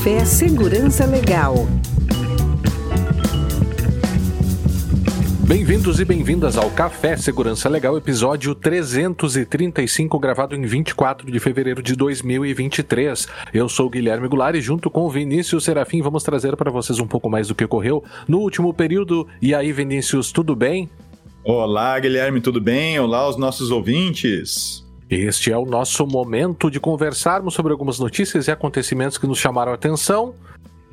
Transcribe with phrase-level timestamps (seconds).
[0.00, 1.68] Café Segurança Legal.
[5.46, 11.94] Bem-vindos e bem-vindas ao Café Segurança Legal, episódio 335, gravado em 24 de fevereiro de
[11.94, 13.28] 2023.
[13.52, 16.98] Eu sou o Guilherme Goulart e junto com o Vinícius Serafim vamos trazer para vocês
[16.98, 19.28] um pouco mais do que ocorreu no último período.
[19.42, 20.88] E aí, Vinícius, tudo bem?
[21.44, 22.98] Olá, Guilherme, tudo bem?
[22.98, 24.82] Olá, os nossos ouvintes.
[25.10, 29.72] Este é o nosso momento de conversarmos sobre algumas notícias e acontecimentos que nos chamaram
[29.72, 30.34] a atenção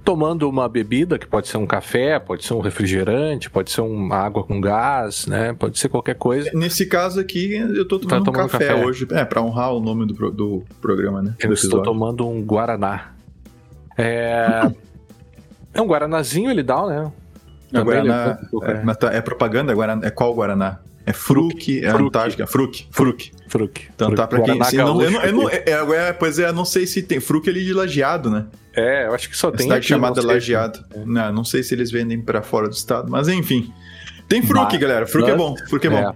[0.03, 4.15] tomando uma bebida, que pode ser um café, pode ser um refrigerante, pode ser uma
[4.15, 5.51] água com gás, né?
[5.51, 6.49] Pode ser qualquer coisa.
[6.53, 9.05] Nesse caso aqui, eu tô tomando, tá tomando um café, café, hoje.
[9.11, 11.35] É, pra honrar o nome do, do programa, né?
[11.37, 13.11] Eu estou tomando um Guaraná.
[13.97, 14.71] É...
[15.73, 17.11] é um Guaranazinho, ele dá, né?
[17.73, 19.73] É, Guaraná, é, mas tá, é propaganda?
[19.73, 20.79] É, Guaraná, é qual Guaraná?
[21.07, 22.45] É Fruc, é Antártica.
[22.45, 23.31] Fruc, Fruc.
[23.47, 23.87] Fruc.
[23.95, 24.61] Então tá pra quem.
[24.65, 27.21] Se não, eu não, eu não, é, é, pois é, não sei se tem.
[27.21, 28.47] Fruc ali de lajeado, né?
[28.75, 29.61] É, eu acho que só tem.
[29.61, 30.83] Cidade aqui, chamada Lajeado.
[30.93, 31.05] É.
[31.05, 33.73] Não, não sei se eles vendem para fora do estado, mas enfim.
[34.27, 35.07] Tem Fruc, mas, galera.
[35.07, 35.55] Fruc é bom.
[35.69, 35.97] Fruc é bom.
[35.97, 36.13] É.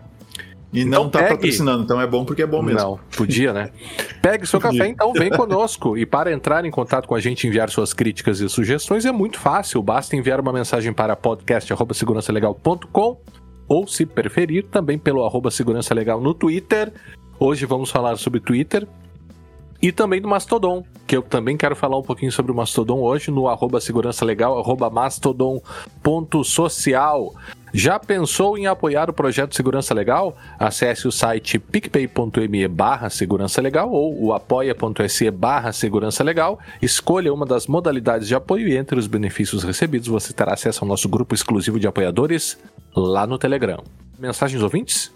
[0.73, 1.36] E então não tá pegue...
[1.36, 2.81] patrocinando, então é bom porque é bom mesmo.
[2.81, 3.69] Não, podia, né?
[4.22, 5.97] Pegue seu café, então vem conosco.
[5.97, 9.39] E para entrar em contato com a gente, enviar suas críticas e sugestões é muito
[9.39, 9.81] fácil.
[9.81, 13.41] Basta enviar uma mensagem para podcast.segurançalegal.com
[13.72, 16.92] ou, se preferir, também pelo arroba segurança legal no Twitter.
[17.40, 18.86] Hoje vamos falar sobre Twitter,
[19.82, 23.32] e também do Mastodon, que eu também quero falar um pouquinho sobre o Mastodon hoje
[23.32, 27.34] no arroba segurança legal, arroba mastodon.social.
[27.74, 30.36] Já pensou em apoiar o projeto Segurança Legal?
[30.60, 36.60] Acesse o site picpay.me barra segurança legal ou o apoia.se barra segurança legal.
[36.82, 40.90] Escolha uma das modalidades de apoio e entre os benefícios recebidos você terá acesso ao
[40.90, 42.58] nosso grupo exclusivo de apoiadores
[42.96, 43.84] lá no Telegram.
[44.19, 45.12] Mensagens ouvintes?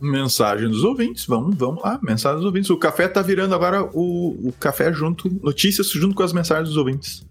[0.00, 2.70] Mensagem dos ouvintes, vamos, vamos lá, mensagem dos ouvintes.
[2.70, 6.76] O café tá virando agora o, o café junto, notícias junto com as mensagens dos
[6.76, 7.26] ouvintes.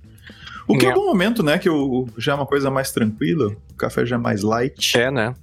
[0.67, 1.57] O que é, é um bom momento, né?
[1.57, 1.69] Que
[2.17, 4.97] já é uma coisa mais tranquila, o café já é mais light.
[4.97, 5.33] É, né?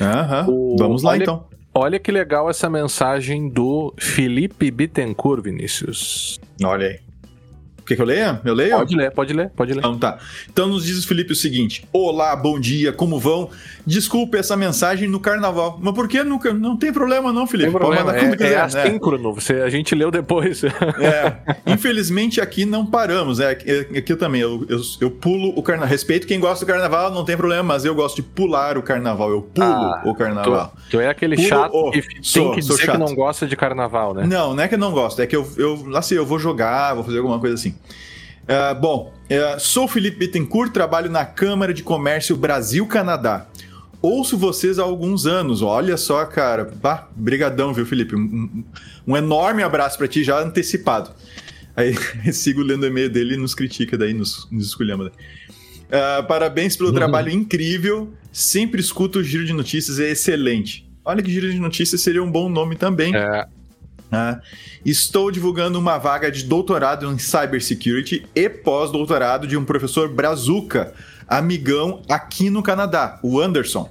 [0.00, 0.76] Aham, o...
[0.78, 1.44] vamos lá olha, então.
[1.74, 6.40] Olha que legal essa mensagem do Felipe Bittencourt, Vinícius.
[6.62, 7.10] Olha aí.
[7.90, 8.40] Quer que eu leia?
[8.44, 8.76] Eu leio?
[8.76, 9.80] Pode ler, pode ler, pode ler.
[9.80, 10.18] Então tá.
[10.48, 13.50] Então nos diz o Felipe o seguinte: Olá, bom dia, como vão?
[13.86, 15.78] Desculpe essa mensagem no carnaval.
[15.80, 16.52] Mas por que nunca?
[16.52, 17.70] Não tem problema, não, Felipe.
[17.70, 18.62] Tem problema, é, quiser, é né?
[18.62, 20.62] assíncrono, você, a gente leu depois.
[21.00, 21.56] É.
[21.66, 23.40] Infelizmente aqui não paramos.
[23.40, 24.40] É, aqui eu também.
[24.40, 25.88] Eu, eu, eu pulo o carnaval.
[25.88, 29.30] Respeito quem gosta do carnaval, não tem problema, mas eu gosto de pular o carnaval.
[29.30, 30.72] Eu pulo ah, o carnaval.
[30.84, 32.92] Tu, tu é aquele pulo, chato oh, que sou, tem que dizer chato.
[32.92, 34.26] que não gosta de carnaval, né?
[34.26, 35.20] Não, não é que eu não gosto.
[35.22, 37.74] É que eu, eu, assim, eu vou jogar, vou fazer alguma coisa assim.
[38.50, 43.46] Uh, bom, uh, sou Felipe Bittencourt, trabalho na Câmara de Comércio Brasil-Canadá.
[44.02, 46.64] Ouço vocês há alguns anos, olha só, cara.
[46.64, 48.16] Bah, brigadão, viu, Felipe?
[48.16, 48.64] Um,
[49.06, 51.10] um enorme abraço para ti, já antecipado.
[51.76, 51.94] Aí
[52.32, 55.08] sigo lendo o e-mail dele e nos critica daí, nos, nos escolhemos.
[55.08, 56.94] Uh, parabéns pelo uhum.
[56.94, 58.12] trabalho incrível.
[58.32, 60.88] Sempre escuto o Giro de Notícias, é excelente.
[61.04, 63.14] Olha que Giro de Notícias seria um bom nome também.
[63.14, 63.46] É.
[64.10, 64.40] Uh,
[64.84, 70.92] estou divulgando uma vaga de doutorado em Cybersecurity e pós-doutorado de um professor brazuca,
[71.30, 73.88] amigão aqui no Canadá, o Anderson.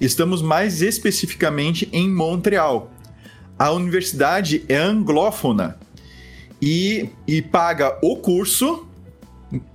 [0.00, 2.92] Estamos mais especificamente em Montreal.
[3.58, 5.76] A universidade é anglófona
[6.62, 8.86] e, e paga o curso.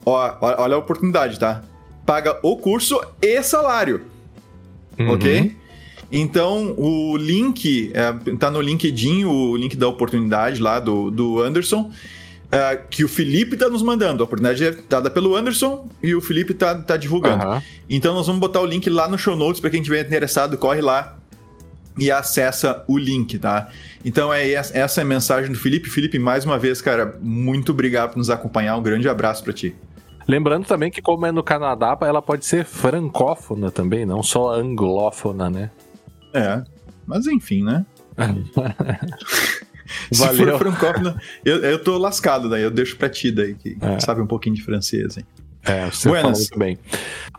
[0.05, 1.63] Ó, olha a oportunidade, tá?
[2.05, 4.03] Paga o curso e salário.
[4.97, 5.11] Uhum.
[5.11, 5.55] Ok?
[6.11, 11.91] Então, o link, é, tá no LinkedIn, o link da oportunidade lá do, do Anderson,
[12.55, 14.23] é, que o Felipe tá nos mandando.
[14.23, 17.45] A oportunidade é dada pelo Anderson e o Felipe tá, tá divulgando.
[17.45, 17.61] Uhum.
[17.89, 20.79] Então, nós vamos botar o link lá no show notes para quem tiver interessado, corre
[20.79, 21.17] lá
[21.97, 23.69] e acessa o link, tá?
[24.05, 25.89] Então, é essa é a mensagem do Felipe.
[25.89, 28.77] Felipe, mais uma vez, cara, muito obrigado por nos acompanhar.
[28.77, 29.75] Um grande abraço para ti.
[30.25, 35.49] Lembrando também que, como é no Canadá, ela pode ser francófona também, não só anglófona,
[35.49, 35.71] né?
[36.33, 36.63] É,
[37.05, 37.85] mas enfim, né?
[40.11, 40.57] Se Valeu.
[40.57, 43.99] for francófono, eu, eu tô lascado daí, eu deixo pra ti daí, que é.
[43.99, 45.25] sabe um pouquinho de francês, hein?
[45.63, 46.39] É, você Buenas.
[46.39, 46.77] muito bem.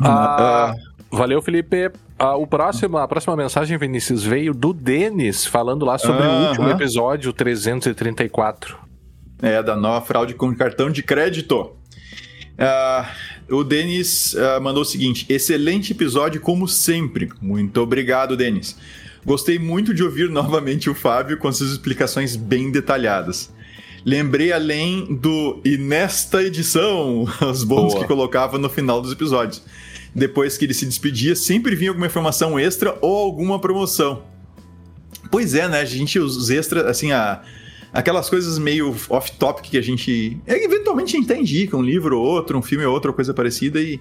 [0.00, 1.90] Ah, uh, valeu, Felipe.
[2.18, 6.68] Ah, o próximo, a próxima mensagem, Vinícius, veio do Denis, falando lá sobre o último
[6.68, 8.76] episódio 334.
[9.42, 11.76] É, da nova fraude com cartão de crédito.
[12.56, 17.28] Uh, o Denis uh, mandou o seguinte: excelente episódio, como sempre.
[17.40, 18.76] Muito obrigado, Denis.
[19.26, 23.52] Gostei muito de ouvir novamente o Fábio com suas explicações bem detalhadas.
[24.04, 29.64] Lembrei além do e nesta edição, os bônus que colocava no final dos episódios.
[30.14, 34.22] Depois que ele se despedia, sempre vinha alguma informação extra ou alguma promoção.
[35.28, 35.80] Pois é, né?
[35.80, 37.42] A gente, os extras, assim, a
[37.92, 40.38] aquelas coisas meio off-topic que a gente.
[40.46, 43.34] É, eventualmente a gente até indica um livro ou outro, um filme ou outra, coisa
[43.34, 44.00] parecida e.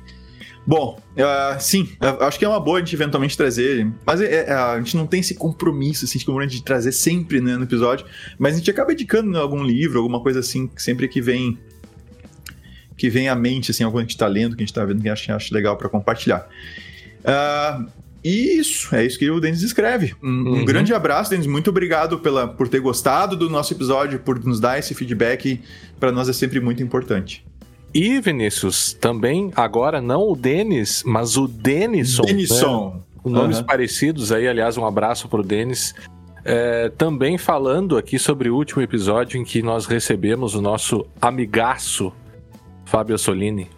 [0.68, 1.90] Bom, uh, sim,
[2.22, 5.06] acho que é uma boa a gente eventualmente trazer, mas é, é, a gente não
[5.06, 6.18] tem esse compromisso, assim,
[6.48, 8.06] de trazer sempre né, no episódio,
[8.40, 11.58] mas a gente acaba indicando algum livro, alguma coisa assim, sempre que vem
[12.98, 14.86] que vem à mente, assim, algo que a gente está lendo, que a gente está
[14.86, 16.48] vendo, que a gente acha legal para compartilhar.
[17.22, 17.92] Uh,
[18.24, 20.16] isso, é isso que o Denis escreve.
[20.24, 20.62] Um, uhum.
[20.62, 21.46] um, grande abraço, Denis.
[21.46, 25.62] Muito obrigado pela, por ter gostado do nosso episódio, por nos dar esse feedback.
[26.00, 27.46] Para nós é sempre muito importante.
[27.96, 32.24] E, Vinícius, também agora não o Denis, mas o Denison.
[32.24, 33.02] Denison.
[33.24, 33.32] Né?
[33.32, 33.64] Nomes uhum.
[33.64, 35.96] parecidos aí, aliás, um abraço para o Denis.
[36.44, 42.12] É, também falando aqui sobre o último episódio em que nós recebemos o nosso amigaço
[42.84, 43.70] Fábio Solini.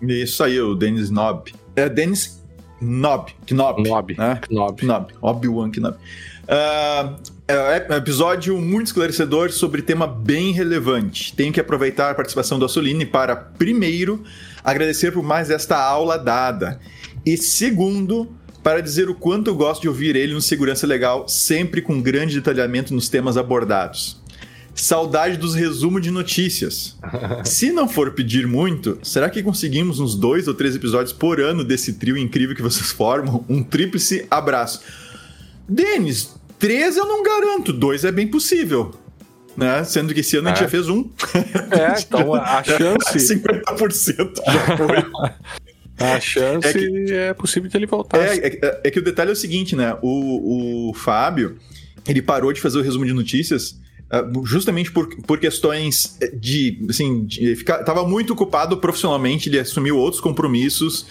[0.00, 1.52] Isso aí, o Denis Nob.
[1.76, 2.42] É Denis
[2.80, 3.32] Knob.
[3.50, 3.82] Knob.
[3.82, 4.16] Knob.
[4.16, 4.40] Né?
[4.50, 4.82] Knob.
[4.82, 5.12] Knob.
[5.20, 5.94] Obi-Wan Knob.
[6.48, 7.16] Uh,
[7.48, 11.34] é um episódio muito esclarecedor sobre tema bem relevante.
[11.34, 14.22] Tenho que aproveitar a participação do Assolini para, primeiro,
[14.62, 16.78] agradecer por mais esta aula dada.
[17.24, 18.28] E segundo,
[18.62, 22.34] para dizer o quanto eu gosto de ouvir ele no Segurança Legal, sempre com grande
[22.34, 24.20] detalhamento nos temas abordados.
[24.74, 26.98] Saudade dos resumos de notícias.
[27.44, 31.64] Se não for pedir muito, será que conseguimos uns dois ou três episódios por ano
[31.64, 33.42] desse trio incrível que vocês formam?
[33.48, 34.82] Um tríplice abraço.
[35.66, 38.94] Denis, três eu não garanto, dois é bem possível.
[39.56, 39.82] Né?
[39.84, 40.52] Sendo que esse ano é.
[40.52, 40.66] a gente é.
[40.66, 41.10] já fez um.
[41.72, 43.34] É, então a chance.
[43.34, 44.96] 50% já foi.
[45.98, 48.18] A chance é, que, é possível de ele voltar.
[48.18, 49.96] É, é, é, que o detalhe é o seguinte, né?
[50.00, 51.56] O, o Fábio,
[52.06, 53.76] ele parou de fazer o resumo de notícias
[54.10, 59.98] ah, justamente por, por questões de, assim, de ficar, tava muito ocupado profissionalmente, ele assumiu
[59.98, 61.06] outros compromissos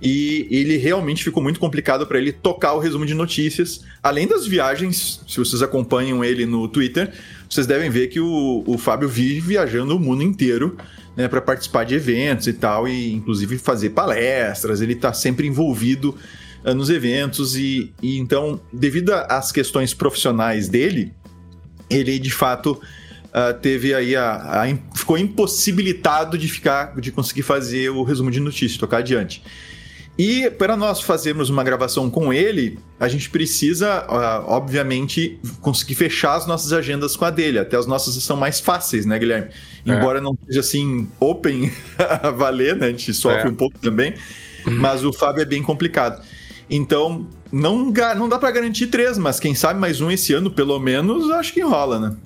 [0.00, 3.80] e ele realmente ficou muito complicado para ele tocar o resumo de notícias.
[4.02, 7.12] Além das viagens, se vocês acompanham ele no Twitter,
[7.50, 10.76] vocês devem ver que o, o Fábio vive viajando o mundo inteiro
[11.16, 14.80] né, para participar de eventos e tal, e inclusive fazer palestras.
[14.80, 16.16] Ele está sempre envolvido
[16.64, 21.12] uh, nos eventos e, e então, devido às questões profissionais dele,
[21.90, 22.80] ele de fato
[23.28, 28.38] uh, teve aí a, a, ficou impossibilitado de ficar de conseguir fazer o resumo de
[28.38, 29.42] notícias, tocar adiante.
[30.18, 36.34] E para nós fazermos uma gravação com ele, a gente precisa, uh, obviamente, conseguir fechar
[36.34, 37.60] as nossas agendas com a dele.
[37.60, 39.50] Até as nossas são mais fáceis, né, Guilherme?
[39.86, 39.92] É.
[39.92, 42.86] Embora não seja assim open a valer, né?
[42.86, 43.48] A gente sofre é.
[43.48, 44.12] um pouco também.
[44.66, 46.20] Mas o Fábio é bem complicado.
[46.68, 50.78] Então, não, não dá para garantir três, mas quem sabe mais um esse ano, pelo
[50.80, 52.16] menos, acho que enrola, né?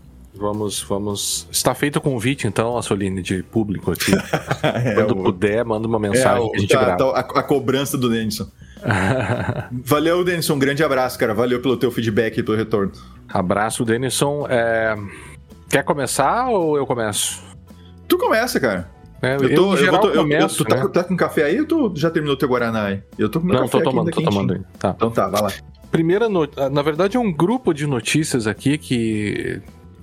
[0.42, 1.46] Vamos, vamos.
[1.52, 4.10] Está feito o convite, então, Assoline, de público aqui.
[4.60, 5.22] é, Quando o...
[5.22, 6.96] puder, manda uma mensagem é, que a gente tá, grava.
[6.98, 8.48] Tá, a, a, cobrança do Denison.
[9.70, 10.54] Valeu, Denison.
[10.54, 11.32] Um grande abraço, cara.
[11.32, 12.90] Valeu pelo teu feedback e pelo retorno.
[13.28, 14.44] Abraço, Denison.
[14.50, 14.96] É...
[15.70, 17.40] Quer começar ou eu começo?
[18.08, 18.90] Tu começa, cara.
[19.22, 20.88] É, eu tô, eu, tô, começo, eu, tu tá, né?
[20.88, 23.00] tá, com café aí ou tu já terminou teu Guaraná aí?
[23.16, 24.60] Eu tô com meu Não, café tô tomando, tô tomando aí.
[24.76, 24.92] Tá.
[24.96, 25.52] Então tá, vai lá.
[25.92, 29.62] Primeira notícia, na verdade é um grupo de notícias aqui que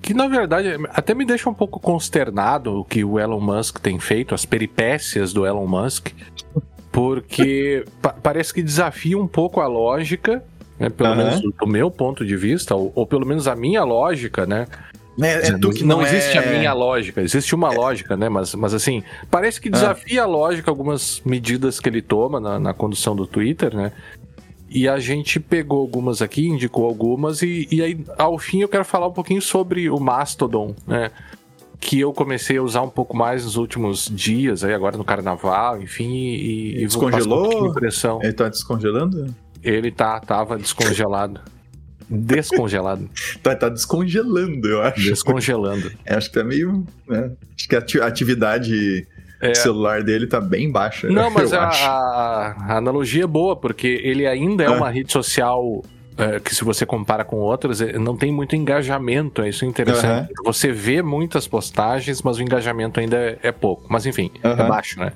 [0.10, 4.00] que na verdade até me deixa um pouco consternado o que o Elon Musk tem
[4.00, 6.08] feito, as peripécias do Elon Musk,
[6.92, 10.44] porque pa parece que desafia um pouco a lógica,
[10.80, 11.16] né, pelo uhum.
[11.16, 14.66] menos do, do, meu ponto de vista, ou, ou, pelo menos a minha lógica, né?
[15.22, 16.40] É, é não, não existe é...
[16.40, 17.78] a minha lógica, existe uma é...
[17.78, 18.30] lógica, né?
[18.30, 19.74] Mas, mas assim, parece que ah.
[19.74, 23.92] desafia a lógica algumas medidas que ele toma na, na condução do Twitter, né?
[24.70, 28.86] E a gente pegou algumas aqui, indicou algumas, e, e aí, ao fim, eu quero
[28.86, 31.10] falar um pouquinho sobre o Mastodon, né?
[31.80, 35.82] Que eu comecei a usar um pouco mais nos últimos dias, aí agora no carnaval,
[35.82, 37.64] enfim, e, e descongelou.
[37.64, 38.20] Um impressão.
[38.22, 39.34] Ele tá descongelando?
[39.64, 41.42] Ele tá, tava descongelado.
[42.08, 43.10] Descongelado.
[43.42, 45.02] tá, tá descongelando, eu acho.
[45.02, 45.92] Descongelando.
[46.06, 46.86] É, acho que tá meio.
[47.08, 47.32] Né?
[47.56, 49.08] Acho que a atividade
[49.42, 49.54] é.
[49.54, 51.08] celular dele tá bem baixa.
[51.08, 54.70] Não, mas a, a, analogia é boa, porque ele ainda é, é.
[54.70, 55.84] uma rede social
[56.18, 60.30] é, que se você compara com outras, é, não tem muito engajamento, é isso interessante.
[60.38, 60.44] Uhum.
[60.46, 63.86] Você vê muitas postagens, mas o engajamento ainda é, é pouco.
[63.88, 64.52] Mas enfim, uhum.
[64.52, 65.14] é baixo, né?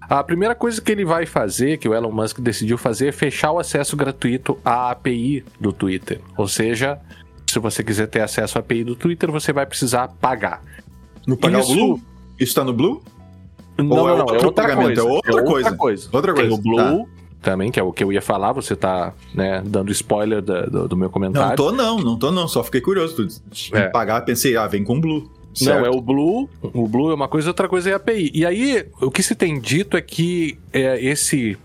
[0.00, 3.52] A primeira coisa que ele vai fazer, que o Elon Musk decidiu fazer, é fechar
[3.52, 6.20] o acesso gratuito à API do Twitter.
[6.36, 6.98] Ou seja,
[7.46, 10.60] se você quiser ter acesso à API do Twitter, você vai precisar pagar.
[11.26, 11.72] No pagar Isso...
[11.72, 12.02] o Blue?
[12.38, 13.00] Isso tá no Blue?
[13.78, 14.86] Não, Ou é não, não, é outra pagamento?
[14.86, 15.00] coisa.
[15.00, 16.08] É outra, é outra coisa.
[16.12, 16.48] Outra coisa.
[16.48, 19.62] Tem o Blue, tá também, que é o que eu ia falar, você tá, né,
[19.66, 21.48] dando spoiler do, do, do, meu comentário.
[21.48, 23.26] Não tô não, não tô não, só fiquei curioso.
[23.26, 23.88] Tu é.
[23.88, 25.28] pagar, pensei, ah, vem com Blue.
[25.52, 25.80] Certo.
[25.80, 26.48] Não, é o Blue.
[26.62, 28.30] O Blue é uma coisa, outra coisa é a API.
[28.32, 31.58] E aí, o que se tem dito é que é, esse.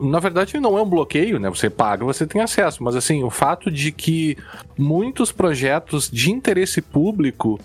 [0.00, 1.50] Na verdade, não é um bloqueio, né?
[1.50, 2.82] Você paga, você tem acesso.
[2.82, 4.36] Mas assim, o fato de que
[4.78, 7.60] muitos projetos de interesse público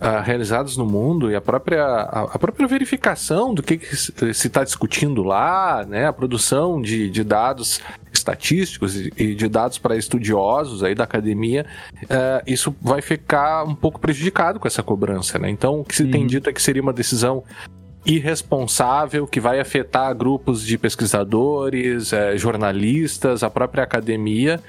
[0.00, 4.12] uh, realizados no mundo e a própria, a, a própria verificação do que, que se
[4.46, 7.80] está discutindo lá, né, a produção de, de dados
[8.12, 11.66] estatísticos e de dados para estudiosos aí da academia,
[12.04, 15.50] uh, isso vai ficar um pouco prejudicado com essa cobrança, né?
[15.50, 16.10] Então, o que se uhum.
[16.10, 17.44] tem dito é que seria uma decisão
[18.06, 24.60] irresponsável que vai afetar grupos de pesquisadores, eh, jornalistas, a própria academia,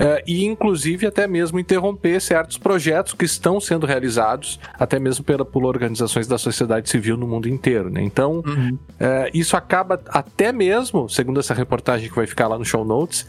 [0.00, 5.44] uh, e inclusive até mesmo interromper certos projetos que estão sendo realizados, até mesmo pela,
[5.44, 7.90] por organizações da sociedade civil no mundo inteiro.
[7.90, 8.02] Né?
[8.02, 8.74] Então, uhum.
[8.74, 13.26] uh, isso acaba até mesmo, segundo essa reportagem que vai ficar lá no show notes,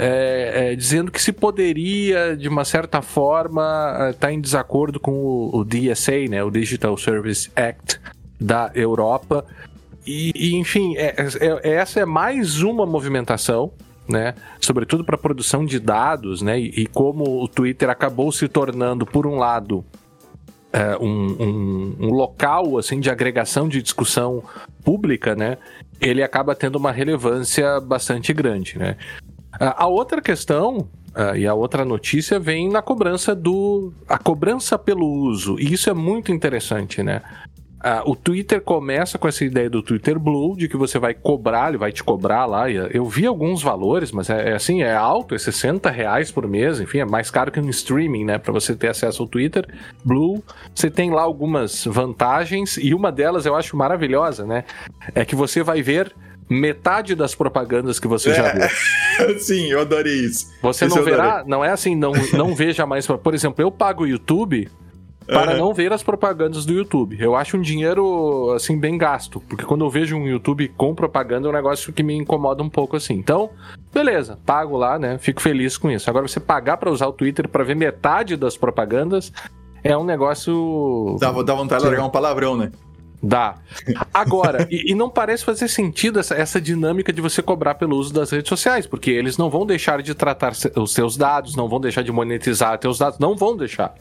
[0.00, 5.10] é, é, dizendo que se poderia, de uma certa forma, estar tá em desacordo com
[5.10, 8.00] o, o, DSA, né, o Digital Service Act
[8.40, 9.44] da Europa.
[10.06, 13.72] E, e enfim, é, é, essa é mais uma movimentação
[14.08, 14.34] né?
[14.60, 16.58] Sobretudo para produção de dados, né?
[16.58, 19.84] E, e, como o Twitter acabou se tornando, por um lado,
[20.72, 24.42] é, um, um, um, local assim de agregação de discussão
[24.82, 25.58] pública, né?
[26.00, 28.96] Ele acaba tendo uma relevância bastante grande, né?
[29.52, 33.92] A outra questão Uh, e a outra notícia vem na cobrança do.
[34.06, 35.58] a cobrança pelo uso.
[35.58, 37.22] E isso é muito interessante, né?
[37.78, 41.68] Uh, o Twitter começa com essa ideia do Twitter Blue, de que você vai cobrar,
[41.68, 42.68] ele vai te cobrar lá.
[42.70, 46.80] Eu vi alguns valores, mas é, é, assim, é alto, é 60 reais por mês,
[46.80, 48.36] enfim, é mais caro que no streaming, né?
[48.36, 49.66] Para você ter acesso ao Twitter
[50.04, 50.42] Blue.
[50.74, 54.64] Você tem lá algumas vantagens, e uma delas eu acho maravilhosa, né?
[55.14, 56.12] É que você vai ver
[56.50, 58.34] metade das propagandas que você é.
[58.34, 59.38] já viu.
[59.38, 60.50] Sim, eu adorei isso.
[60.62, 63.06] Você isso não verá, não é assim, não, não veja mais.
[63.06, 64.68] Por exemplo, eu pago o YouTube
[65.28, 65.58] para uhum.
[65.58, 67.16] não ver as propagandas do YouTube.
[67.20, 71.46] Eu acho um dinheiro, assim, bem gasto, porque quando eu vejo um YouTube com propaganda
[71.46, 73.14] é um negócio que me incomoda um pouco, assim.
[73.14, 73.50] Então,
[73.92, 75.18] beleza, pago lá, né?
[75.18, 76.08] Fico feliz com isso.
[76.08, 79.30] Agora, você pagar para usar o Twitter para ver metade das propagandas
[79.84, 81.16] é um negócio.
[81.20, 82.72] Dá, dá vontade de largar um palavrão, né?
[83.22, 83.56] Dá.
[84.14, 88.14] Agora, e, e, não parece fazer sentido essa, essa dinâmica de você cobrar pelo uso
[88.14, 91.80] das redes sociais, porque eles não vão deixar de tratar os seus dados, não vão
[91.80, 93.94] deixar de monetizar seus dados, não vão deixar.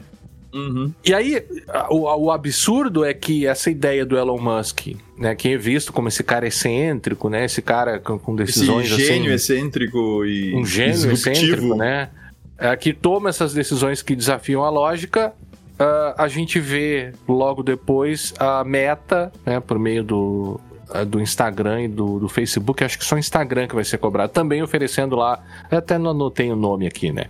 [0.54, 0.94] Uhum.
[1.06, 1.44] E aí,
[1.90, 4.88] o, o, absurdo é que essa ideia do Elon Musk,
[5.18, 9.06] né, que é visto como esse cara excêntrico, né, esse cara com, com decisões esse
[9.06, 11.32] gênio assim, excêntrico e um gênio disruptivo.
[11.32, 12.10] excêntrico, né,
[12.58, 15.34] é, que toma essas decisões que desafiam a lógica.
[15.80, 21.84] Uh, a gente vê logo depois a Meta, né, por meio do, uh, do Instagram
[21.84, 25.16] e do, do Facebook, acho que só o Instagram que vai ser cobrado, também oferecendo
[25.16, 25.40] lá,
[25.70, 27.26] até não anotei o nome aqui, né?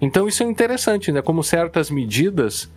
[0.00, 1.20] Então isso é interessante, né?
[1.20, 2.70] Como certas medidas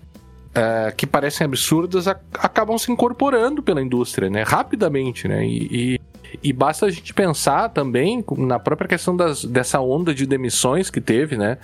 [0.53, 4.43] é, que parecem absurdas acabam se incorporando pela indústria, né?
[4.43, 5.45] Rapidamente, né?
[5.45, 6.01] E, e,
[6.43, 11.01] e, basta a gente pensar também na própria questão das, dessa onda de demissões que
[11.01, 11.57] teve, né?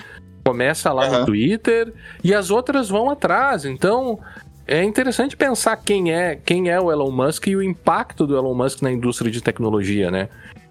[0.43, 1.19] Começa lá uhum.
[1.19, 3.65] no Twitter e as outras vão atrás.
[3.65, 4.19] Então
[4.65, 8.55] é interessante pensar quem é quem é o Elon Musk e o impacto do Elon
[8.55, 10.29] Musk na indústria de tecnologia, né?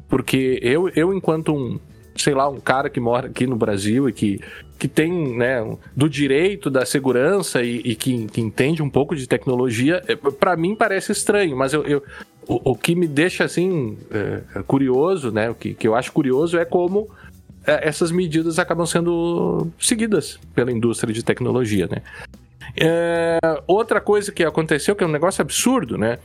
[0.09, 1.79] Porque eu, eu enquanto um,
[2.23, 4.41] sei lá, um cara que mora aqui no Brasil e que,
[4.79, 5.59] que tem, né,
[5.97, 10.57] do direito, da segurança e, e que, que, entende um pouco de tecnologia, é, para
[10.57, 12.03] mim parece estranho, mas eu, eu
[12.47, 16.59] o, o, que me deixa, assim, é, curioso, né, o que, que eu acho curioso
[16.59, 17.09] é como
[17.67, 22.03] é, essas medidas acabam sendo seguidas pela indústria de tecnologia, né.
[22.77, 26.19] É, outra coisa que aconteceu, que é um negócio absurdo, né?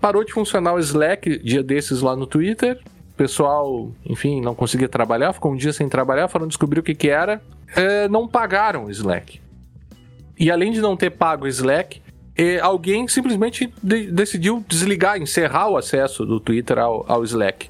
[0.00, 2.78] Parou de funcionar o Slack dia desses lá no Twitter
[3.18, 7.08] pessoal, enfim, não conseguia trabalhar, ficou um dia sem trabalhar, foram descobrir o que, que
[7.10, 7.42] era,
[7.74, 9.40] é, não pagaram o Slack.
[10.38, 12.00] E além de não ter pago o Slack,
[12.36, 17.68] é, alguém simplesmente de decidiu desligar, encerrar o acesso do Twitter ao, ao Slack.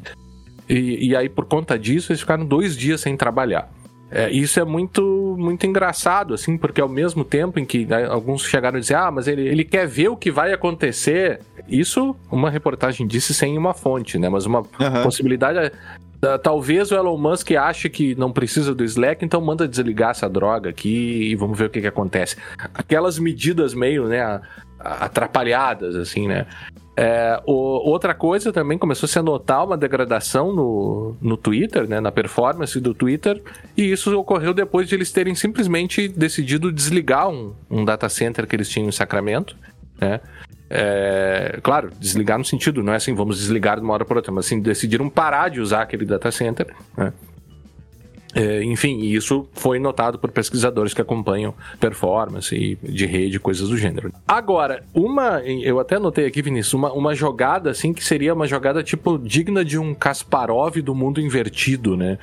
[0.69, 3.71] E, e, aí, por conta disso, eles ficaram dois dias sem trabalhar.
[4.11, 8.43] É, isso é muito, muito engraçado, assim, porque ao mesmo tempo em que né, alguns
[8.43, 11.41] chegaram a dizer, ah, mas ele, ele quer ver o que vai acontecer.
[11.69, 14.29] Isso, uma reportagem disse sem uma fonte, né?
[14.29, 15.03] Mas uma uhum.
[15.03, 15.73] possibilidade é.
[16.43, 20.69] Talvez o Elon Musk ache que não precisa do Slack, então manda desligar essa droga
[20.69, 22.35] aqui e vamos ver o que, que acontece.
[22.75, 24.41] Aquelas medidas meio, né,
[24.81, 26.45] atrapalhadas, assim, né?
[27.01, 27.53] É, o,
[27.89, 32.81] outra coisa também começou -se a notar uma degradação no, no Twitter, né, na performance
[32.81, 33.41] do Twitter,
[33.77, 38.57] e isso ocorreu depois de eles terem simplesmente decidido desligar um, um data center que
[38.57, 39.57] eles tinham em Sacramento,
[40.01, 40.21] né?
[40.69, 44.33] É, claro, desligar no sentido, não é assim, vamos desligar de uma hora para outra,
[44.33, 47.13] mas assim, decidiram parar de usar aquele data center, né?
[48.35, 54.13] É, enfim, isso foi notado por pesquisadores que acompanham performance de rede, coisas do gênero.
[54.27, 58.83] Agora, uma, eu até notei aqui, Vinícius, uma, uma jogada assim que seria uma jogada
[58.83, 62.19] tipo digna de um Kasparov do mundo invertido, né?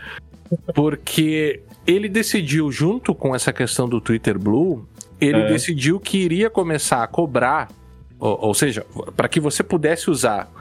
[0.74, 4.88] Porque ele decidiu, junto com essa questão do Twitter Blue,
[5.20, 5.48] ele É.
[5.48, 7.70] decidiu que iria começar a cobrar,
[8.20, 8.86] ou, ou seja,
[9.16, 10.52] para que você pudesse usar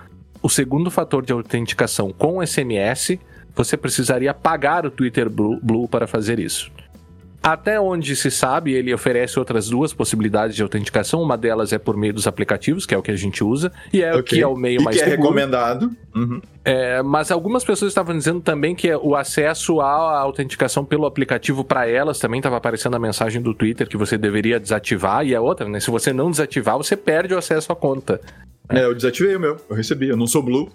[0.43, 3.19] o segundo fator de autenticação com SMS,
[3.55, 6.71] você precisaria pagar o Twitter Blue, para fazer isso.
[7.43, 11.21] Até onde se sabe, ele oferece outras duas possibilidades de autenticação.
[11.21, 14.03] Uma delas é por meio dos aplicativos, que é o que a gente usa, e
[14.03, 14.39] é o Ok.
[14.39, 15.91] que é o meio e mais que é recomendado.
[16.17, 16.41] Uhum.
[16.65, 21.87] É, mas algumas pessoas estavam dizendo também que o acesso à autenticação pelo aplicativo para
[21.87, 25.27] elas também estava aparecendo a mensagem do Twitter que você deveria desativar.
[25.27, 25.81] E a outra, né?
[25.81, 28.23] Se você não desativar, você perde o acesso à conta.
[28.71, 29.59] É, eu desativei o meu.
[29.69, 30.09] Eu recebi.
[30.09, 30.73] Eu não sou Blue.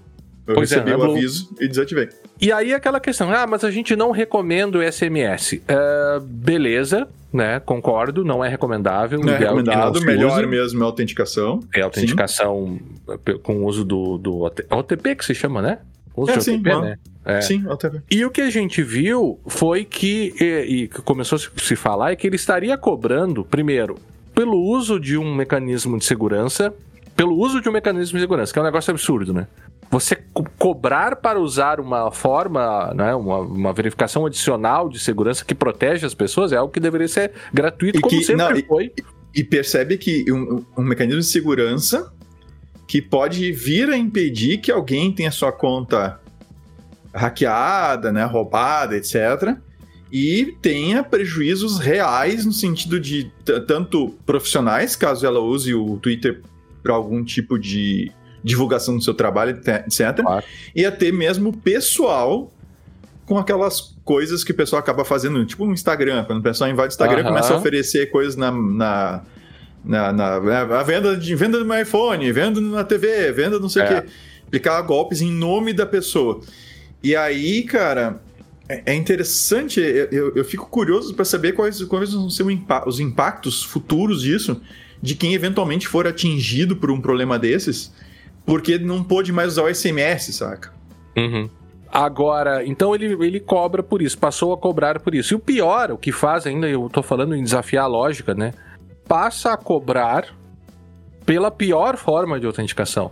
[0.50, 2.10] Eu Pois é, recebi é o aviso e desativei.
[2.42, 5.62] E aí aquela questão, ah, mas a gente não recomenda o SMS.
[5.68, 7.60] É, beleza, né?
[7.60, 9.20] Concordo, não é recomendável.
[9.20, 10.02] Não é recomendado.
[10.02, 11.60] Melhor mesmo é a autenticação.
[11.76, 15.78] É autenticação eh, com o uso do, do OT- OTP que se chama, né?
[16.16, 16.82] Uso É, de sim, OTP, mano.
[16.86, 16.96] né?
[17.26, 17.42] É.
[17.42, 21.76] Sim, até E o que a gente viu foi que, e, e começou a se
[21.76, 23.98] falar, é que ele estaria cobrando, primeiro,
[24.34, 26.74] pelo uso de um mecanismo de segurança,
[27.16, 29.46] pelo uso de um mecanismo de segurança, que é um negócio absurdo, né?
[29.92, 35.56] Você co- cobrar para usar uma forma, né, uma, uma verificação adicional de segurança que
[35.56, 38.64] protege as pessoas é algo que deveria ser gratuito, E como que- sempre não, e-
[38.66, 38.94] foi.
[39.36, 42.12] E percebe que um, um mecanismo de segurança
[42.88, 46.20] que pode vir a impedir que alguém tenha sua conta
[47.14, 49.56] hackeada, né, roubada, etc.
[50.12, 53.32] E tenha prejuízos reais no sentido de
[53.68, 56.42] tanto profissionais, caso ela use o Twitter
[56.82, 58.12] para algum tipo de
[58.44, 60.16] divulgação do seu trabalho, etc.
[60.22, 60.44] Claro.
[60.76, 62.52] E até mesmo pessoal
[63.26, 66.24] com aquelas coisas que o pessoal acaba fazendo, tipo no Instagram.
[66.26, 67.28] Quando o pessoal invade o Instagram, Aham.
[67.30, 68.52] começa a oferecer coisas na.
[68.52, 69.22] na
[69.82, 73.82] na, na- a venda de venda do meu iPhone, venda na TV, venda não sei
[73.82, 74.02] o É.
[74.02, 74.08] quê.
[74.48, 76.42] Aplicar golpes em nome da pessoa.
[77.02, 78.20] E aí, cara,
[78.68, 82.46] é é interessante, eu, eu- fico curioso para saber quais, quais vão ser
[82.86, 84.62] os impactos futuros disso,
[85.02, 87.90] de quem eventualmente for atingido por um problema desses,
[88.50, 90.74] porque não pôde mais usar o SMS, saca?
[91.16, 91.48] Uhum.
[91.88, 95.36] Agora, então ele, ele cobra por isso, passou a cobrar por isso.
[95.36, 98.56] E o pior, o que faz ainda, eu tô falando em desafiar a lógica, né?
[99.08, 100.36] Passa a cobrar
[101.28, 103.12] pela pior forma de autenticação.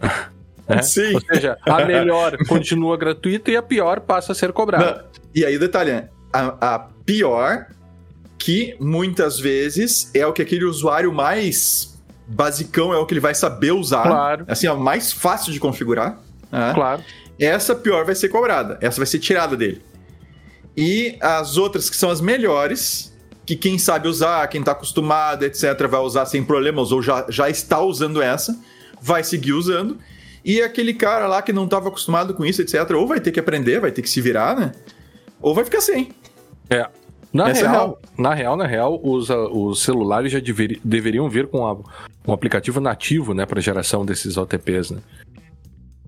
[0.68, 0.82] Né?
[0.82, 1.14] Sim.
[1.14, 4.84] Ou seja, a melhor continua gratuita e a pior passa a ser cobrada.
[4.84, 6.08] Não, E aí o detalhe, né?
[6.32, 7.68] a, a pior,
[8.36, 11.95] que muitas vezes é o que aquele usuário mais
[12.26, 14.02] basicão é o que ele vai saber usar.
[14.02, 14.44] Claro.
[14.48, 16.18] Assim, é o mais fácil de configurar.
[16.50, 16.72] né?
[16.74, 17.02] Claro.
[17.38, 18.78] Essa pior vai ser cobrada.
[18.80, 19.82] Essa vai ser tirada dele.
[20.76, 25.86] E as outras que são as melhores, que quem sabe usar, quem tá acostumado, etc.,
[25.88, 28.58] vai usar sem problemas, ou já, já está usando essa,
[29.00, 29.98] vai seguir usando.
[30.44, 33.40] E aquele cara lá que não estava acostumado com isso, etc., ou vai ter que
[33.40, 34.72] aprender, vai ter que se virar, né?
[35.40, 36.10] Ou vai ficar sem.
[36.68, 36.88] É.
[37.36, 41.28] Na Essa é real, na real, na real, os, ah, os celulares já deveri- deveriam
[41.28, 41.76] vir com a-
[42.26, 44.98] um aplicativo nativo, né, para geração desses OTPs, né?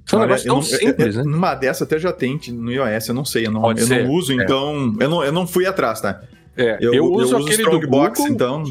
[0.06, 1.30] São um negócio tão eu não- eu- simples, eu- né?
[1.30, 4.04] Numa dessa até já tem no iOS, eu não sei, eu não, Pode eu ser,
[4.04, 4.42] não uso, é.
[4.42, 4.96] então.
[4.98, 6.22] Eu, não, eu não fui atrás, tá?
[6.56, 8.64] É, Eu, eu, uso eu aquele do Strongbox, Google, então.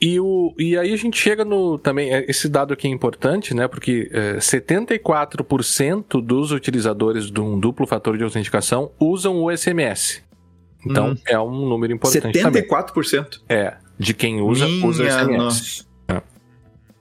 [0.00, 1.78] E, o, e aí a gente chega no.
[1.78, 3.68] Também, é, esse dado aqui é importante, né?
[3.68, 10.20] Porque é, 74% dos utilizadores de um duplo fator de autenticação usam o SMS.
[10.84, 11.16] Então Hum.
[11.26, 12.62] é um número importante também.
[12.62, 13.40] 74%.
[13.48, 15.36] É, de quem usa, usa Minha SMS.
[15.38, 15.92] nossa.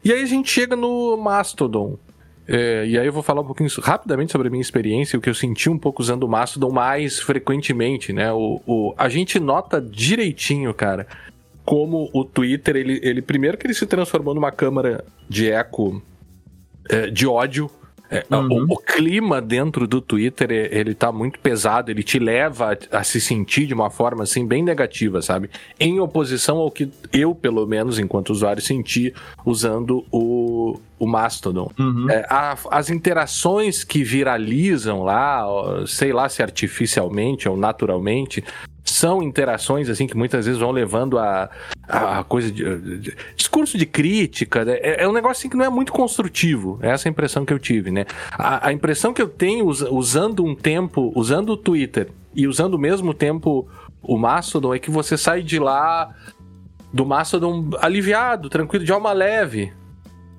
[0.04, 1.98] E aí a gente chega no Mastodon.
[2.48, 5.30] É, e aí eu vou falar um pouquinho rapidamente sobre a minha experiência, o que
[5.30, 8.32] eu senti um pouco usando o Mastodon mais frequentemente, né?
[8.34, 11.06] O, o- a gente nota direitinho, cara,
[11.64, 16.02] como o Twitter, ele, ele primeiro que ele se transformou numa câmara de eco
[16.90, 17.70] é, de ódio.
[18.12, 18.66] É, Uhum.
[18.70, 22.98] o, o clima dentro do Twitter, é- ele tá muito pesado, ele te leva a,
[23.00, 25.50] a se sentir de uma forma, assim, bem negativa, sabe?
[25.80, 29.14] Em oposição ao que eu, pelo menos, enquanto usuário, senti
[29.46, 31.72] usando o, o Mastodon.
[31.80, 32.10] Uhum.
[32.10, 35.46] É, a- as interações que viralizam lá,
[35.88, 38.44] sei lá se artificialmente ou naturalmente,
[39.02, 41.50] são interações assim que muitas vezes vão levando a,
[41.88, 42.64] a coisa de,
[43.00, 44.64] de- discurso de crítica.
[44.64, 44.74] né?
[44.82, 46.78] É, é um negócio assim que não é muito construtivo.
[46.82, 48.06] É essa a impressão que eu tive, né?
[48.32, 52.74] A, a impressão que eu tenho us- usando um tempo, usando o Twitter e usando
[52.74, 53.68] ao mesmo tempo
[54.02, 56.14] o Mastodon é que você sai de lá
[56.94, 59.74] do Mastodon aliviado, tranquilo, de alma leve.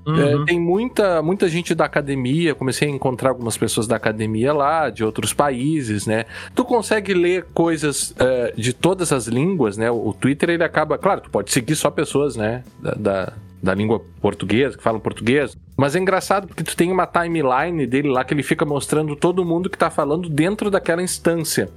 [0.04, 0.44] É, Uhum.
[0.44, 5.04] tem muita, muita gente da academia, comecei a encontrar algumas pessoas da academia lá, de
[5.04, 6.24] outros países, né?
[6.56, 9.90] Tu consegue ler coisas é, de todas as línguas, né?
[9.92, 10.98] O Twitter, ele acaba...
[10.98, 12.64] Claro, tu pode seguir só pessoas, né?
[12.80, 15.56] Da, da, da língua portuguesa, que falam português.
[15.76, 19.44] Mas é engraçado porque tu tem uma timeline dele lá que ele fica mostrando todo
[19.44, 21.68] mundo que tá falando dentro daquela instância.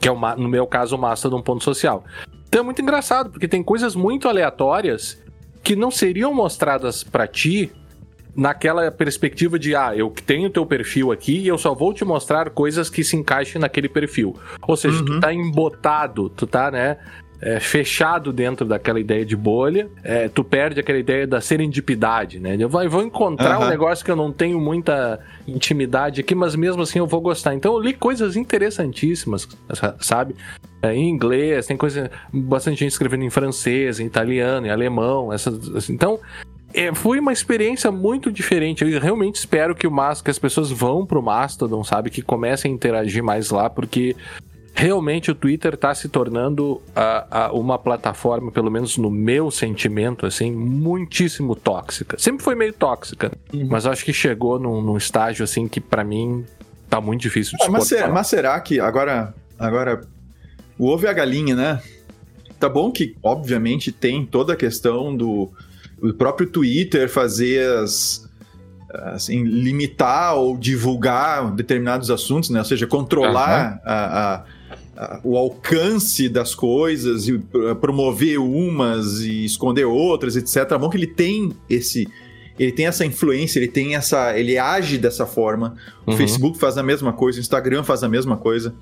[0.00, 2.04] Que é, o, ma- no meu caso, o Mastodon ponto social.
[2.48, 5.22] Então é muito engraçado, porque tem coisas muito aleatórias
[5.64, 7.72] que não seriam mostradas para ti
[8.36, 12.50] naquela perspectiva de, ah, eu tenho teu perfil aqui e eu só vou te mostrar
[12.50, 14.36] coisas que se encaixem naquele perfil.
[14.62, 15.04] Ou seja, uhum.
[15.04, 16.98] tu tá embotado, tu tá, né,
[17.40, 22.56] é, fechado dentro daquela ideia de bolha, é, tu perde aquela ideia da serendipidade, né?
[22.58, 23.66] Eu vou, eu vou encontrar uhum.
[23.66, 27.54] um negócio que eu não tenho muita intimidade aqui, mas mesmo assim eu vou gostar.
[27.54, 29.46] Então eu li coisas interessantíssimas,
[30.00, 30.34] sabe?
[30.84, 35.74] É, em inglês, tem coisa, bastante gente escrevendo em francês, em italiano, em alemão, essas,
[35.74, 35.94] assim.
[35.94, 36.20] então
[36.74, 38.84] é, foi uma experiência muito diferente.
[38.84, 42.10] Eu realmente espero que o Mas, que as pessoas vão pro Mastodon, sabe?
[42.10, 44.14] Que comecem a interagir mais lá, porque
[44.74, 50.26] realmente o Twitter está se tornando a, a, uma plataforma, pelo menos no meu sentimento,
[50.26, 52.18] assim, muitíssimo tóxica.
[52.18, 53.68] Sempre foi meio tóxica, uhum.
[53.70, 56.44] mas acho que chegou num, num estágio assim que para mim
[56.90, 60.00] tá muito difícil de ah, mas, será, mas será que agora, agora
[60.78, 61.82] o ovo e a galinha, né?
[62.58, 65.50] Tá bom que, obviamente, tem toda a questão do
[66.00, 68.28] o próprio Twitter fazer as
[68.90, 72.60] assim, limitar ou divulgar determinados assuntos, né?
[72.60, 73.80] Ou seja, controlar uhum.
[73.84, 74.44] a,
[74.96, 77.38] a, o alcance das coisas e
[77.80, 80.70] promover umas e esconder outras, etc.
[80.70, 82.06] É bom que ele tem esse
[82.56, 85.74] ele tem essa influência, ele tem essa, ele age dessa forma.
[86.06, 86.16] O uhum.
[86.16, 88.72] Facebook faz a mesma coisa, o Instagram faz a mesma coisa.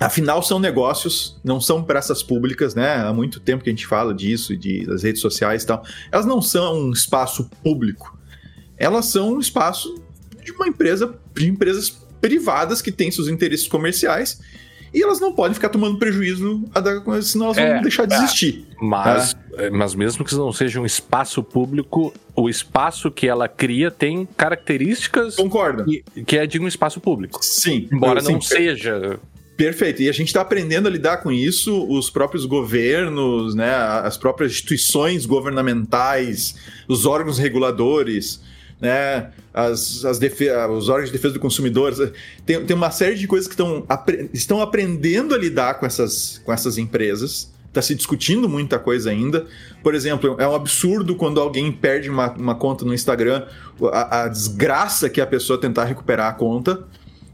[0.00, 2.94] Afinal, são negócios, não são praças públicas, né?
[2.96, 5.84] Há muito tempo que a gente fala disso, de, das redes sociais e tal.
[6.10, 8.18] Elas não são um espaço público.
[8.78, 10.02] Elas são um espaço
[10.42, 14.40] de uma empresa, de empresas privadas que têm seus interesses comerciais
[14.92, 16.64] e elas não podem ficar tomando prejuízo,
[17.22, 18.16] senão elas é, vão deixar de é.
[18.16, 18.66] existir.
[18.80, 19.40] Mas, tá?
[19.70, 25.36] mas mesmo que não seja um espaço público, o espaço que ela cria tem características
[25.36, 25.84] Concordo.
[25.84, 27.38] Que, que é de um espaço público.
[27.42, 27.88] Sim.
[27.92, 29.20] Embora não seja
[29.60, 30.00] Perfeito.
[30.00, 34.52] E a gente está aprendendo a lidar com isso, os próprios governos, né, as próprias
[34.52, 36.54] instituições governamentais,
[36.88, 38.40] os órgãos reguladores,
[38.80, 41.92] né, as, as os órgãos de defesa do consumidor.
[42.46, 46.40] Tem, tem uma série de coisas que estão, apre estão aprendendo a lidar com essas,
[46.42, 47.52] com essas empresas.
[47.68, 49.44] Está se discutindo muita coisa ainda.
[49.82, 53.44] Por exemplo, é um absurdo quando alguém perde uma, uma conta no Instagram,
[53.92, 56.88] a, a desgraça que é a pessoa tentar recuperar a conta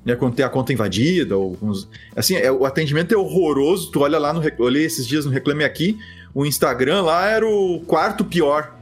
[0.07, 3.90] né, quando tem a conta invadida, ou uns, assim, é, o atendimento é horroroso.
[3.90, 5.99] Tu olha lá no, olhei esses dias no Reclame Aqui,
[6.33, 8.73] o Instagram lá era o quarto pior.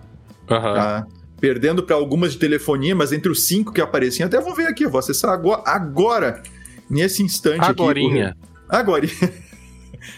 [0.50, 0.60] Uhum.
[0.60, 1.06] Tá?
[1.40, 4.86] Perdendo para algumas de telefonia, mas entre os cinco que apareciam, até vou ver aqui,
[4.86, 6.42] vou acessar agora, agora
[6.90, 8.28] nesse instante Agorinha.
[8.28, 8.38] aqui.
[8.68, 9.32] Agorinha.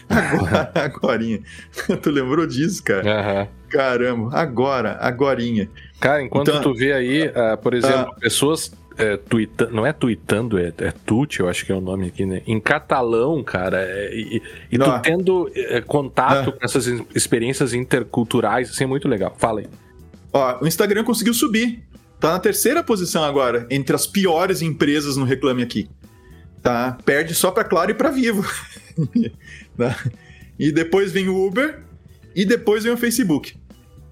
[0.09, 1.39] Agora, agorinha.
[2.03, 3.03] tu lembrou disso, cara?
[3.05, 3.47] Uhum.
[3.69, 5.69] Caramba, agora, agorinha.
[6.01, 9.93] Cara, enquanto então, tu vê aí, uh, por exemplo, uh, pessoas é, tuita, não é
[9.93, 12.41] tweetando, é, é tute, eu acho que é o nome aqui, né?
[12.47, 18.85] Em catalão, cara, é, e, e tu tendo é, contato com essas experiências interculturais, assim,
[18.85, 19.35] é muito legal.
[19.37, 19.67] Fala aí.
[20.33, 21.83] Ó, o Instagram conseguiu subir.
[22.19, 25.87] Tá na terceira posição agora, entre as piores empresas no Reclame Aqui.
[26.63, 26.97] Tá?
[27.05, 28.43] Perde só pra Claro e pra Vivo.
[29.77, 29.95] tá?
[30.59, 31.83] E depois vem o Uber
[32.35, 33.55] e depois vem o Facebook.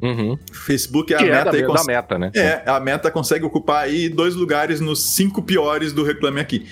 [0.01, 0.37] Uhum.
[0.51, 1.57] Facebook é a que meta.
[1.57, 1.81] É da, cons...
[1.81, 2.31] da meta, né?
[2.35, 6.65] É, a meta consegue ocupar aí dois lugares nos cinco piores do Reclame Aqui.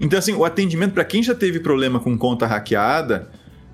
[0.00, 3.30] Então, assim, o atendimento, para quem já teve problema com conta hackeada,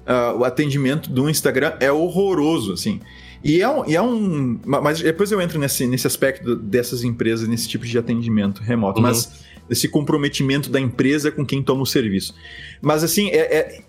[0.07, 3.01] uh, o atendimento do Instagram é horroroso, assim.
[3.45, 4.61] E é, um, e é um.
[4.65, 9.01] Mas depois eu entro nesse, nesse aspecto dessas empresas, nesse tipo de atendimento remoto.
[9.01, 9.07] Uhum.
[9.09, 12.35] Mas esse comprometimento da empresa com quem toma o serviço.
[12.81, 13.83] Mas assim, é, é,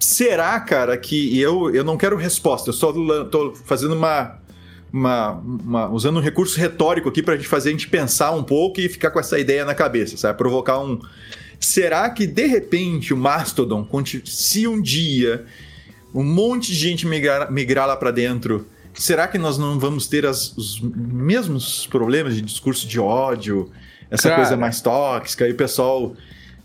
[0.00, 2.92] será, cara, que eu, eu não quero resposta, eu só
[3.24, 4.38] tô fazendo uma,
[4.94, 8.44] uma, uma, usando um recurso retórico aqui para a gente fazer a gente pensar um
[8.44, 10.38] pouco e ficar com essa ideia na cabeça, sabe?
[10.38, 11.00] Provocar um.
[11.58, 13.84] Será que de repente o Mastodon,
[14.24, 15.44] se um dia
[16.14, 20.24] um monte de gente migrar, migrar lá para dentro, será que nós não vamos ter
[20.24, 23.68] as, os mesmos problemas de discurso de ódio,
[24.08, 24.42] essa Cara.
[24.42, 26.14] coisa mais tóxica, e o pessoal.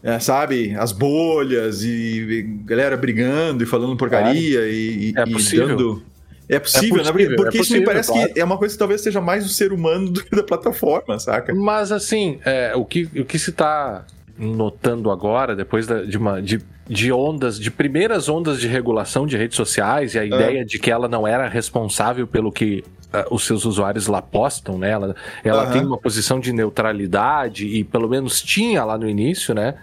[0.02, 6.02] É, sabe, as bolhas e, galera brigando e falando porcaria e, é e dando
[6.50, 7.36] é possível, é possível né?
[7.36, 8.34] Porque, é possível, isso me parece claro.
[8.34, 11.20] que é uma coisa que talvez seja mais do ser humano do que da plataforma,
[11.20, 11.54] saca?
[11.54, 14.04] Mas assim, é, o, que, o que se está
[14.36, 19.38] notando agora, depois da, de, uma, de, de ondas, de primeiras ondas de regulação de
[19.38, 22.84] redes sociais e a ideia de que ela não era responsável pelo que
[23.14, 24.90] uh, os seus usuários lá postam, né?
[24.90, 25.72] Ela, ela uhum.
[25.72, 29.76] tem uma posição de neutralidade e pelo menos tinha lá no início, né?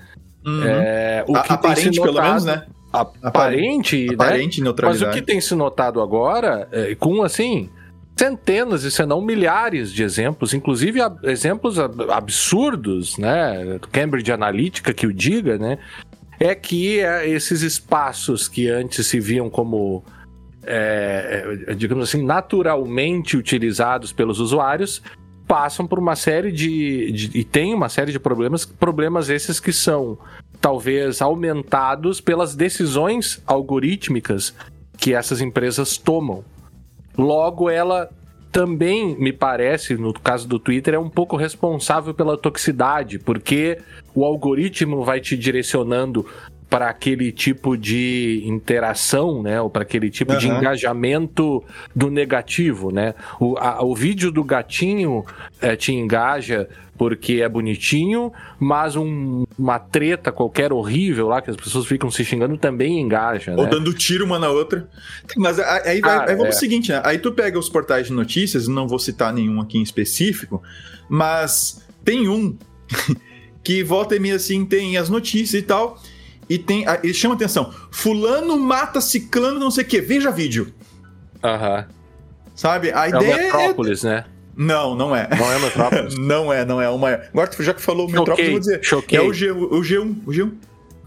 [0.45, 0.63] Uhum.
[0.65, 2.63] É, o que Aparente, notado, pelo menos, né?
[3.23, 4.65] Aparente, aparente né?
[4.65, 5.05] neutralidade.
[5.07, 7.69] Mas o que tem se notado agora, é, com assim,
[8.17, 13.79] centenas e se não milhares de exemplos, inclusive exemplos absurdos, né?
[13.93, 15.79] Cambridge Analytica que o diga, né?
[16.39, 20.03] É que é, esses espaços que antes se viam como
[20.67, 25.01] é, é, digamos assim, naturalmente utilizados pelos usuários,
[25.47, 29.73] passam por uma série de, de, e tem uma série de problemas, problemas esses que
[29.73, 30.19] são
[30.67, 34.53] talvez aumentados pelas decisões algorítmicas
[34.99, 36.45] que essas empresas tomam.
[37.17, 38.11] Logo, ela
[38.51, 43.79] também me parece, no caso do Twitter, é um pouco responsável pela toxicidade, porque
[44.13, 46.27] o algoritmo vai te direcionando
[46.69, 50.39] para aquele tipo de interação, né, ou para aquele tipo uhum.
[50.39, 51.63] de engajamento
[51.95, 53.15] do negativo, né?
[53.39, 55.25] O, a, o vídeo do gatinho
[55.61, 61.57] é, te engaja porque é bonitinho, mas um, uma treta qualquer horrível lá que as
[61.57, 63.63] pessoas ficam se xingando também engaja, né?
[63.63, 64.89] Ou dando tiro uma na outra.
[65.37, 66.59] Mas aí, vai, aí vamos é.
[66.59, 67.01] seguinte, né?
[67.05, 70.63] Aí tu pega os portais de notícias, não vou citar nenhum aqui em específico,
[71.09, 72.57] mas tem um
[73.63, 76.01] que volta e meia assim, tem as notícias e tal.
[76.49, 76.85] E tem.
[77.03, 77.73] Ele chama atenção.
[77.91, 80.01] Fulano mata ciclano, não sei o quê.
[80.01, 80.73] Veja vídeo.
[81.43, 81.87] Aham.
[82.55, 82.93] Sabe?
[82.93, 83.33] A é ideia.
[83.33, 84.09] É Metrópolis, é...
[84.09, 84.25] né?
[84.57, 85.29] Não, não é.
[85.37, 86.15] Não é Metrópolis.
[86.19, 86.89] não é, não é.
[86.89, 87.21] Uma...
[87.33, 88.79] Agora, já que falou choquei, Metrópolis, eu vou dizer.
[88.83, 89.19] Choquei.
[89.19, 90.17] É o, G, o G1.
[90.25, 90.53] O G1.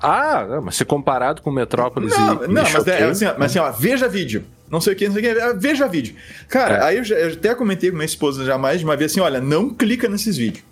[0.02, 2.47] Ah, mas se comparado com Metrópolis não, e.
[2.47, 4.45] Não, mas, é, assim, mas assim, ó, veja vídeo.
[4.69, 5.54] Não sei o que, não sei o que.
[5.58, 6.15] Veja vídeo.
[6.47, 6.84] Cara, é.
[6.84, 9.19] aí eu, já, eu, até comentei com minha esposa já mais de uma vez assim:
[9.19, 10.63] olha, não clica nesses vídeos.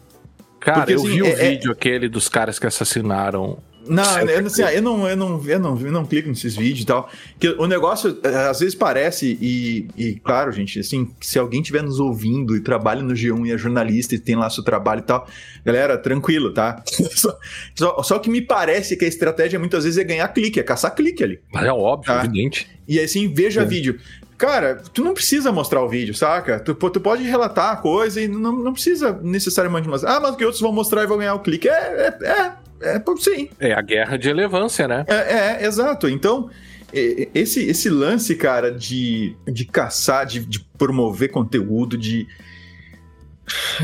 [0.60, 3.58] Cara, Porque, eu assim, vi o é, vídeo aquele dos caras que assassinaram
[3.90, 6.86] não, eu, assim, eu, não, eu, não, eu, não, eu não clico nesses vídeos e
[6.86, 7.10] tal.
[7.40, 11.84] Que o negócio, é, às vezes parece, e, e claro, gente, assim, se alguém estiver
[11.84, 15.04] nos ouvindo e trabalha no G1 e é jornalista e tem lá seu trabalho e
[15.04, 15.28] tal,
[15.66, 16.84] galera, tranquilo, tá?
[17.16, 17.38] só,
[17.76, 20.94] só, só, que me parece que a estratégia muitas vezes é ganhar clique, é caçar
[20.94, 21.40] clique ali.
[21.56, 22.24] É óbvio, tá?
[22.24, 22.70] evidente.
[22.88, 23.66] E assim, veja é.
[23.66, 24.00] vídeo.
[24.38, 26.60] Cara, tu não precisa mostrar o vídeo, saca?
[26.60, 30.18] Tu, tu pode relatar a coisa e não, não precisa necessariamente mostrar.
[30.18, 31.68] Ah, mas que outros vão mostrar e vão ganhar o clique.
[31.68, 33.50] É, é, é, é, sim.
[33.60, 35.06] É a guerra de relevância, né?
[35.08, 36.08] É, é exato.
[36.08, 36.50] Então,
[36.94, 42.28] esse, esse lance, cara, de, de caçar, de, de promover conteúdo, de,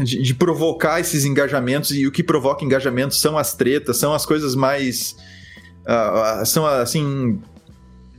[0.02, 4.26] de, de, provocar esses engajamentos, e o que provoca engajamentos são as tretas, são as
[4.26, 5.16] coisas mais.
[5.82, 7.40] Uh, são assim.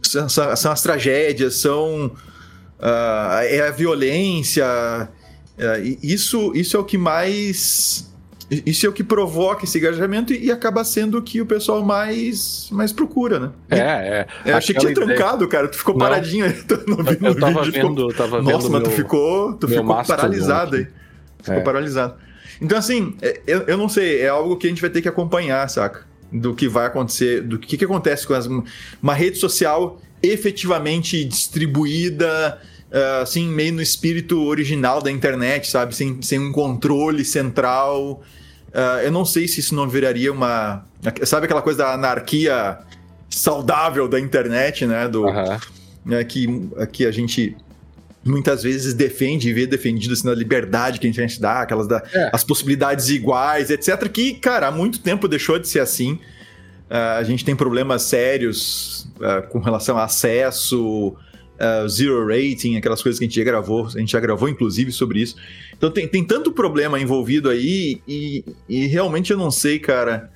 [0.02, 2.06] São, são, as tragédias, são.
[2.78, 4.66] Uh, é a violência.
[5.56, 8.13] Uh, isso, isso é o que mais
[8.50, 12.68] isso é o que provoca esse engajamento e, acaba sendo o que o pessoal mais,
[12.70, 13.50] mais procura, né?
[13.70, 14.26] É, é.
[14.44, 15.06] é achei que tinha ideia...
[15.06, 15.68] trancado, cara.
[15.68, 17.82] Tu ficou paradinho aí eu, eu tava vídeo.
[17.82, 18.14] Vendo, ficou...
[18.14, 20.86] tava Nossa, vendo mas meu, tu ficou, tu ficou paralisado aí.
[21.42, 21.60] Ficou é.
[21.60, 22.14] paralisado.
[22.60, 25.08] Então, assim, é, eu, eu não sei, é algo que a gente vai ter que
[25.08, 26.06] acompanhar, saca?
[26.32, 32.60] Do que vai acontecer, do que, que acontece com as, uma rede social efetivamente distribuída,
[32.90, 35.94] uh, assim, meio no espírito original da internet, sabe?
[35.94, 38.22] Sem, sem um controle central.
[38.68, 40.84] Uh, eu não sei se isso não viraria uma.
[41.24, 42.78] Sabe aquela coisa da anarquia
[43.30, 45.08] saudável da internet, né?
[45.08, 45.58] Do, uhum.
[46.04, 46.46] né, que,
[46.92, 47.56] que a gente
[48.24, 52.02] muitas vezes defende e vê defendido assim, na liberdade que a internet dá, aquelas da,
[52.12, 52.30] é.
[52.32, 54.08] as possibilidades iguais, etc.
[54.08, 56.14] Que, cara, há muito tempo deixou de ser assim.
[56.90, 61.14] Uh, a gente tem problemas sérios uh, com relação a acesso,
[61.64, 64.92] uh, zero rating, aquelas coisas que a gente já gravou, a gente já gravou inclusive
[64.92, 65.36] sobre isso.
[65.76, 70.30] Então tem, tem tanto problema envolvido aí e, e realmente eu não sei, cara.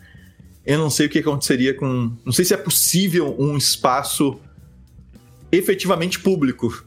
[0.65, 2.13] Eu não sei o que aconteceria com.
[2.25, 4.39] Não sei se é possível um espaço
[5.51, 6.85] efetivamente público.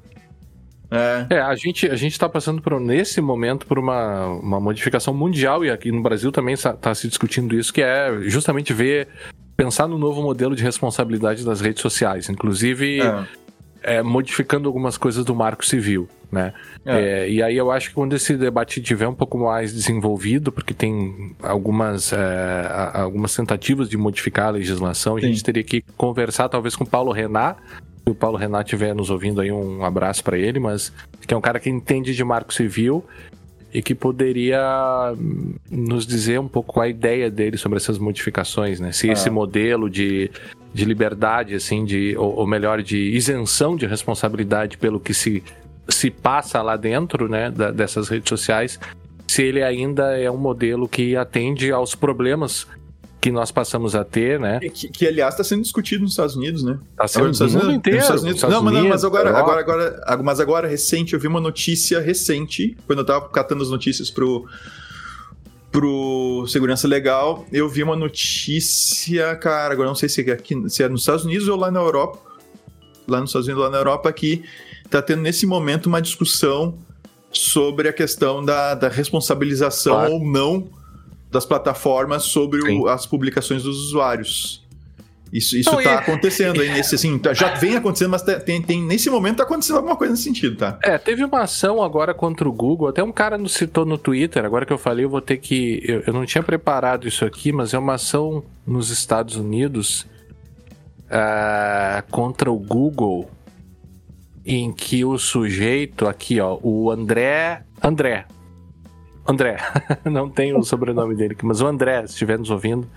[0.91, 1.35] É.
[1.37, 5.63] é, a gente a gente está passando por nesse momento por uma, uma modificação mundial
[5.63, 9.07] e aqui no Brasil também está se discutindo isso, que é justamente ver
[9.55, 13.25] pensar no novo modelo de responsabilidade das redes sociais, inclusive é
[13.83, 16.53] é, modificando algumas coisas do marco civil, né?
[16.85, 16.99] É.
[16.99, 20.73] É, e aí eu acho que quando esse debate tiver um pouco mais desenvolvido, porque
[20.73, 25.25] tem algumas, é, algumas tentativas de modificar a legislação, Sim.
[25.25, 27.57] a gente teria que conversar talvez com o Paulo Renat,
[28.03, 30.91] se o Paulo Renat estiver nos ouvindo aí, um abraço para ele, mas
[31.27, 33.05] que é um cara que entende de marco civil
[33.73, 35.13] e que poderia
[35.69, 38.91] nos dizer um pouco a ideia dele sobre essas modificações, né?
[38.91, 40.29] Se esse modelo de
[40.73, 45.43] de liberdade, assim, de, ou, ou, melhor, de isenção de responsabilidade pelo que se,
[45.87, 48.79] se passa lá dentro, né, da, dessas redes sociais,
[49.27, 52.67] se ele ainda é um modelo que atende aos problemas
[53.21, 54.59] que nós passamos a ter, né?
[54.59, 56.79] Que, que aliás, está sendo discutido nos Estados Unidos, né?
[56.89, 57.99] Está sendo nos Estados Unidos, inteiro.
[57.99, 58.37] Estados Unidos.
[58.37, 61.99] Estados não, Unidos, não, mas agora, agora, agora, mas agora recente, eu vi uma notícia
[61.99, 64.47] recente, quando eu estava catando as notícias pro
[65.71, 70.83] pro Segurança Legal, eu vi uma notícia, cara, agora não sei se é, aqui, se
[70.83, 72.19] é nos Estados Unidos ou lá na Europa,
[73.07, 74.43] lá nos Estados Unidos, lá na Europa, que
[74.89, 76.77] tá tendo nesse momento uma discussão
[77.31, 80.13] sobre a questão da, da responsabilização claro.
[80.13, 80.80] ou não
[81.31, 84.61] das plataformas sobre o, as publicações dos usuários.
[85.31, 88.61] Isso, isso Não, tá e- acontecendo aí nesse, assim, tá- já vem acontecendo, mas tem,
[88.61, 90.77] tem, nesse momento tá acontecendo alguma coisa nesse sentido, tá?
[90.83, 92.89] É, teve uma ação agora contra o Google.
[92.89, 94.43] Até um cara nos citou no Twitter.
[94.43, 95.81] Agora que eu falei, eu vou ter que.
[95.85, 100.05] Eu, eu não tinha preparado isso aqui, mas é uma ação nos Estados Unidos
[101.09, 103.29] ah, contra o Google,
[104.45, 107.63] em que o sujeito aqui, ó, o André.
[107.81, 108.25] André.
[109.31, 109.57] André.
[110.05, 112.87] não tem o sobrenome dele aqui, mas o André, se estiver nos ouvindo.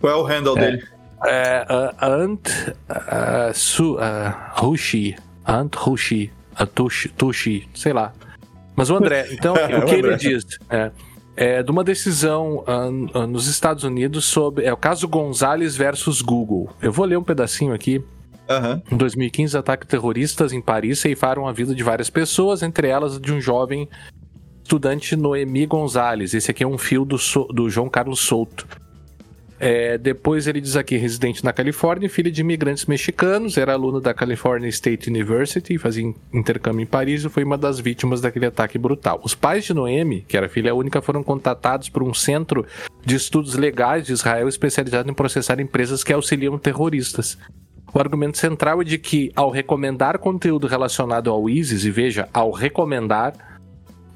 [0.00, 0.82] Qual é o handle dele?
[1.24, 5.16] É, uh, Ant uh, Su, uh, Hushi.
[5.46, 6.32] Ant Hushi.
[6.54, 8.12] A Tushi, sei lá.
[8.76, 10.44] Mas o André, então, É, o o que ele diz?
[10.68, 10.90] É,
[11.34, 14.64] é de uma decisão ah, nos Estados Unidos sobre.
[14.64, 16.70] É o caso Gonzalez versus Google.
[16.80, 18.04] Eu vou ler um pedacinho aqui.
[18.48, 18.82] Aham.
[18.90, 23.32] Em 2015, ataques terroristas em Paris ceifaram a vida de várias pessoas, entre elas de
[23.32, 23.88] um jovem
[24.62, 26.34] estudante Noemi Gonzalez.
[26.34, 28.66] Esse aqui é um fio do, So- do João Carlos Souto.
[29.64, 34.12] É, depois ele diz aqui, residente na Califórnia, filho de imigrantes mexicanos, era aluno da
[34.12, 38.76] California State University, fazia in- intercâmbio em Paris e foi uma das vítimas daquele ataque
[38.76, 39.20] brutal.
[39.22, 42.66] Os pais de Noemi, que era filha única, foram contatados por um centro
[43.06, 47.38] de estudos legais de Israel especializado em processar empresas que auxiliam terroristas.
[47.94, 52.50] O argumento central é de que, ao recomendar conteúdo relacionado ao ISIS, e veja, ao
[52.50, 53.51] recomendar,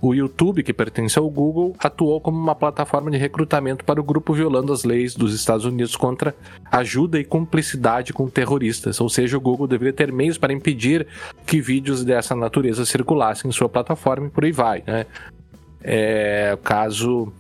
[0.09, 4.33] o YouTube, que pertence ao Google, atuou como uma plataforma de recrutamento para o grupo
[4.33, 6.35] violando as leis dos Estados Unidos contra
[6.71, 9.01] ajuda e cumplicidade com terroristas.
[9.01, 11.07] Ou seja, o Google deveria ter meios para impedir
[11.45, 15.07] que vídeos dessa natureza circulassem em sua plataforma e por aí vai, né?
[15.83, 17.33] É caso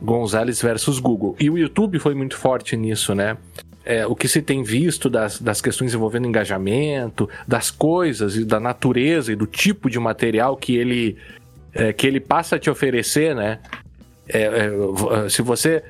[0.00, 1.36] Gonzalez versus Google.
[1.38, 3.36] E o YouTube foi muito forte nisso, né?
[3.84, 8.60] É, o que se tem visto das, das questões envolvendo engajamento, das coisas e da
[8.60, 11.16] natureza e do tipo de material que ele,
[11.72, 13.58] é, que ele passa a te oferecer, né?
[14.32, 15.82] É, é, se você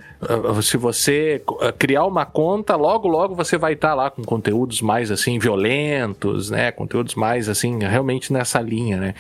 [0.63, 5.11] se você eh, criar uma conta, logo logo você vai estar lá com conteúdos mais
[5.11, 6.71] assim violentos, né?
[6.73, 9.15] Conteúdos mais assim realmente nessa linha, né?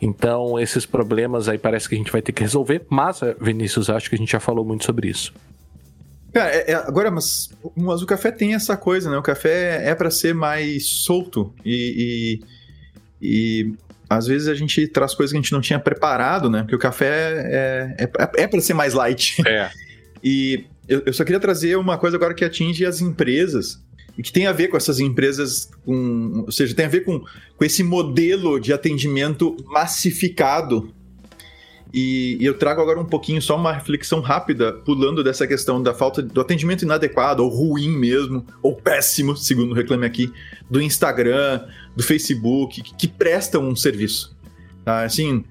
[0.00, 2.84] Então esses problemas aí parece que a gente vai ter que resolver.
[2.88, 5.32] Mas eh, Vinícius, acho que a gente já falou muito sobre isso.
[6.32, 9.18] Cara, é- é- agora, mas, mas o café tem essa coisa, né?
[9.18, 12.40] O café é pra ser mais solto e,
[13.20, 13.74] e, e
[14.16, 16.62] às vezes a gente traz coisas que a gente não tinha preparado, né?
[16.62, 19.42] Porque o café é, é, é para ser mais light.
[19.46, 19.70] É.
[20.24, 23.82] E eu, eu só queria trazer uma coisa agora que atinge as empresas
[24.16, 27.20] e que tem a ver com essas empresas, com, ou seja, tem a ver com,
[27.56, 30.92] com esse modelo de atendimento massificado.
[31.92, 35.92] E, e eu trago agora um pouquinho, só uma reflexão rápida, pulando dessa questão da
[35.92, 40.32] falta do atendimento inadequado, ou ruim mesmo, ou péssimo, segundo o Reclame Aqui,
[40.70, 41.62] do Instagram,
[41.94, 44.36] do Facebook, que, que prestam um serviço.
[44.84, 45.04] Tá?
[45.04, 45.44] Assim,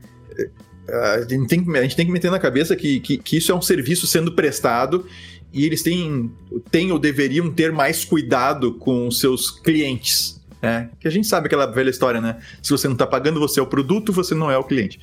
[0.90, 3.56] a gente, tem, a gente tem que meter na cabeça que, que, que isso é
[3.56, 5.06] um serviço sendo prestado
[5.54, 6.32] e eles têm,
[6.70, 10.42] têm ou deveriam ter mais cuidado com os seus clientes.
[10.62, 10.90] Né?
[11.00, 12.38] Que a gente sabe aquela velha história, né?
[12.62, 15.00] Se você não está pagando, você é o produto, você não é o cliente.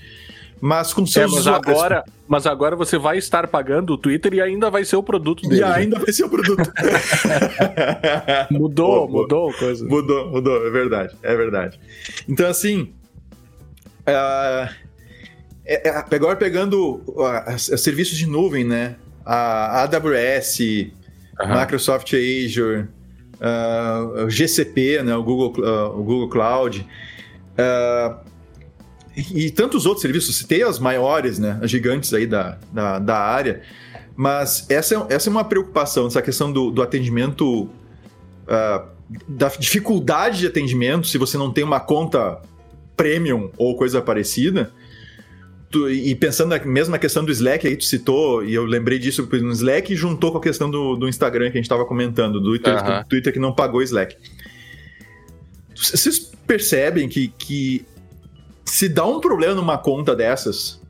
[0.60, 4.34] Mas com É, seus mas usuários- agora, mas agora você vai estar pagando o Twitter
[4.34, 5.60] e ainda vai ser o produto E dele.
[5.62, 5.72] né?
[5.72, 6.62] ainda vai ser o produto.
[8.50, 9.22] Mudou, boa.
[9.22, 9.84] mudou a coisa.
[9.86, 11.78] Mudou, mudou, é verdade, é verdade.
[12.28, 12.92] Então, assim.
[14.06, 14.70] ah,
[15.64, 18.96] é- é- agora pegando os os serviços de nuvem, né?
[19.24, 20.92] A AWS.
[21.60, 22.88] Microsoft Azure,
[23.40, 25.14] ah, o GCP, né?
[25.14, 26.84] o, Google, ah, o Google Cloud.
[27.56, 28.18] ah,
[29.34, 31.58] e tantos outros serviços, citei as maiores, né?
[31.62, 33.62] As gigantes aí da, da, da área.
[34.16, 37.68] Mas essa é, essa é uma preocupação, essa questão do, do atendimento
[38.46, 38.84] ah,
[39.26, 42.40] da dificuldade de atendimento, se você não tem uma conta
[42.96, 44.72] premium ou coisa parecida.
[45.70, 49.28] Tu- e pensando na mesma questão do Slack, aí tu citou, e eu lembrei disso
[49.30, 52.40] no Slack, e juntou com a questão do, do Instagram que a gente estava comentando,
[52.40, 53.02] do Twitter, Aham.
[53.02, 54.16] do Twitter que não pagou Slack.
[55.76, 57.84] Vocês percebem que, que
[58.68, 60.80] se dá um problema numa conta dessas,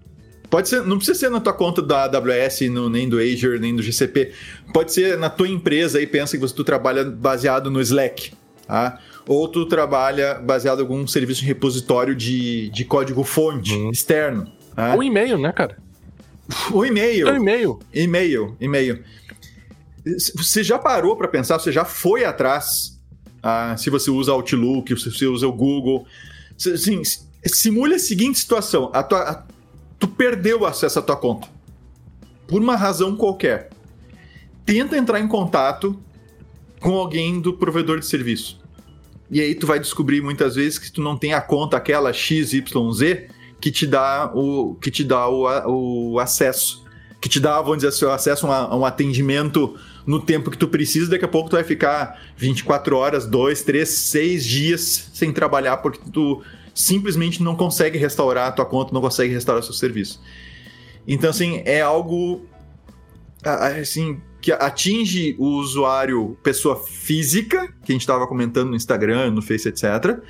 [0.51, 3.75] pode ser, não precisa ser na tua conta da AWS, no- nem do Azure, nem
[3.75, 4.33] do GCP,
[4.73, 8.33] pode ser na tua empresa aí, pensa que você tu trabalha baseado no Slack,
[8.67, 8.99] tá?
[9.27, 13.91] Ou tu trabalha baseado em algum serviço de repositório de, de código-fonte Uhum.
[13.91, 14.51] externo.
[14.75, 14.97] tá?
[14.97, 15.77] O e-mail, né, cara?
[16.73, 17.29] O e-mail.
[17.29, 17.79] É o e-mail.
[17.93, 19.03] E-mail, e-mail.
[20.37, 22.99] Você já parou para pensar, você já foi atrás,
[23.43, 26.07] ah, se você usa Outlook, se você usa o Google.
[26.57, 27.03] Se- Assim,
[27.45, 29.43] simule a seguinte situação: a tua- a-
[29.99, 31.49] tu perdeu o acesso à tua conta.
[32.47, 33.71] Por uma razão qualquer.
[34.65, 35.99] Tenta entrar em contato
[36.81, 38.61] com alguém do provedor de serviço.
[39.31, 42.63] E aí tu vai descobrir muitas vezes que tu não tem a conta aquela XYZ
[43.61, 46.87] que te dá o, que te dá o, a- o acesso
[47.21, 49.75] que te dá, vamos dizer, acesso a um atendimento
[50.07, 53.89] no tempo que tu precisa, daqui a pouco tu vai ficar 24 horas, 2, 3,
[53.89, 56.41] 6 dias sem trabalhar porque tu
[56.79, 60.21] simplesmente não consegue restaurar a tua conta, não consegue restaurar seu serviço.
[61.07, 62.47] Então, assim, é algo
[63.43, 69.43] assim que atinge o usuário pessoa física, que a gente estava comentando no Instagram, no
[69.43, 70.21] Face, etc.,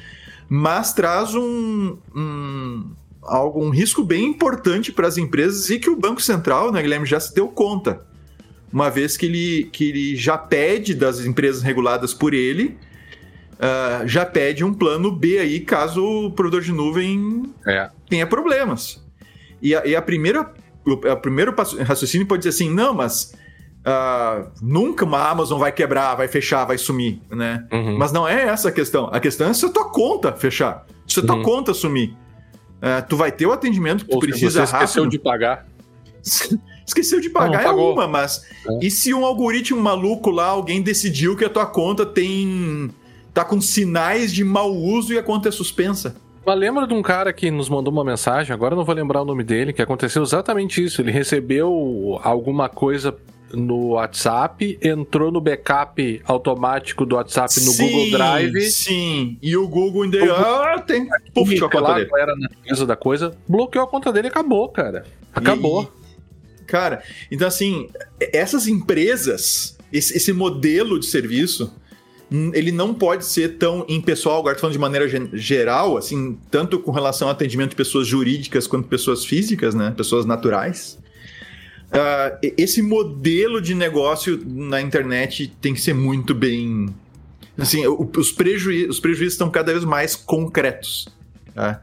[0.48, 2.92] mas traz um, um
[3.22, 7.04] algo, um risco bem importante para as empresas e que o Banco Central, né, Guilherme,
[7.04, 8.06] já se deu conta.
[8.72, 12.78] Uma vez que ele, que ele já pede das empresas reguladas por ele,
[13.58, 17.90] uh, já pede um plano B aí, caso o provedor de nuvem é.
[18.08, 19.04] tenha problemas.
[19.60, 20.52] E a, e a primeira,
[20.84, 21.54] o primeiro
[21.84, 23.32] raciocínio pode dizer assim, não, mas
[23.88, 27.66] Uh, nunca uma Amazon vai quebrar, vai fechar, vai sumir, né?
[27.72, 27.96] Uhum.
[27.96, 29.08] Mas não é essa a questão.
[29.10, 31.42] A questão é se a tua conta fechar, se a tua uhum.
[31.42, 32.10] conta sumir.
[32.10, 35.10] Uh, tu vai ter o atendimento que Ou tu precisa você esqueceu rápido.
[35.10, 35.66] de pagar.
[36.86, 38.86] esqueceu de pagar não é uma, mas é.
[38.86, 42.90] e se um algoritmo maluco lá, alguém decidiu que a tua conta tem
[43.32, 46.16] tá com sinais de mau uso e a conta é suspensa?
[46.44, 49.24] Mas lembra de um cara que nos mandou uma mensagem, agora não vou lembrar o
[49.24, 51.02] nome dele, que aconteceu exatamente isso.
[51.02, 53.14] Ele recebeu alguma coisa
[53.52, 58.60] no WhatsApp, entrou no backup automático do WhatsApp no sim, Google Drive.
[58.70, 60.24] Sim, e o Google ainda.
[60.24, 61.06] O ah, tem.
[61.34, 62.10] Puf, a conta dele.
[62.18, 65.04] era na natureza da coisa, bloqueou a conta dele e acabou, cara.
[65.34, 65.90] Acabou.
[66.62, 67.88] E, cara, então assim,
[68.32, 71.72] essas empresas, esse, esse modelo de serviço
[72.30, 77.28] ele não pode ser tão impessoal, agora falando de maneira geral, assim, tanto com relação
[77.28, 79.92] ao atendimento de pessoas jurídicas quanto pessoas físicas, né?
[79.96, 80.98] Pessoas naturais.
[81.88, 86.94] Uh, esse modelo de negócio na internet tem que ser muito bem.
[87.56, 91.08] Assim, os, prejuí os prejuízos estão cada vez mais concretos.
[91.54, 91.82] Tá?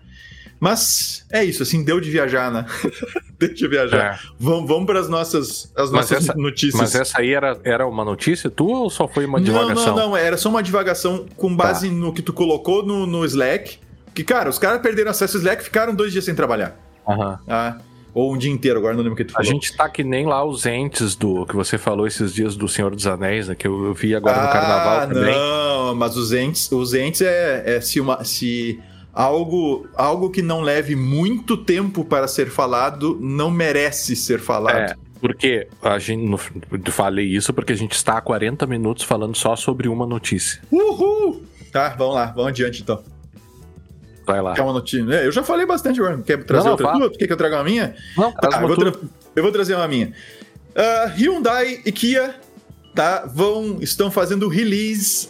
[0.66, 2.66] Mas é isso, assim, deu de viajar, né?
[3.38, 4.16] deu de viajar.
[4.16, 4.20] É.
[4.39, 6.74] Vamos, vamos para as nossas, as nossas essa, notícias.
[6.74, 9.95] Mas essa aí era, era uma notícia tua ou só foi uma divagação?
[9.95, 10.18] Não, não, não.
[10.18, 11.93] Era só uma divagação com base tá.
[11.93, 13.78] no que tu colocou no, no Slack.
[14.16, 16.76] Que, cara, os caras perderam acesso ao Slack e ficaram dois dias sem trabalhar.
[17.07, 17.38] Uhum.
[17.47, 17.78] Ah,
[18.11, 19.47] ou um dia inteiro, agora não lembro o que tu falou.
[19.47, 22.68] A gente tá que nem lá os entes do que você falou esses dias do
[22.68, 23.53] Senhor dos Anéis, né?
[23.53, 25.36] Que eu, eu vi agora ah, no carnaval também.
[25.36, 28.24] Não, mas os entes, os entes é, é se uma.
[28.24, 28.82] Se
[29.16, 34.76] algo, algo que não leve muito tempo para ser falado não merece ser falado.
[34.76, 36.28] É, porque a gente.
[36.28, 36.38] No,
[36.91, 40.61] falei isso porque a gente está há 40 minutos falando só sobre uma notícia.
[40.70, 41.41] Uhul!
[41.72, 43.01] Tá, vamos lá, vamos adiante então.
[44.26, 44.53] Vai lá.
[44.53, 45.13] Quer uma notícia?
[45.13, 46.18] É, eu já falei bastante agora.
[46.22, 47.09] Quer trazer não, outra tua?
[47.11, 47.95] Quer que eu traga uma minha?
[48.18, 48.93] Não, tá, eu, vou tra
[49.36, 50.11] eu vou trazer uma minha.
[50.72, 52.36] Uh, Hyundai e Kia
[52.93, 55.30] tá, vão, estão fazendo release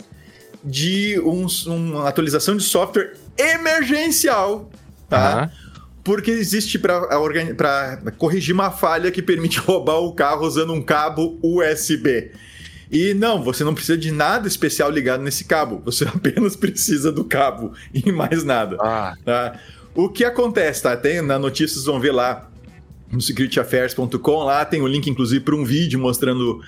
[0.64, 4.70] de um, uma atualização de software emergencial,
[5.10, 5.44] tá?
[5.44, 5.66] Uhum.
[6.04, 12.32] Porque existe para corrigir uma falha que permite roubar o carro usando um cabo USB.
[12.92, 15.82] E não, você não precisa de nada especial ligado nesse cabo.
[15.86, 18.78] Você apenas precisa do cabo e mais nada.
[18.80, 19.16] Ah.
[19.26, 19.60] Tá?
[19.96, 20.96] O que acontece, tá?
[20.96, 22.50] Tem na notícia, vocês vão ver lá
[23.12, 24.44] no securityAffairs.com.
[24.44, 26.62] Lá tem o um link, inclusive, para um vídeo mostrando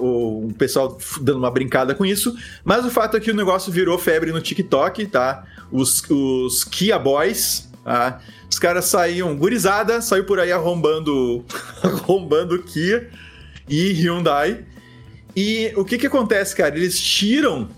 [0.00, 2.34] o, pessoal dando uma brincada com isso.
[2.64, 5.44] Mas o fato é que o negócio virou febre no TikTok, tá?
[5.70, 8.20] Os, os Kia Boys, tá?
[8.50, 11.44] Os caras saíam, gurizada, saiu por aí arrombando,
[11.82, 13.10] arrombando Kia
[13.68, 14.64] e Hyundai.
[15.36, 16.76] E o que que acontece, cara?
[16.76, 17.68] Eles tiram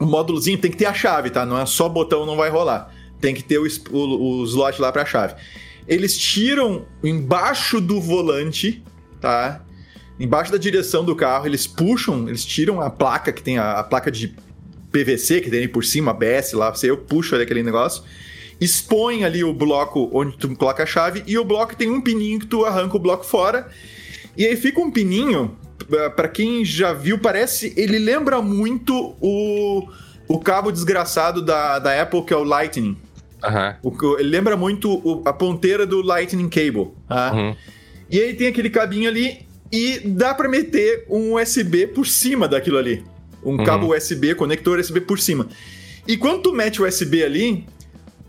[0.00, 1.44] o módulozinho, tem que ter a chave, tá?
[1.44, 2.94] Não é só botão, não vai rolar.
[3.20, 5.34] Tem que ter o, o, o slot lá pra chave.
[5.88, 8.84] Eles tiram embaixo do volante,
[9.20, 9.64] tá?
[10.20, 13.84] Embaixo da direção do carro, eles puxam, eles tiram a placa que tem a, a
[13.84, 14.36] placa de
[14.92, 18.02] PVC que tem ali por cima, ABS lá, você eu puxo ali aquele negócio,
[18.60, 22.40] expõe ali o bloco onde tu coloca a chave e o bloco tem um pininho
[22.40, 23.68] que tu arranca o bloco fora.
[24.36, 25.56] E aí fica um pininho
[25.90, 27.72] eh, para quem já viu, parece.
[27.76, 29.88] Ele lembra muito o,
[30.26, 32.96] o cabo desgraçado da, da Apple, que é o Lightning.
[33.44, 33.92] Uhum.
[33.92, 36.90] O, ele lembra muito o, a ponteira do Lightning Cable.
[37.08, 37.32] Tá?
[37.32, 37.56] Uhum.
[38.10, 42.78] E aí tem aquele cabinho ali e dá para meter um USB por cima daquilo
[42.78, 43.04] ali.
[43.44, 43.64] Um uhum.
[43.64, 45.46] cabo USB, conector USB por cima.
[46.06, 47.66] E quando tu mete o USB ali,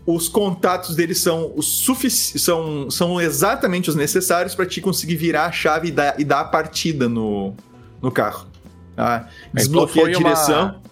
[0.06, 1.84] os contatos deles são, os
[2.36, 6.40] são, são exatamente os necessários para te conseguir virar a chave e dar, e dar
[6.40, 7.54] a partida no,
[8.00, 8.46] no carro.
[8.94, 9.28] Tá?
[9.52, 10.62] Desbloqueia então a direção.
[10.62, 10.82] Uma,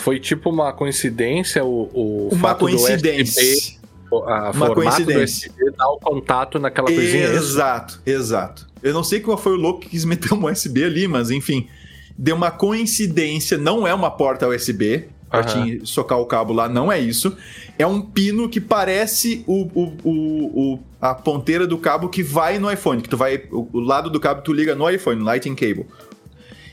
[0.00, 3.78] foi tipo uma coincidência o, o uma fato coincidência.
[4.10, 5.48] do USB, a uma coincidência.
[5.50, 7.26] do USB dar o contato naquela coisinha.
[7.26, 8.66] Exato, exato.
[8.82, 11.68] Eu não sei qual foi o louco que quis meter um USB ali, mas enfim,
[12.16, 16.90] deu uma coincidência, não é uma porta USB, pra te socar o cabo lá, não
[16.90, 17.36] é isso.
[17.78, 22.58] É um pino que parece o, o, o, o, a ponteira do cabo que vai
[22.58, 23.44] no iPhone, que tu vai.
[23.50, 25.86] O, o lado do cabo tu liga no iPhone, Lightning Cable.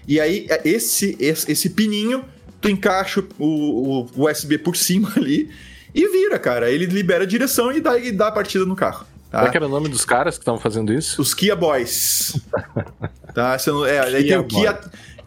[0.08, 2.26] E aí, é, esse, esse, esse pininho,
[2.68, 5.50] tu encaixa o, o USB por cima ali
[5.96, 6.70] e vira, cara.
[6.70, 9.06] Ele libera a direção e dá, e dá a partida no carro.
[9.32, 9.40] Tá?
[9.40, 11.22] Qual que era o nome dos caras que estavam fazendo isso?
[11.22, 12.40] Os Kia Boys.
[13.34, 13.58] tá?
[13.58, 14.80] Você não, é, aí tem o Kia,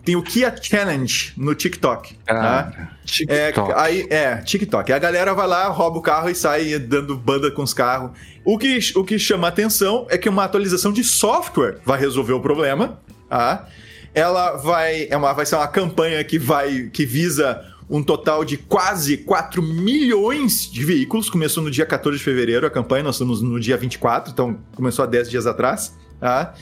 [0.04, 2.16] tem o Kia Challenge no TikTok.
[2.26, 2.90] Ah, tá?
[3.04, 3.70] TikTok.
[3.70, 4.92] É, aí, é, TikTok.
[4.92, 8.12] A galera vai lá, rouba o carro e sai dando banda com os carros.
[8.44, 12.40] O que, o que chama atenção é que uma atualização de software vai resolver o
[12.40, 12.98] problema.
[13.28, 13.68] Tá?
[14.14, 18.56] Ela vai, é uma, vai ser uma campanha que vai que visa um total de
[18.56, 21.28] quase 4 milhões de veículos.
[21.28, 25.04] Começou no dia 14 de fevereiro a campanha, nós estamos no dia 24, então começou
[25.04, 25.96] há 10 dias atrás.
[26.20, 26.54] Tá?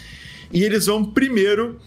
[0.51, 1.78] E eles vão primeiro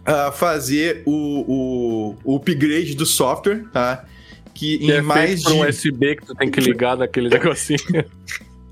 [0.00, 4.04] uh, fazer o, o, o, upgrade do software, tá?
[4.54, 5.52] Que, que em é mais de.
[5.52, 8.04] um USB que tu tem que ligar naquele negocinho.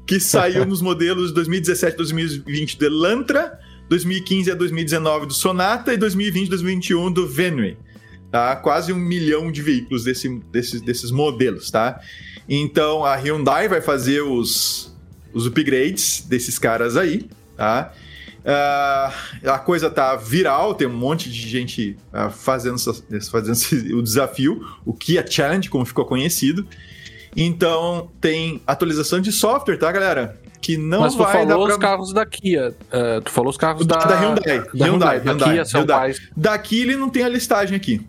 [0.05, 5.97] que saiu nos modelos 2017 e 2020 do Elantra, 2015 a 2019 do Sonata e
[5.97, 7.77] 2020 2021 do Venue.
[8.31, 8.57] Tá?
[8.57, 12.01] Quase um milhão de veículos desse, desses, desses modelos, tá?
[12.49, 14.95] Então a Hyundai vai fazer os,
[15.33, 17.93] os upgrades desses caras aí, tá?
[18.47, 22.79] Uh, a coisa tá viral, tem um monte de gente uh, fazendo,
[23.29, 26.65] fazendo o desafio, o Kia Challenge, como ficou conhecido.
[27.37, 30.41] Então, tem atualização de software, tá, galera?
[30.61, 32.75] Que não Mas tu vai falou dar os carros da Kia.
[32.83, 34.59] Uh, tu falou os carros da, da Hyundai.
[34.75, 35.19] Da Hyundai, Hyundai.
[35.19, 36.15] Hyundai, da Kia são Hyundai.
[36.37, 38.07] Daqui ele não tem a listagem aqui.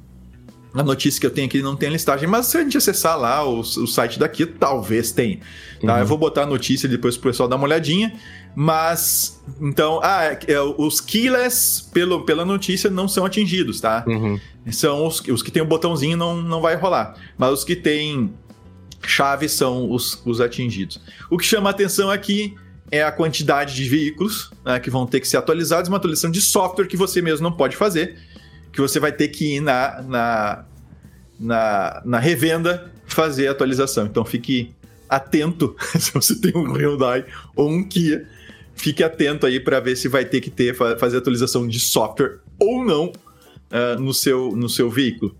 [0.73, 3.17] A notícia que eu tenho aqui não tem a listagem, mas se a gente acessar
[3.17, 5.39] lá o, o site daqui, talvez tenha.
[5.81, 5.95] Tá?
[5.95, 5.99] Uhum.
[5.99, 8.13] Eu vou botar a notícia depois pro pessoal dar uma olhadinha.
[8.55, 14.03] Mas, então, ah, é, os keyless, pelo, pela notícia, não são atingidos, tá?
[14.07, 14.39] Uhum.
[14.71, 17.15] São os, os que tem o botãozinho, não, não vai rolar.
[17.37, 18.33] Mas os que tem
[19.07, 20.99] chave são os, os atingidos.
[21.29, 22.55] O que chama atenção aqui
[22.91, 26.41] é a quantidade de veículos né, que vão ter que ser atualizados, uma atualização de
[26.41, 28.17] software que você mesmo não pode fazer,
[28.71, 30.65] que você vai ter que ir na, na,
[31.39, 34.05] na, na revenda fazer a atualização.
[34.05, 34.73] Então fique
[35.09, 38.27] atento se você tem um Hyundai ou um Kia,
[38.75, 42.85] fique atento aí para ver se vai ter que ter fazer atualização de software ou
[42.85, 45.35] não uh, no, seu, no seu veículo.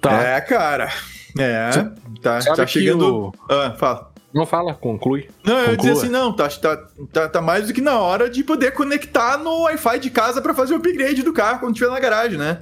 [0.00, 0.22] Tá.
[0.22, 0.92] É, cara.
[1.38, 3.14] É, Sa- tá, tá chegando.
[3.28, 4.10] o- Ah, fala.
[4.34, 5.28] Não fala, conclui.
[5.44, 6.76] Não, eu dizer assim, não, tá, tá,
[7.10, 10.52] tá, tá mais do que na hora de poder conectar no Wi-Fi de casa para
[10.52, 12.60] fazer o upgrade do carro quando estiver na garagem, né?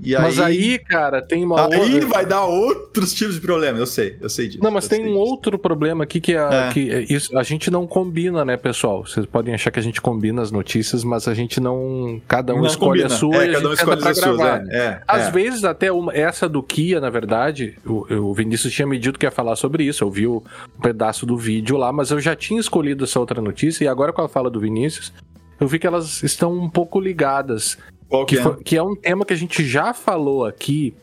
[0.00, 2.06] E Mas aí, cara, tem uma aí outra...
[2.06, 4.62] vai dar outros tipos de problema, eu sei, eu sei disso.
[4.62, 5.18] Não, mas tem um disso.
[5.18, 6.70] outro problema aqui que, é, É.
[6.72, 9.04] que é isso, a gente não combina, né, pessoal?
[9.04, 12.20] Vocês podem achar que a gente combina as notícias, mas a gente não.
[12.28, 13.06] Cada um Não escolhe combina.
[13.06, 15.64] a sua é, e a cada um escolhe pra as suas, é, é, Às vezes,
[15.64, 19.32] até uma, essa do Kia, na verdade, o, o Vinícius tinha me dito que ia
[19.32, 20.04] falar sobre isso.
[20.04, 20.44] Eu vi o-
[20.78, 24.12] um pedaço do vídeo lá, mas eu já tinha escolhido essa outra notícia, e agora
[24.12, 25.12] com a fala do Vinícius,
[25.58, 27.76] eu vi que elas estão um pouco ligadas.
[28.08, 28.42] Qual Que, que é?
[28.44, 30.94] foi- que é um tema que a gente já falou aqui.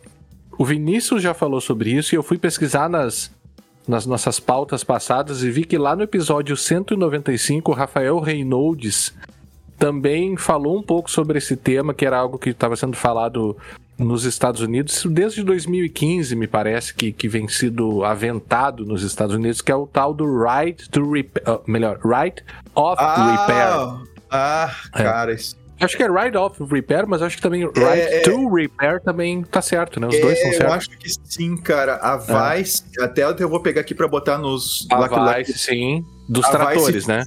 [0.58, 3.30] O Vinícius já falou sobre isso e eu fui pesquisar nas,
[3.88, 9.14] nas nossas pautas passadas e vi que lá no episódio 195, o Rafael Reynolds
[9.78, 13.58] também falou um pouco sobre esse tema, que era algo que estava sendo falado
[13.98, 19.62] nos Estados Unidos desde 2015, me parece, que, que vem sido aventado nos Estados Unidos,
[19.62, 22.42] que é o tal do right to repair, melhor, right
[22.74, 23.68] of repair.
[23.70, 24.02] Ah,
[24.32, 25.04] ah É.
[25.04, 25.56] cara, isso.
[25.80, 28.20] Acho que é right of repair, mas acho que também right é.
[28.22, 30.08] to repair também tá certo, né?
[30.08, 30.74] Os dois são É, eu certos.
[30.76, 31.96] acho que sim, cara.
[31.98, 32.16] A
[32.56, 34.88] Vice, até eu vou pegar aqui pra botar nos.
[34.90, 37.24] A lá que- lá Vice, sim, dos tratores, Vice- né?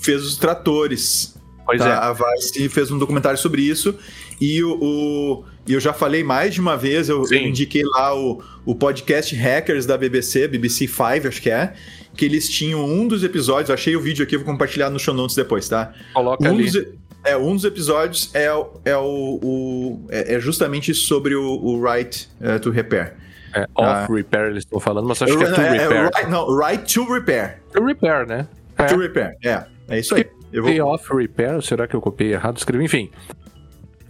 [0.00, 1.36] fez os tratores.
[1.66, 1.88] Pois tá?
[1.88, 1.92] é.
[1.92, 3.94] A Vice fez um documentário sobre isso.
[4.40, 8.42] E o, o- eu já falei mais de uma vez, eu, eu indiquei lá o,
[8.64, 11.74] o podcast Hackers da BBC, BBC 5, acho que é.
[12.16, 15.36] Que eles tinham um dos episódios, achei o vídeo aqui, vou compartilhar no show notes
[15.36, 15.92] depois, tá?
[16.12, 16.64] Coloca Um ali.
[16.70, 16.84] dos,
[17.24, 21.82] é, um dos episódios é, o- é, o, o- é, é justamente sobre o, o
[21.84, 23.14] right eh, to repair.
[23.54, 26.10] É, off repair eles estão falando, mas acho que é to É, repair.
[26.14, 27.60] right, não, right to repair.
[27.72, 28.48] To repair, né?
[28.88, 29.64] To repair, é.
[29.88, 30.24] É isso aí.
[30.52, 30.86] Eu vou...
[30.94, 32.56] off repair, será que eu copiei errado?
[32.56, 33.10] Escrevi, enfim.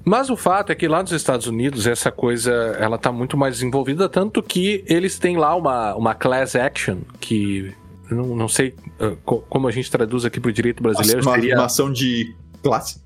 [0.04, 3.54] Mas o fato é que lá nos Estados Unidos essa coisa ela tá muito mais
[3.56, 7.72] desenvolvida, tanto que eles têm lá uma, uma class action que
[8.10, 11.54] não, não sei uh, co- como a gente traduz aqui pro direito brasileiro, uma, seria
[11.54, 13.00] uma ação de classe.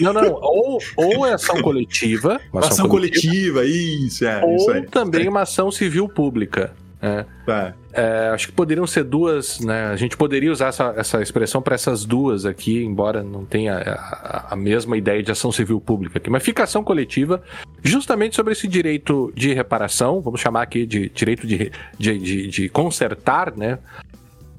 [0.00, 4.44] não não ou, ou é ação coletiva, uma Uma ação coletiva, isso, é.
[4.44, 4.82] ou isso aí.
[4.86, 6.72] também uma ação civil pública.
[7.02, 7.74] É, Tá.
[7.94, 9.86] É, acho que poderiam ser duas, né?
[9.86, 13.92] A gente poderia usar essa, essa expressão para essas duas aqui, embora não tenha a,
[13.94, 16.28] a- a mesma ideia de ação civil pública aqui.
[16.30, 17.42] Mas fica ação coletiva,
[17.82, 22.68] justamente sobre esse direito de reparação, vamos chamar aqui de direito de, de, de, de
[22.68, 23.78] consertar, né?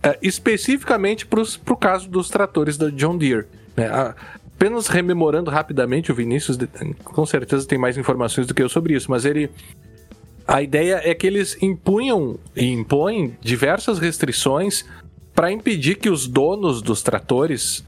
[0.04, 3.46] É, especificamente para o caso dos tratores da John Deere.
[3.76, 3.88] Né?
[4.62, 6.58] apenas rememorando rapidamente, o Vinícius
[7.04, 9.50] com certeza tem mais informações do que eu sobre isso, mas ele.
[10.48, 14.86] A ideia é que eles impunham e impõem diversas restrições
[15.34, 17.86] para impedir que os donos dos tratores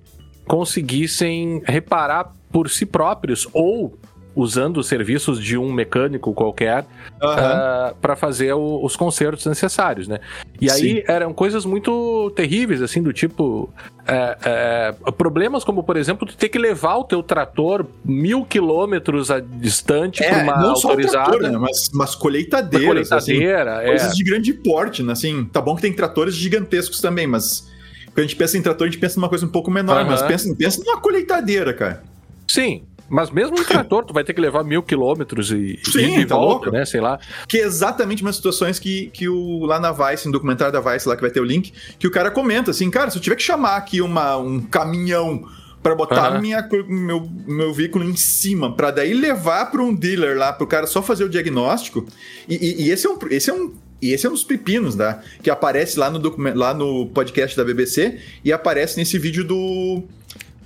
[0.48, 3.98] conseguissem reparar por si próprios ou
[4.36, 6.86] usando os serviços de um mecânico qualquer
[7.22, 7.30] uhum.
[7.30, 10.20] uh, ah, para fazer o, os consertos necessários, né?
[10.60, 10.76] E Sim.
[10.76, 13.70] aí eram coisas muito terríveis, assim, do tipo
[14.08, 19.30] é, é, problemas como, por exemplo, tu ter que levar o teu trator mil quilômetros
[19.30, 21.26] a distante é, para uma não autorizada.
[21.26, 21.58] Só trator, né?
[21.58, 25.14] mas, mas colheitadeiras, colheitadeira, assim, coisas de grande porte, né?
[25.14, 27.72] Assim, tá bom que tem tratores gigantescos também, mas
[28.08, 30.08] quando a gente pensa em trator, a gente pensa numa coisa um pouco menor, uhum.
[30.08, 32.04] mas pensa, pensa numa colheitadeira, cara.
[32.48, 36.26] Sim, mas mesmo um trator, tu vai ter que levar mil quilômetros e, Sim, e
[36.26, 36.84] tá volta, né?
[36.84, 37.20] Sei lá.
[37.48, 41.08] Que é exatamente umas situações que, que o, lá na Vice, no documentário da Vice,
[41.08, 43.36] lá que vai ter o link, que o cara comenta assim, cara, se eu tiver
[43.36, 45.48] que chamar aqui uma, um caminhão
[45.84, 46.42] para botar uhum.
[46.42, 50.68] minha, meu, meu veículo em cima, para daí levar para um dealer lá, para o
[50.68, 52.08] cara só fazer o diagnóstico.
[52.50, 53.76] E, e, e, esse, é um, esse é um.
[54.02, 55.22] E esse é um dos pepinos, tá?
[55.44, 56.20] Que aparece lá no,
[56.56, 60.04] lá no podcast da BBC e aparece nesse vídeo do,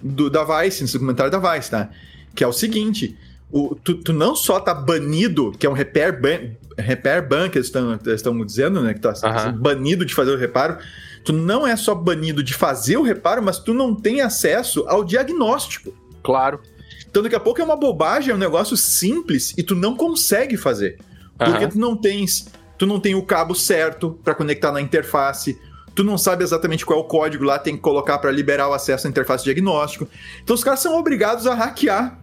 [0.02, 1.90] do da Vice, nesse documentário da Vice, tá?
[2.38, 3.18] Que é o seguinte:
[3.52, 7.58] o, tu, tu, não só tá banido, que é um repair ban, repair ban que
[7.58, 7.74] eles
[8.06, 8.94] estão dizendo, né?
[8.94, 9.58] Que tá uhum.
[9.58, 10.78] banido de fazer o reparo.
[11.26, 15.04] Tu não é só banido de fazer o reparo, mas tu não tem acesso ao
[15.04, 15.94] diagnóstico.
[16.24, 16.62] Claro.
[17.10, 20.56] Então daqui a pouco é uma bobagem, é um negócio simples e tu não consegue
[20.56, 21.00] fazer.
[21.38, 25.60] Porque tu não tens, tu não tem o cabo certo para conectar na interface,
[25.96, 28.74] tu não sabe exatamente qual é o código lá, tem que colocar para liberar o
[28.74, 30.08] acesso à interface diagnóstico.
[30.44, 32.20] Então os caras são obrigados a hackear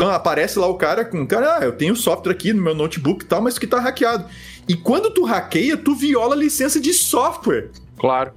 [0.00, 3.22] então aparece lá o cara com, cara, ah, eu tenho software aqui no meu notebook
[3.22, 4.24] e tal, mas que tá hackeado.
[4.66, 7.70] E quando tu hackeia, tu viola a licença de software.
[7.98, 8.32] Claro.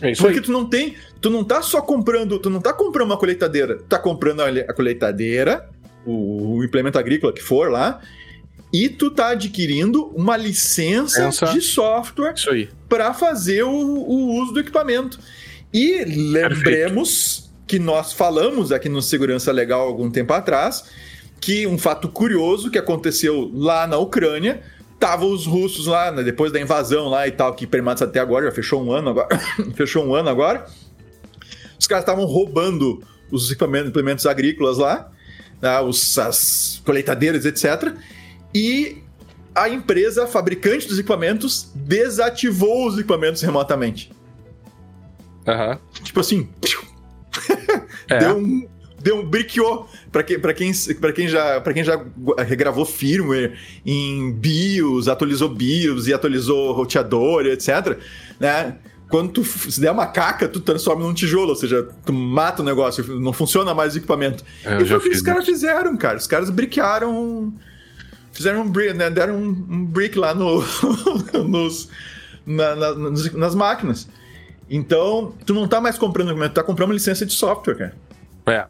[0.00, 0.44] É isso Porque aí.
[0.44, 3.84] tu não tem, tu não tá só comprando, tu não tá comprando uma colheitadeira, tu
[3.84, 5.68] tá comprando a colheitadeira,
[6.06, 8.00] o, o implemento agrícola que for lá,
[8.72, 11.46] e tu tá adquirindo uma licença Essa...
[11.46, 12.34] de software
[12.88, 15.18] para fazer o, o, uso do equipamento.
[15.74, 20.86] E lembremos que nós falamos aqui no Segurança Legal algum tempo atrás,
[21.40, 24.60] que um fato curioso que aconteceu lá na Ucrânia,
[24.92, 28.46] estavam os russos lá, né, depois da invasão lá e tal, que permanece até agora,
[28.46, 29.38] já fechou um ano agora,
[29.76, 30.66] fechou um ano agora.
[31.78, 35.08] Os caras estavam roubando os equipamentos, implementos agrícolas lá,
[35.62, 37.94] né, os, as colheitadeiras, etc.
[38.52, 39.00] E
[39.54, 44.10] a empresa fabricante dos equipamentos desativou os equipamentos remotamente.
[45.46, 45.78] Uhum.
[46.02, 46.48] Tipo assim,
[48.08, 48.18] é.
[48.18, 48.68] deu um
[49.02, 52.04] deu um briqueou para quem, pra quem, pra quem, já, pra quem já
[52.46, 57.98] regravou firmware em BIOS, atualizou BIOS e atualizou roteador, etc.
[58.38, 58.76] Né?
[59.08, 62.64] Quando tu se der uma caca, tu transforma num tijolo, ou seja, tu mata o
[62.64, 64.44] negócio, não funciona mais o equipamento.
[64.64, 66.16] É, e foi o que os caras fizeram, cara.
[66.16, 67.52] Os caras briquearam.
[68.32, 69.10] Fizeram um brick, né?
[69.10, 70.64] deram um, um brick lá no,
[71.48, 71.88] nos,
[72.46, 74.08] na, na, nas máquinas.
[74.70, 77.94] Então, tu não tá mais comprando equipamento, tu tá comprando uma licença de software, cara.
[78.46, 78.66] É.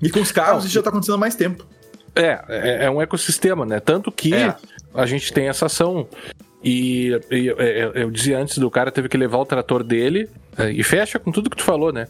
[0.00, 1.66] E com os carros isso já tá acontecendo há mais tempo.
[2.14, 3.80] É, é, é um ecossistema, né?
[3.80, 4.54] Tanto que é.
[4.94, 6.06] a gente tem essa ação.
[6.62, 9.82] E, e eu, é, é, eu, dizia antes do cara teve que levar o trator
[9.82, 12.06] dele, é, e fecha com tudo que tu falou, né?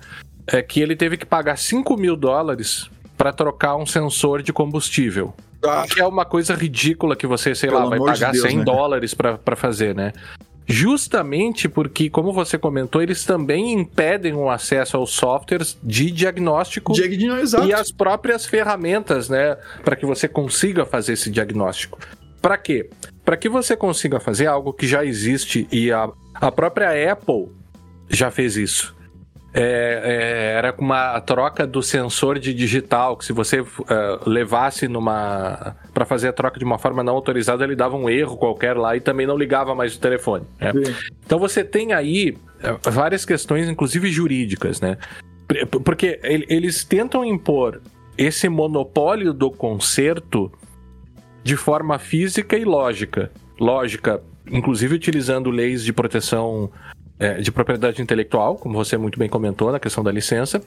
[0.47, 5.35] É que ele teve que pagar 5 mil dólares para trocar um sensor de combustível.
[5.63, 5.85] Ah.
[5.89, 8.59] Que é uma coisa ridícula que você, sei Pelo lá, vai pagar de Deus, 100
[8.59, 8.65] né?
[8.65, 10.13] dólares para fazer, né?
[10.71, 16.93] Justamente porque, como você comentou, eles também impedem o acesso aos softwares de diagnóstico
[17.67, 21.99] e as próprias ferramentas, né, para que você consiga fazer esse diagnóstico.
[22.41, 22.89] Para quê?
[23.25, 27.49] Para que você consiga fazer algo que já existe e a, a própria Apple
[28.09, 29.00] já fez isso
[29.53, 33.67] é, é, era com uma troca do sensor de digital, que se você uh,
[34.25, 38.37] levasse numa para fazer a troca de uma forma não autorizada, ele dava um erro
[38.37, 40.45] qualquer lá e também não ligava mais o telefone.
[40.61, 40.73] Né?
[41.27, 44.97] Então você tem aí uh, várias questões, inclusive jurídicas, né?
[45.85, 47.81] Porque eles tentam impor
[48.17, 50.53] esse monopólio do conserto
[51.43, 53.33] de forma física e lógica.
[53.59, 56.71] Lógica, inclusive utilizando leis de proteção
[57.21, 60.61] é, de propriedade intelectual, como você muito bem comentou na questão da licença,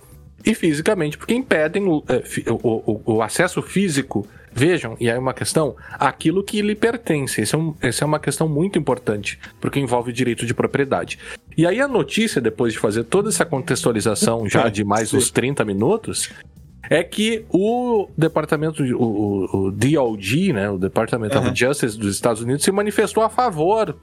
[0.45, 4.27] e fisicamente, porque impedem o, é, o, o, o acesso físico.
[4.55, 7.41] Vejam, e aí uma questão, aquilo que lhe pertence.
[7.41, 11.17] Essa é, um, essa é uma questão muito importante, porque envolve direito de propriedade.
[11.57, 15.65] E aí a notícia, depois de fazer toda essa contextualização já de mais uns 30
[15.65, 16.29] minutos,
[16.87, 22.43] é que o departamento, o, o, o DOJ, né, o Department of Justice dos Estados
[22.43, 23.97] Unidos, se manifestou a favor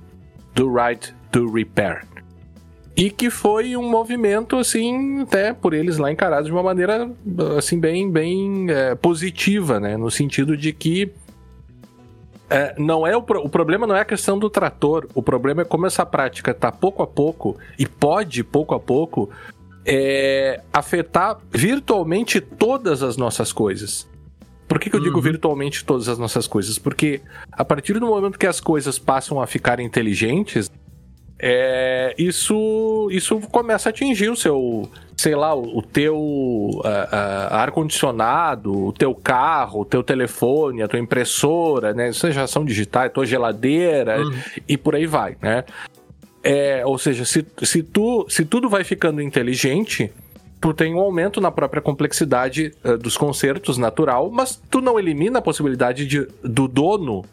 [0.54, 2.02] do right to repair.
[2.96, 7.10] E que foi um movimento, assim, até por eles lá encarados de uma maneira,
[7.56, 9.96] assim, bem, bem é, positiva, né?
[9.96, 11.10] No sentido de que
[12.50, 15.64] é, não é o, o, problema não é a questão do trator, o problema é
[15.64, 19.30] como essa prática está pouco a pouco e pode pouco a pouco
[19.86, 24.08] é, afetar virtualmente todas as nossas coisas.
[24.66, 25.22] Por que, que eu digo uhum.
[25.22, 26.78] virtualmente todas as nossas coisas?
[26.78, 27.20] Porque
[27.50, 30.70] a partir do momento que as coisas passam a ficar inteligentes,
[31.42, 36.82] é, isso, isso começa a atingir o seu, sei lá, o, o teu
[37.50, 42.10] ar-condicionado, o teu carro, o teu telefone, a tua impressora, né?
[42.10, 44.32] Isso já são digitais, a tua geladeira uhum.
[44.68, 45.64] e por aí vai, né?
[46.42, 50.10] É, ou seja, se, se, tu, se tudo vai ficando inteligente,
[50.60, 55.38] tu tem um aumento na própria complexidade uh, dos concertos natural, mas tu não elimina
[55.38, 57.24] a possibilidade de, do dono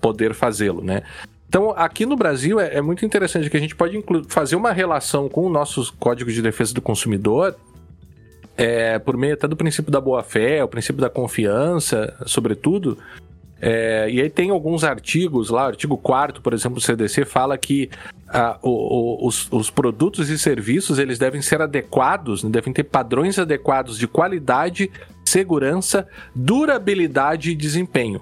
[0.00, 1.02] poder fazê-lo, né?
[1.54, 5.28] Então, aqui no Brasil é, é muito interessante que a gente pode fazer uma relação
[5.28, 7.54] com o nosso Código de Defesa do Consumidor,
[8.56, 12.98] é, por meio até do princípio da boa-fé, o princípio da confiança, sobretudo,
[13.60, 17.56] é, e aí tem alguns artigos lá, o artigo 4 por exemplo, do CDC, fala
[17.56, 17.88] que
[18.60, 18.70] o,
[19.24, 23.96] o, os, os, produtos e serviços eles devem ser adequados, né, devem ter padrões adequados
[23.96, 24.90] de qualidade,
[25.24, 28.20] segurança, durabilidade e desempenho.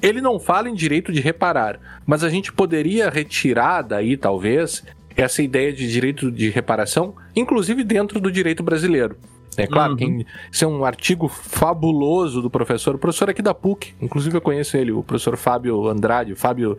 [0.00, 4.84] Ele não fala em direito de reparar, mas a gente poderia retirar daí, talvez,
[5.16, 9.16] essa ideia de direito de reparação, inclusive dentro do direito brasileiro.
[9.56, 9.96] É claro, uhum.
[9.96, 14.40] quem, isso é um artigo fabuloso do professor, o professor aqui da PUC, inclusive eu
[14.40, 16.78] conheço ele, o professor Fábio Andrade, Fábio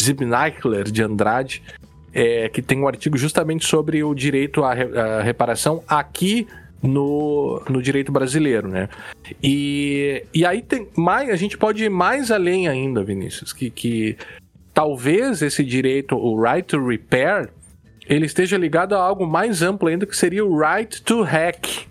[0.00, 1.62] Zibneichler de Andrade,
[2.12, 6.48] é, que tem um artigo justamente sobre o direito à, re, à reparação aqui
[6.86, 8.88] no, no direito brasileiro, né?
[9.42, 14.16] E, e aí tem mais, a gente pode ir mais além ainda, Vinícius, que, que
[14.72, 17.50] talvez esse direito, o right to repair,
[18.08, 21.86] ele esteja ligado a algo mais amplo ainda, que seria o right to hack.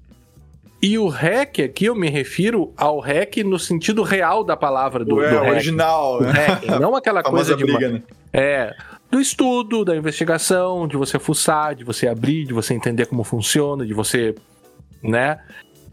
[0.81, 5.21] E o hack aqui eu me refiro ao hack no sentido real da palavra do,
[5.21, 6.31] é, do original, né?
[6.31, 8.03] Hack, não aquela coisa de briga, né?
[8.31, 8.75] é
[9.09, 13.85] do estudo, da investigação, de você fuçar, de você abrir, de você entender como funciona,
[13.85, 14.35] de você,
[15.09, 15.39] né?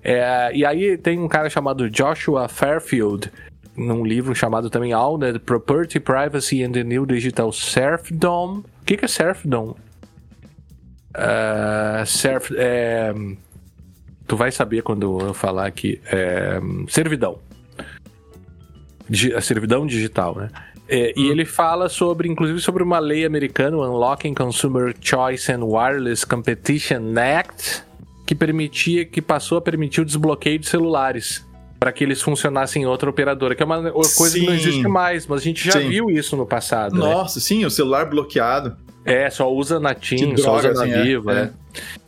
[0.03, 3.31] É, e aí tem um cara chamado Joshua Fairfield,
[3.77, 8.59] num livro chamado também All the Property, Privacy and the New Digital Serfdom.
[8.59, 9.77] O que, que é serfdom?
[11.15, 13.15] Uh, serf, é,
[14.33, 16.01] Tu vai saber quando eu falar aqui.
[16.07, 16.59] É,
[16.89, 17.39] servidão.
[19.37, 20.49] A servidão digital, né?
[20.89, 25.63] É, e ele fala sobre, inclusive, sobre uma lei americana, o Unlocking Consumer Choice and
[25.65, 27.85] Wireless Competition Act,
[28.33, 31.47] que permitia, que passou a permitir o desbloqueio de celulares
[31.79, 34.41] para que eles funcionassem em outra operadora, que é uma coisa sim.
[34.41, 35.89] que não existe mais, mas a gente já sim.
[35.89, 36.95] viu isso no passado.
[36.95, 37.01] Né?
[37.01, 37.45] Nossa, né?
[37.45, 38.77] sim, o celular bloqueado.
[39.05, 41.53] É, só usa na TIM, só usa na assim, Viva, é, né?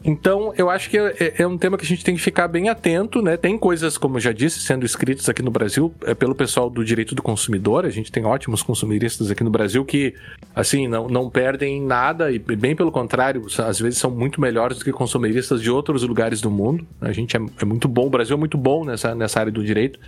[0.05, 2.69] Então, eu acho que é, é, um tema que a gente tem que ficar bem
[2.69, 3.37] atento, né?
[3.37, 6.85] Tem coisas, como eu já disse, sendo escritas aqui no Brasil é, pelo pessoal do
[6.85, 7.85] direito do consumidor.
[7.87, 10.15] A gente tem ótimos consumiristas aqui no Brasil que,
[10.55, 14.85] assim, não, não perdem nada e, bem pelo contrário, às vezes são muito melhores do
[14.85, 16.87] que consumiristas de outros lugares do mundo.
[17.01, 19.65] A gente é, é muito bom, o Brasil é muito bom nessa, nessa área do
[19.65, 19.99] direito.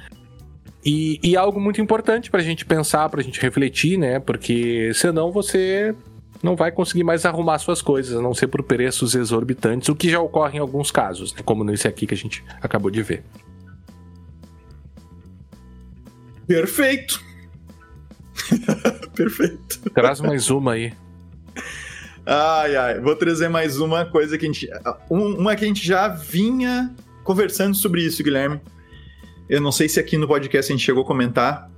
[0.85, 4.21] E, e algo muito importante para a gente pensar, para a gente refletir, né?
[4.21, 5.93] Porque senão você
[6.43, 10.11] não vai conseguir mais arrumar suas coisas, a não ser por preços exorbitantes, o que
[10.11, 11.41] já ocorre em alguns casos, né?
[11.45, 13.25] como nesse aqui que a gente acabou de ver.
[16.47, 17.21] Perfeito!
[19.17, 19.91] Perfeito.
[19.91, 20.93] Traz mais uma aí.
[22.25, 23.01] Ai, ai.
[23.01, 24.69] Vou trazer mais uma coisa que a gente.
[25.09, 28.61] Uma que a gente já vinha conversando sobre isso, Guilherme.
[29.49, 31.71] Eu não sei se aqui no podcast a gente chegou a comentar,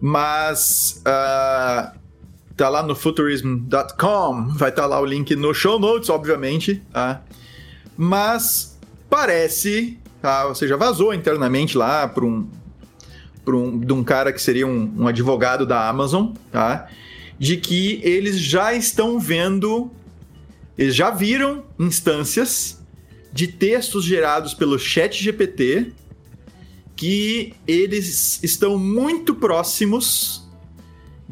[0.00, 1.98] mas uh,
[2.56, 7.22] tá lá no futurism.com, vai estar tá lá o link no show notes, obviamente, tá?
[7.96, 8.78] Mas
[9.08, 10.46] parece, tá?
[10.46, 12.48] Ou seja, vazou internamente lá para um,
[13.46, 16.88] um, de um cara que seria um, um advogado da Amazon, tá?
[17.38, 19.90] De que eles já estão vendo,
[20.76, 22.80] eles já viram instâncias
[23.32, 25.92] de textos gerados pelo Chat GPT
[26.94, 30.41] que eles estão muito próximos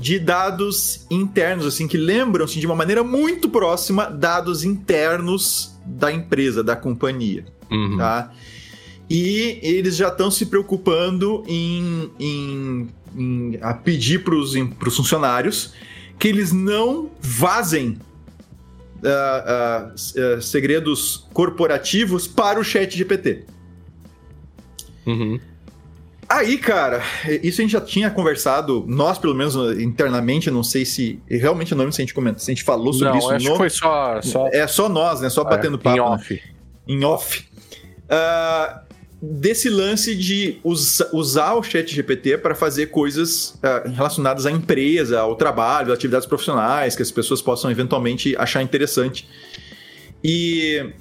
[0.00, 6.10] de dados internos, assim, que lembram assim, de uma maneira muito próxima dados internos da
[6.10, 7.44] empresa, da companhia.
[7.70, 7.98] Uhum.
[7.98, 8.32] Tá?
[9.10, 14.56] E eles já estão se preocupando em, em, em a pedir para os
[14.96, 15.74] funcionários
[16.18, 17.98] que eles não vazem
[19.02, 23.44] uh, uh, uh, segredos corporativos para o chat GPT.
[25.06, 25.38] Uhum.
[26.30, 27.02] Aí, cara,
[27.42, 31.20] isso a gente já tinha conversado, nós pelo menos internamente, não sei se.
[31.28, 33.30] Realmente não lembro se a gente comentou, se a gente falou sobre não, isso.
[33.32, 33.52] Acho no...
[33.52, 34.46] que foi só, só.
[34.52, 35.28] É só nós, né?
[35.28, 35.96] Só batendo é, papo.
[35.96, 36.34] Em off.
[36.34, 36.40] Né?
[36.86, 37.44] Em off.
[38.04, 38.80] Uh,
[39.20, 45.18] desse lance de us usar o chat GPT para fazer coisas uh, relacionadas à empresa,
[45.18, 49.28] ao trabalho, atividades profissionais, que as pessoas possam eventualmente achar interessante.
[50.22, 50.92] E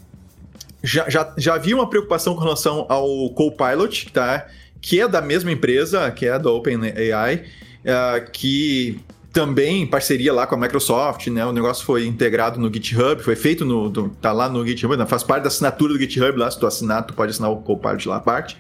[0.83, 4.47] já, já, já havia uma preocupação com relação ao Copilot, tá?
[4.81, 7.43] Que é da mesma empresa, que é da OpenAI,
[7.83, 8.99] uh, que
[9.31, 11.45] também em parceria lá com a Microsoft, né?
[11.45, 13.89] O negócio foi integrado no GitHub, foi feito no.
[13.89, 15.05] Do, tá lá no GitHub, né?
[15.05, 16.49] faz parte da assinatura do GitHub lá.
[16.49, 18.57] Se tu assinar, tu pode assinar o Copilot lá à parte.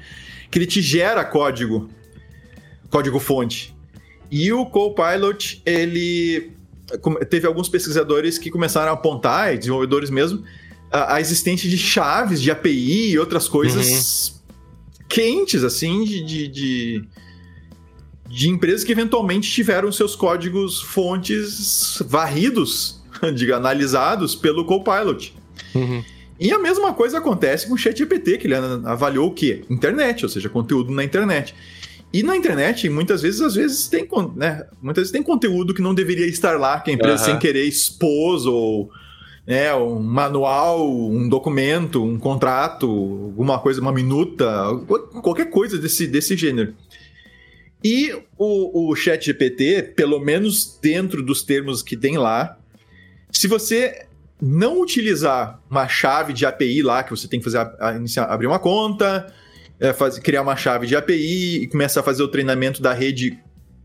[0.51, 1.89] Que ele te gera código,
[2.89, 3.75] código fonte.
[4.31, 6.51] E o Copilot, ele
[7.29, 10.43] teve alguns pesquisadores que começaram a apontar, desenvolvedores mesmo,
[10.91, 14.29] a, a existência de chaves de API e outras coisas.
[14.33, 14.38] Uhum
[15.09, 17.03] quentes, assim, de, de, de,
[18.27, 23.01] de empresas que eventualmente tiveram seus códigos fontes varridos,
[23.35, 25.33] diga, analisados pelo Copilot.
[25.73, 26.03] Uhum.
[26.39, 29.65] E a mesma coisa acontece com o ChatGPT, que ele avaliou o quê?
[29.69, 31.53] Internet, ou seja, conteúdo na internet.
[32.13, 35.93] E na internet, muitas vezes, às vezes tem, né, muitas vezes tem conteúdo que não
[35.93, 37.25] deveria estar lá, que a empresa uhum.
[37.31, 38.89] sem querer expôs ou
[39.49, 44.45] né, um manual, um documento, um contrato, alguma coisa, uma minuta,
[45.23, 46.75] qualquer coisa desse, desse gênero.
[47.83, 52.59] E o, o Chat GPT, pelo menos dentro dos termos que tem lá,
[53.31, 54.05] se você
[54.39, 58.25] não utilizar uma chave de API lá, que você tem que fazer a, a iniciar,
[58.25, 59.33] abrir uma conta,
[59.79, 59.91] é,
[60.21, 63.39] criar uma chave de API e começar a fazer o treinamento da rede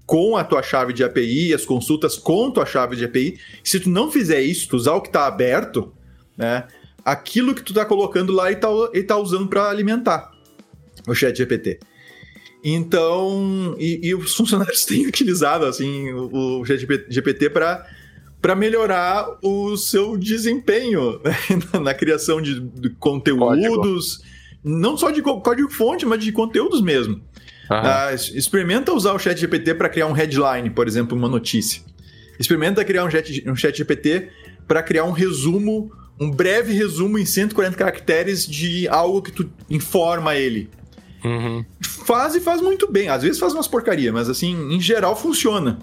[0.06, 3.38] com a tua chave de API, as consultas com tua chave de API.
[3.62, 5.92] Se tu não fizer isso, tu usar o que está aberto,
[6.36, 6.66] né?
[7.04, 8.68] Aquilo que tu está colocando lá e tá,
[9.06, 10.32] tá usando para alimentar
[11.06, 11.78] o chat GPT.
[12.62, 17.86] Então, e, e, os funcionários têm utilizado assim o, o chat GPT para
[18.40, 21.34] para melhorar o seu desempenho né?
[21.72, 24.28] na, na, criação de, de conteúdos, código.
[24.62, 27.22] não só de código-fonte, mas de conteúdos mesmo.
[27.70, 31.82] Uh, experimenta usar o chat GPT para criar um headline, por exemplo, uma notícia.
[32.38, 34.28] Experimenta criar um chat, um chat GPT
[34.66, 35.90] para criar um resumo,
[36.20, 40.68] um breve resumo em 140 caracteres de algo que tu informa ele.
[41.24, 41.64] Uhum.
[41.80, 43.08] Faz e faz muito bem.
[43.08, 45.78] Às vezes faz umas porcaria, mas assim, em geral funciona.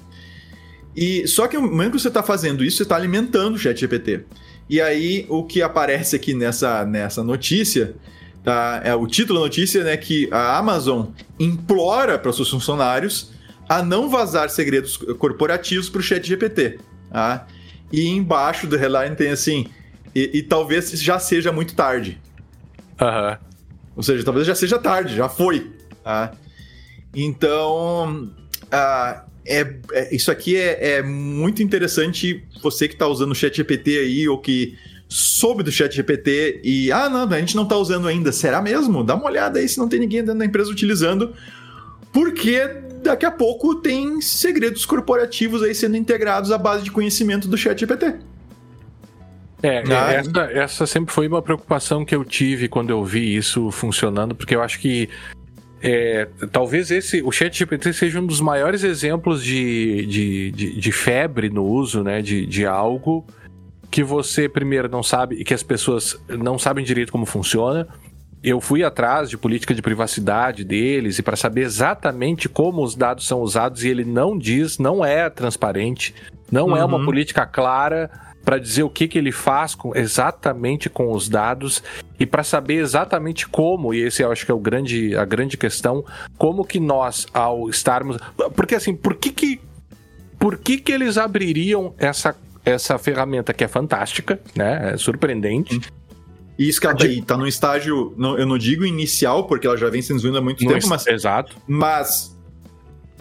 [0.96, 3.80] E só que no momento que você está fazendo isso, você está alimentando o chat
[3.80, 4.26] GPT.
[4.70, 7.96] E aí, o que aparece aqui nessa, nessa notícia
[8.44, 8.82] Tá?
[8.84, 11.08] É, o título da notícia é né, que a Amazon
[11.40, 13.32] implora para seus funcionários
[13.70, 16.80] a não vazar segredos corporativos para o chat GPT.
[17.12, 17.48] Tá?
[17.92, 19.68] E embaixo do headline tem assim,
[20.16, 22.20] e, e talvez já seja muito tarde.
[23.00, 23.38] Uhum.
[23.96, 25.72] Ou seja, talvez já seja tarde, já foi.
[26.04, 26.34] Tá?
[27.14, 28.32] Então,
[28.66, 32.44] uh, é, é, isso aqui é, é, muito interessante.
[32.62, 34.78] Você que está usando o chat GPT aí, ou que
[35.14, 38.32] soube do chat GPT e, ah, não, a gente não está usando ainda.
[38.32, 39.04] Será mesmo?
[39.04, 41.34] Dá uma olhada aí se não tem ninguém dentro da empresa utilizando,
[42.14, 42.66] porque
[43.04, 47.78] daqui a pouco tem segredos corporativos aí sendo integrados à base de conhecimento do chat
[47.78, 48.16] GPT.
[49.62, 53.70] É, ah, essa, essa sempre foi uma preocupação que eu tive quando eu vi isso
[53.70, 55.10] funcionando, porque eu acho que
[55.84, 61.50] é, talvez esse, o ChatGPT seja um dos maiores exemplos de, de, de, de febre
[61.50, 63.26] no uso né, de, de algo
[63.92, 67.86] que você primeiro não sabe e que as pessoas não sabem direito como funciona.
[68.42, 73.28] Eu fui atrás de política de privacidade deles e para saber exatamente como os dados
[73.28, 76.16] são usados e ele não diz, não é transparente,
[76.50, 76.78] não uhum.
[76.78, 77.06] é uma uhum.
[77.06, 78.10] política clara
[78.44, 81.84] para dizer o que, que ele faz com, exatamente com os dados
[82.20, 85.58] e para saber exatamente como, e esse eu acho que é o grande, a grande
[85.58, 86.04] questão,
[86.38, 88.18] como que nós, ao estarmos.
[88.56, 89.62] Porque assim, por que que.
[90.40, 94.94] Por que, que eles abririam essa essa ferramenta que é fantástica, né?
[94.94, 95.82] É surpreendente.
[96.58, 99.66] E isso que ela tá aí, tá no estágio, não, eu não digo inicial, porque
[99.66, 101.08] ela já vem sendo desenvolvida há muito tempo, mas.
[101.08, 101.56] Exato.
[101.68, 102.38] Mas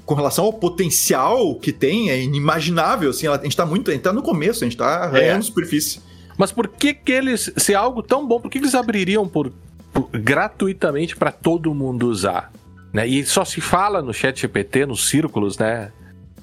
[0.04, 4.02] com relação ao potencial que tem, é inimaginável, assim, a gente tá muito, a gente
[4.02, 5.42] tá no começo, a gente tá arranhando é.
[5.42, 6.00] superfície.
[6.36, 9.28] Mas por que que eles, se é algo tão bom, por que, que eles abririam
[9.28, 9.52] por,
[9.92, 12.50] por gratuitamente para todo mundo usar?
[12.92, 13.06] Né?
[13.06, 15.92] E só se fala no chat GPT, nos círculos, né?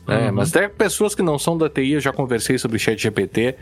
[0.07, 0.35] É, uhum.
[0.35, 3.55] Mas até pessoas que não são da TI, eu já conversei sobre o chat GPT.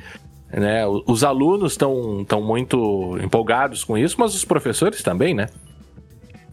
[0.52, 0.86] Né?
[1.08, 5.48] Os alunos estão tão muito empolgados com isso, mas os professores também, né?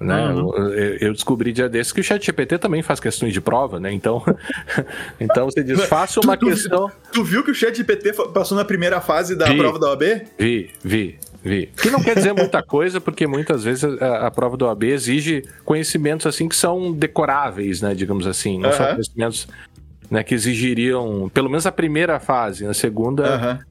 [0.03, 0.29] Né?
[0.31, 0.55] Uhum.
[0.57, 3.93] Eu, eu, descobri dia desses que o chat GPT também faz questões de prova, né?
[3.93, 4.23] Então,
[5.21, 6.89] então você diz, faça uma tu, questão.
[6.89, 9.91] Tu, tu, viu que o chat GPT passou na primeira fase da vi, prova da
[9.91, 10.03] OAB?
[10.39, 11.19] Vi, vi.
[11.43, 11.67] vi.
[11.81, 15.45] Que não quer dizer muita coisa, porque muitas vezes a, a prova do AB exige
[15.65, 17.95] conhecimentos assim que são decoráveis, né?
[17.95, 18.59] Digamos assim.
[18.59, 19.47] Não são conhecimentos
[20.13, 22.67] né, que exigiriam, pelo menos a primeira fase.
[22.67, 23.65] Na segunda,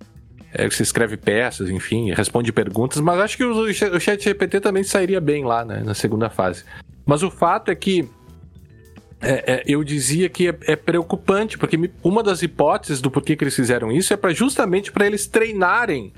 [0.51, 4.83] é, você escreve peças, enfim, responde perguntas, mas acho que o, o chat GPT também
[4.83, 6.63] sairia bem lá, né, na segunda fase.
[7.05, 8.09] Mas o fato é que
[9.21, 13.43] é, é, eu dizia que é, é, preocupante, porque uma das hipóteses do porquê que
[13.43, 16.11] eles fizeram isso é para justamente para eles treinarem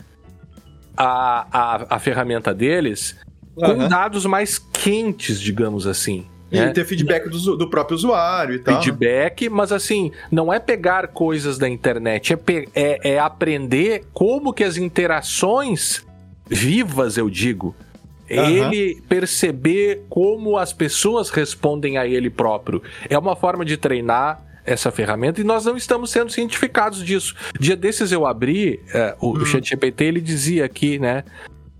[0.95, 3.17] a, a, a ferramenta deles
[3.57, 3.75] uhum.
[3.75, 6.25] com dados mais quentes, digamos assim.
[6.53, 6.69] E né?
[6.69, 8.75] ter feedback do, do, próprio usuário e tal.
[8.75, 8.81] Né?
[8.83, 12.37] Feedback, mas assim, não é pegar coisas da internet, é,
[12.75, 16.05] é, é aprender como que as interações
[16.47, 17.75] vivas, eu digo,
[18.31, 18.45] Uhum.
[18.45, 22.81] ele perceber como as pessoas respondem a ele próprio.
[23.07, 27.35] É uma forma de treinar essa ferramenta e nós não estamos sendo cientificados disso.
[27.59, 29.41] Dia desses eu abri é, o, uhum.
[29.41, 31.23] o ChatGPT, ele dizia aqui, né?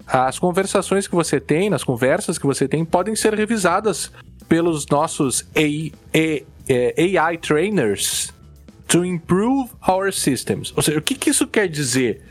[0.06, 4.12] As conversações que você tem, nas conversas que você tem, podem ser revisadas
[4.48, 8.34] pelos nossos AI, AI, AI trainers
[8.88, 10.74] to improve our systems.
[10.76, 12.22] Ou seja, o que, que isso quer dizer?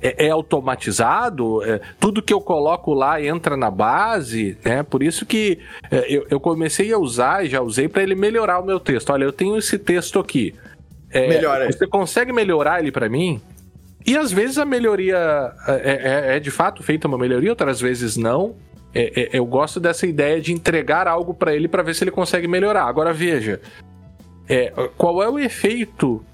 [0.00, 4.82] é, é automatizado, é, tudo que eu coloco lá entra na base, né?
[4.82, 5.58] Por isso que
[5.90, 9.10] é, eu, eu, comecei a usar e já usei para ele melhorar o meu texto.
[9.10, 10.54] Olha, eu tenho esse texto aqui.
[11.10, 11.70] É, Melhora.
[11.70, 13.40] Você consegue melhorar ele para mim?
[14.04, 15.16] E às vezes a melhoria
[15.66, 18.54] é, é, é, de fato feita uma melhoria, outras vezes não.
[19.32, 22.84] Eu gosto dessa ideia de entregar algo para ele para ver se ele consegue melhorar.
[22.84, 23.60] Agora veja,
[24.96, 26.24] qual é o efeito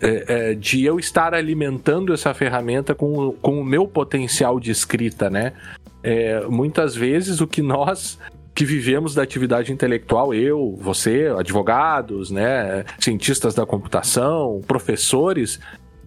[0.00, 5.28] é, é, de eu estar alimentando essa ferramenta com, com o meu potencial de escrita,
[5.28, 5.52] né?
[6.02, 8.18] É, muitas vezes o que nós
[8.54, 15.60] que vivemos da atividade intelectual, eu, você, advogados, né, cientistas da computação, professores,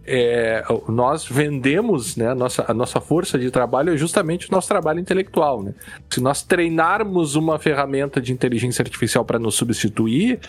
[0.06, 4.68] é, nós vendemos, né, a nossa, a nossa força de trabalho é justamente o nosso
[4.68, 5.64] trabalho intelectual.
[5.64, 5.74] Né?
[6.10, 10.40] Se nós treinarmos uma ferramenta de inteligência artificial para nos substituir,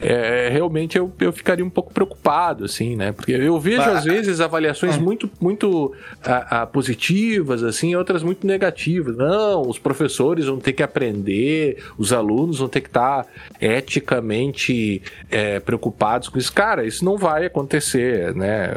[0.00, 3.12] é, realmente eu, eu ficaria um pouco preocupado, assim, né?
[3.12, 5.00] Porque eu vejo, às vezes, avaliações ah.
[5.00, 9.16] muito, muito a, a, positivas, assim, outras muito negativas.
[9.16, 13.26] Não, os professores vão ter que aprender, os alunos vão ter que estar
[13.60, 16.52] eticamente é, preocupados com isso.
[16.52, 18.72] Cara, isso não vai acontecer, né?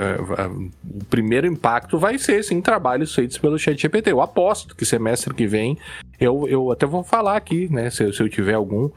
[1.00, 4.12] O primeiro impacto vai ser, sim, trabalhos feitos pelo ChatGPT.
[4.12, 5.78] Eu aposto que semestre que vem,
[6.20, 7.90] eu, eu até vou falar aqui, né?
[7.90, 8.90] Se, se eu tiver algum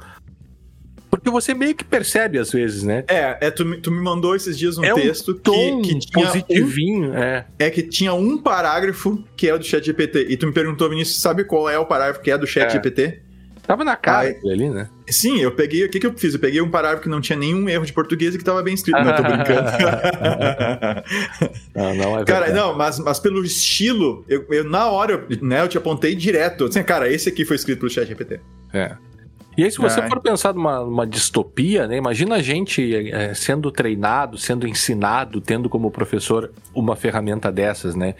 [1.11, 3.04] porque você meio que percebe às vezes, né?
[3.08, 6.26] É, é tu, tu me mandou esses dias um é texto um que, que tinha
[6.26, 7.46] positivinho, um, é.
[7.58, 10.26] É que tinha um parágrafo que é do chat GPT.
[10.28, 12.70] E tu me perguntou, Vinícius, sabe qual é o parágrafo que é do chat é.
[12.70, 13.30] GPT?
[13.70, 14.88] Tava na cara Aí, ali, né?
[15.08, 15.84] Sim, eu peguei.
[15.84, 16.34] O que, que eu fiz?
[16.34, 18.74] Eu peguei um parágrafo que não tinha nenhum erro de português e que tava bem
[18.74, 18.98] escrito.
[18.98, 19.70] não, tô brincando.
[21.74, 25.68] não, não é Cara, não, mas, mas pelo estilo, eu, eu, na hora, né, eu
[25.68, 26.64] te apontei direto.
[26.64, 28.40] Assim, cara, esse aqui foi escrito pelo chat GPT.
[28.72, 28.96] É.
[29.61, 30.08] E aí, se você é.
[30.08, 31.98] for pensar numa, numa distopia, né?
[31.98, 38.14] Imagina a gente é, sendo treinado, sendo ensinado, tendo como professor uma ferramenta dessas, né?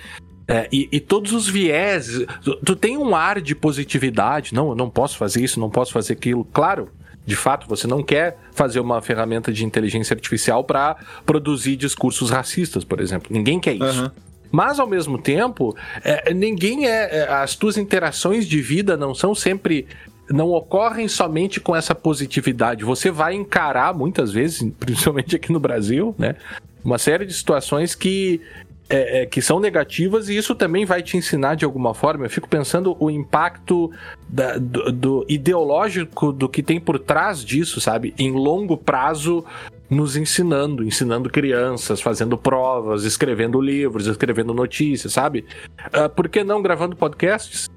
[0.47, 2.27] É, e, e, todos os vieses.
[2.45, 4.53] Tu, tu, tem um ar de positividade.
[4.53, 6.45] Não, eu não posso fazer isso, não posso fazer aquilo.
[6.45, 6.91] Claro,
[7.25, 12.85] de fato, você não quer fazer uma ferramenta de inteligência artificial para produzir discursos racistas,
[12.85, 13.29] por exemplo.
[13.31, 14.03] Ninguém quer isso.
[14.03, 14.11] Uhum.
[14.53, 15.75] Mas ao mesmo tempo,
[16.05, 17.33] é, ninguém é, é.
[17.33, 19.87] As tuas interações de vida não são sempre
[20.31, 22.85] não ocorrem somente com essa positividade.
[22.85, 26.37] Você vai encarar muitas vezes, principalmente aqui no Brasil, né?
[26.83, 28.41] Uma série de situações que,
[28.89, 32.25] é, é, que são negativas e isso também vai te ensinar de alguma forma.
[32.25, 33.91] Eu fico pensando o impacto
[34.27, 38.15] da, do, do, ideológico do que tem por trás disso, sabe?
[38.17, 39.45] Em longo prazo,
[39.91, 45.45] nos ensinando, ensinando crianças, fazendo provas, escrevendo livros, escrevendo notícias, sabe?
[45.89, 47.69] Uh, por que não gravando podcasts?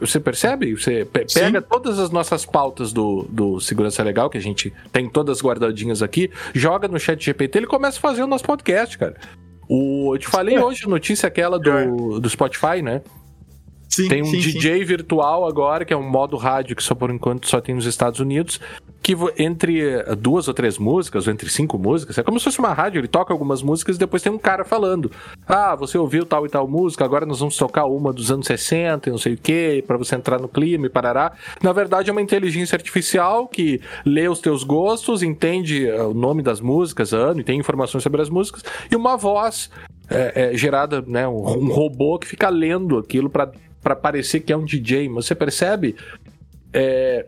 [0.00, 0.74] Você percebe?
[0.74, 1.66] Você pega Sim.
[1.68, 6.30] todas as nossas pautas do, do Segurança Legal, que a gente tem todas guardadinhas aqui,
[6.54, 9.16] joga no chat GPT, ele começa a fazer o nosso podcast, cara.
[9.68, 10.64] O, eu te falei é.
[10.64, 13.02] hoje a notícia aquela do, do Spotify, né?
[13.88, 14.84] Sim, tem um sim, DJ sim.
[14.84, 18.20] virtual agora, que é um modo rádio que só por enquanto só tem nos Estados
[18.20, 18.60] Unidos,
[19.02, 22.74] que entre duas ou três músicas, ou entre cinco músicas, é como se fosse uma
[22.74, 25.10] rádio, ele toca algumas músicas e depois tem um cara falando:
[25.46, 29.08] Ah, você ouviu tal e tal música, agora nós vamos tocar uma dos anos 60
[29.08, 31.32] e não sei o que, para você entrar no clima e parará.
[31.62, 36.42] Na verdade, é uma inteligência artificial que lê os teus gostos, entende eh, o nome
[36.42, 39.70] das músicas, ano, e tem informações sobre as músicas, e uma voz
[40.10, 44.56] é, é, gerada, né, um, um robô que fica lendo aquilo para parecer que é
[44.56, 45.08] um DJ.
[45.08, 45.96] Mas você percebe?
[46.72, 47.26] É,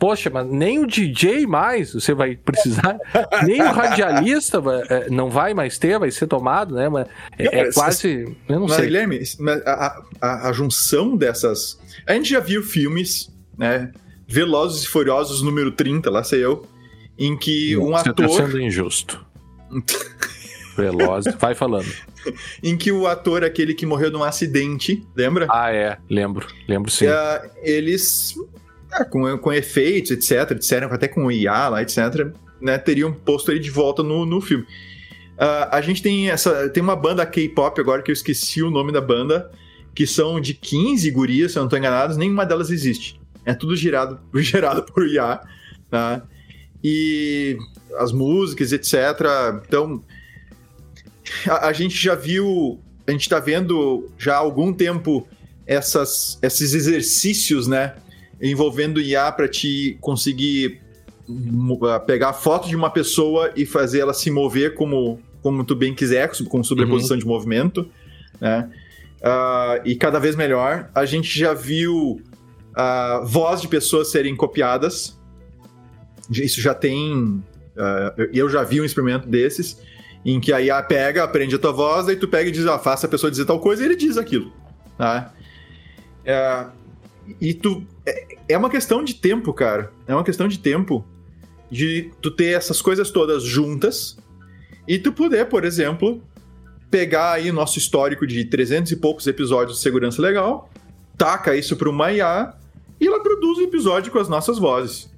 [0.00, 2.98] Poxa, mas nem o DJ mais você vai precisar,
[3.44, 6.88] nem o radialista vai, é, não vai mais ter, vai ser tomado, né?
[6.88, 7.06] Mas
[7.38, 8.34] é, é quase.
[8.48, 8.86] Eu não mas, sei.
[8.86, 9.20] Guilherme,
[9.66, 11.78] a, a, a, junção dessas.
[12.06, 13.92] A gente já viu filmes, né?
[14.26, 16.64] Velozes e Furiosos número 30, lá sei eu,
[17.18, 18.26] em que um você ator.
[18.26, 19.22] Tá sendo injusto.
[20.78, 21.92] Velozes, vai falando.
[22.62, 25.46] em que o ator, aquele que morreu num acidente, lembra?
[25.50, 27.06] Ah, é, lembro, lembro sim.
[27.06, 28.34] Uh, eles
[28.92, 32.28] ah, com, com efeitos, etc., disseram até com IA lá, etc.,
[32.60, 34.64] né, teriam posto ele de volta no, no filme.
[34.64, 36.68] Uh, a gente tem essa.
[36.68, 39.50] Tem uma banda K-pop agora que eu esqueci o nome da banda,
[39.94, 43.18] que são de 15 gurias, se eu não estou enganado, nenhuma delas existe.
[43.46, 45.40] É tudo gerado, gerado por IA,
[45.90, 46.22] tá?
[46.84, 47.56] E
[47.98, 48.94] as músicas, etc.
[49.66, 50.04] Então,
[51.48, 55.26] a, a gente já viu, a gente está vendo já há algum tempo
[55.66, 57.94] essas, esses exercícios, né?
[58.40, 60.80] envolvendo IA para te conseguir
[61.82, 65.76] ah, pegar a foto de uma pessoa e fazer ela se mover como, como tu
[65.76, 67.20] bem quiser, com sobreposição uhum.
[67.20, 67.88] de movimento,
[68.40, 68.70] né?
[69.20, 70.88] Uh, e cada vez melhor.
[70.94, 72.22] A gente já viu
[72.72, 75.18] uh, voz de pessoas serem copiadas.
[76.30, 77.12] Isso já tem.
[77.12, 77.42] Uh,
[78.32, 79.78] eu já vi um experimento desses,
[80.24, 82.78] em que a IA pega, aprende a tua voz, aí tu pega e diz, ah,
[82.78, 84.52] faça a pessoa dizer tal coisa, e ele diz aquilo.
[84.98, 85.32] Tá?
[86.20, 86.70] Uh,
[87.40, 87.86] e tu.
[88.04, 89.92] É, é uma questão de tempo, cara.
[90.06, 91.04] É uma questão de tempo
[91.70, 94.16] de tu ter essas coisas todas juntas
[94.86, 96.20] e tu poder, por exemplo,
[96.90, 100.68] pegar aí o nosso histórico de 300 e poucos episódios de Segurança Legal,
[101.16, 102.54] taca isso para uma IA
[103.00, 105.08] e ela produz o um episódio com as nossas vozes.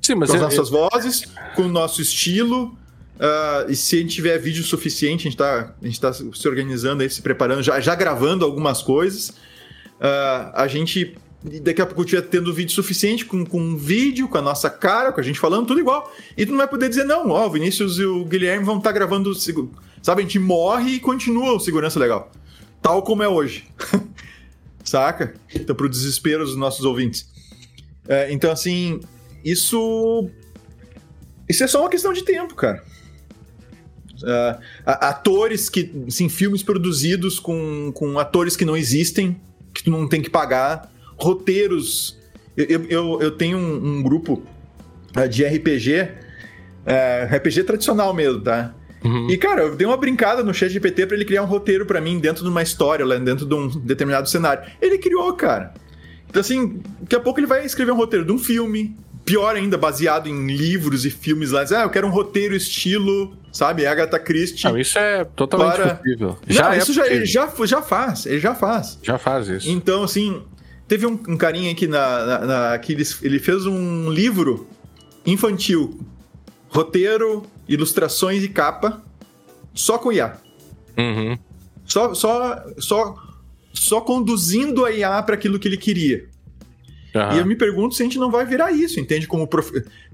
[0.00, 0.78] Sim, mas com as nossas eu...
[0.78, 1.24] vozes,
[1.54, 2.76] com o nosso estilo.
[3.20, 7.10] Uh, e se a gente tiver vídeo suficiente, a gente está tá se organizando aí,
[7.10, 9.28] se preparando, já, já gravando algumas coisas.
[9.28, 11.14] Uh, a gente
[11.62, 15.12] daqui a pouco tiver tendo vídeo suficiente com, com um vídeo, com a nossa cara,
[15.12, 16.10] com a gente falando, tudo igual.
[16.34, 18.90] E tu não vai poder dizer, não, ó, o Vinícius e o Guilherme vão estar
[18.90, 19.32] tá gravando.
[19.34, 22.32] Sabe, a gente morre e continua o segurança legal.
[22.80, 23.68] Tal como é hoje.
[24.82, 25.34] Saca?
[25.54, 27.28] Então, pro desespero dos nossos ouvintes.
[28.08, 29.00] É, então, assim,
[29.44, 30.28] isso.
[31.46, 32.82] Isso é só uma questão de tempo, cara.
[34.22, 35.90] Uh, atores que.
[36.06, 39.40] Assim, filmes produzidos com, com atores que não existem,
[39.72, 42.18] que tu não tem que pagar roteiros.
[42.56, 44.42] Eu, eu, eu tenho um, um grupo
[45.16, 46.08] uh, de RPG, uh,
[46.86, 48.74] é, RPG tradicional mesmo, tá?
[49.04, 49.30] Uhum.
[49.30, 52.00] E, cara, eu dei uma brincada no chat GPT pra ele criar um roteiro para
[52.00, 54.62] mim dentro de uma história, dentro de um determinado cenário.
[54.80, 55.72] Ele criou, cara.
[56.28, 59.78] Então, assim, daqui a pouco ele vai escrever um roteiro de um filme, pior ainda,
[59.78, 61.64] baseado em livros e filmes lá.
[61.70, 64.64] Ah, eu quero um roteiro estilo, sabe, Agatha Christie.
[64.64, 65.94] Não, isso é totalmente para...
[65.94, 66.38] possível.
[66.46, 67.26] Já Não, é isso possível.
[67.26, 68.98] já, já, já faz, ele já faz.
[69.02, 69.68] Já faz isso.
[69.70, 70.42] Então, assim,
[70.90, 74.66] Teve um, um carinha aqui na, na, na, que ele, ele fez um livro
[75.24, 76.00] infantil.
[76.68, 79.00] Roteiro, ilustrações e capa,
[79.72, 80.36] só com IA.
[80.98, 81.38] Uhum.
[81.84, 83.14] Só, só, só,
[83.72, 86.28] só conduzindo a IA para aquilo que ele queria.
[87.14, 87.36] Uhum.
[87.36, 89.28] E eu me pergunto se a gente não vai virar isso, entende?
[89.28, 89.70] Como prof...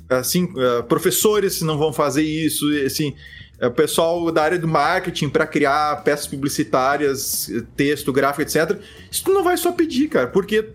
[0.09, 0.49] assim,
[0.89, 3.15] professores não vão fazer isso, assim,
[3.59, 8.79] é, o pessoal da área do marketing para criar peças publicitárias, texto, gráfico, etc.
[9.11, 10.71] Isso tu não vai só pedir, cara, porque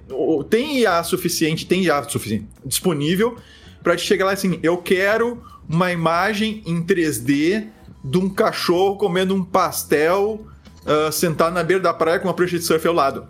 [0.49, 3.37] tem IA suficiente, tem IA suficiente disponível
[3.83, 7.67] para te chegar lá assim, eu quero uma imagem em 3D
[8.03, 10.45] de um cachorro comendo um pastel
[10.85, 13.27] uh, sentado na beira da praia com uma prancha de surf ao lado.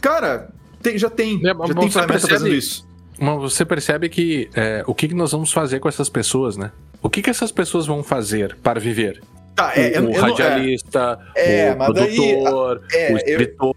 [0.00, 2.86] Cara, tem, já tem, é, já tem ferramenta fazendo isso.
[3.18, 6.72] Mas você percebe que é, o que, que nós vamos fazer com essas pessoas, né?
[7.02, 9.22] O que, que essas pessoas vão fazer para viver?
[9.54, 13.76] Tá, é, o, o radialista, é, o produtor, daí, o escritor.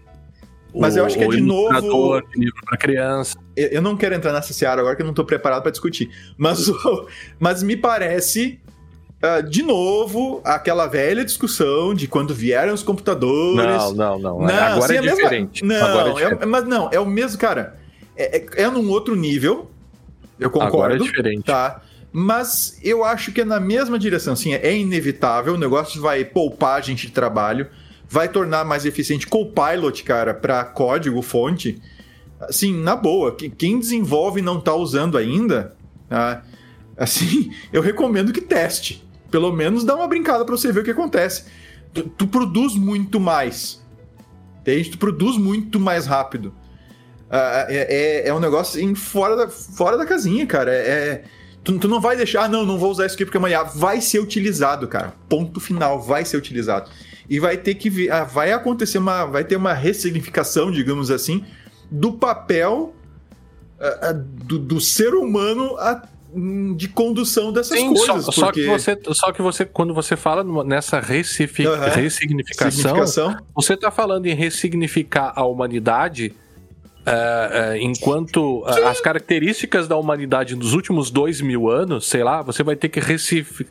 [0.74, 2.20] Eu, mas eu acho que é de novo.
[2.34, 3.38] Livro para criança.
[3.56, 6.10] Eu não quero entrar nessa seara agora que eu não estou preparado para discutir.
[6.36, 6.66] Mas,
[7.38, 8.60] mas me parece
[9.20, 13.66] Uh, de novo, aquela velha discussão de quando vieram os computadores.
[13.66, 14.38] Não, não, não.
[14.38, 15.64] não agora é, é diferente.
[15.64, 15.88] Mesma...
[15.88, 16.42] Não, agora é diferente.
[16.44, 17.76] É, mas não, é o mesmo, cara.
[18.18, 19.70] É, é, é num outro nível.
[20.38, 20.76] Eu concordo.
[20.76, 21.44] Agora é diferente.
[21.44, 21.80] Tá.
[22.12, 24.32] Mas eu acho que é na mesma direção.
[24.32, 27.68] Assim, é inevitável, o negócio vai poupar a gente de trabalho,
[28.08, 29.26] vai tornar mais eficiente.
[29.26, 31.80] Copilot, cara, para código, fonte.
[32.40, 35.76] Assim, na boa, quem desenvolve e não tá usando ainda,
[36.08, 36.42] tá?
[36.96, 39.06] assim, eu recomendo que teste.
[39.30, 41.44] Pelo menos dá uma brincada para você ver o que acontece.
[41.92, 43.82] Tu, tu produz muito mais.
[44.60, 44.90] Entende?
[44.90, 46.54] Tu produz muito mais rápido.
[47.28, 47.86] Uh, é,
[48.24, 50.72] é, é, um negócio em fora, da, fora da casinha, cara.
[50.72, 51.24] É, é
[51.64, 54.00] Tu, tu, não vai deixar, ah, não, não vou usar isso aqui porque amanhã vai
[54.00, 55.12] ser utilizado, cara.
[55.28, 56.88] Ponto final, vai ser utilizado.
[57.28, 61.44] E vai ter que ah, vai acontecer uma, vai ter uma ressignificação, digamos assim,
[61.90, 62.94] do papel
[64.44, 66.02] do, do, ser humano a,
[66.76, 68.24] de condução dessas Sim, coisas.
[68.24, 68.40] Só, porque...
[68.40, 72.96] só, que você, só que você, quando você fala nessa ressignificação,
[73.54, 76.34] você está falando em ressignificar a humanidade
[77.08, 82.42] Uh, uh, enquanto uh, as características da humanidade nos últimos dois mil anos, sei lá,
[82.42, 83.00] você vai ter que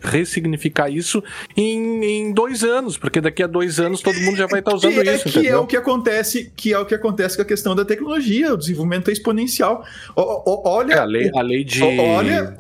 [0.01, 1.23] ressignificar isso
[1.55, 4.77] em, em, dois anos, porque daqui a dois anos todo mundo já vai estar tá
[4.77, 5.26] usando é, isso.
[5.26, 5.57] Que entendeu?
[5.57, 8.57] é o que acontece, que é o que acontece com a questão da tecnologia, o
[8.57, 9.85] desenvolvimento é exponencial.
[10.15, 11.84] O, o, olha, é, a lei, a lei de.
[11.84, 12.57] Olha,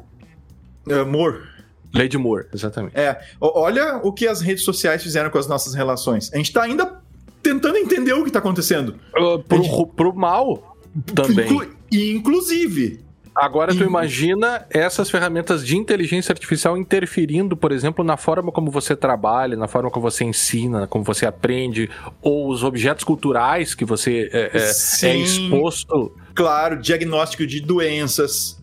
[1.01, 1.57] amor.
[1.93, 2.95] Lei de Moore, exatamente.
[2.95, 6.31] É, olha o que as redes sociais fizeram com as nossas relações.
[6.33, 7.01] A gente está ainda
[7.47, 8.95] tentando entender o que está acontecendo.
[9.17, 9.87] Uh, pro, gente...
[9.95, 10.77] pro mal
[11.15, 11.45] também.
[11.45, 12.99] Inclu inclusive.
[13.33, 18.95] Agora tu imagina essas ferramentas de inteligência artificial interferindo, por exemplo, na forma como você
[18.95, 21.87] trabalha, na forma como você ensina, como você aprende,
[22.19, 26.11] ou os objetos culturais que você é, é, é exposto.
[26.33, 28.57] Claro, diagnóstico de doenças.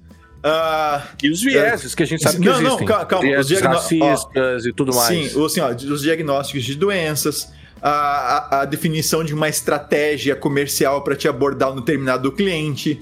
[0.44, 2.86] Uh, e os vieses, que a gente sabe que não, existem.
[2.86, 5.06] Não, calma, os racistas ó, e tudo mais.
[5.06, 7.50] Sim, assim, ó, os diagnósticos de doenças,
[7.86, 12.98] a, a, definição de uma estratégia comercial para te abordar um determinado cliente,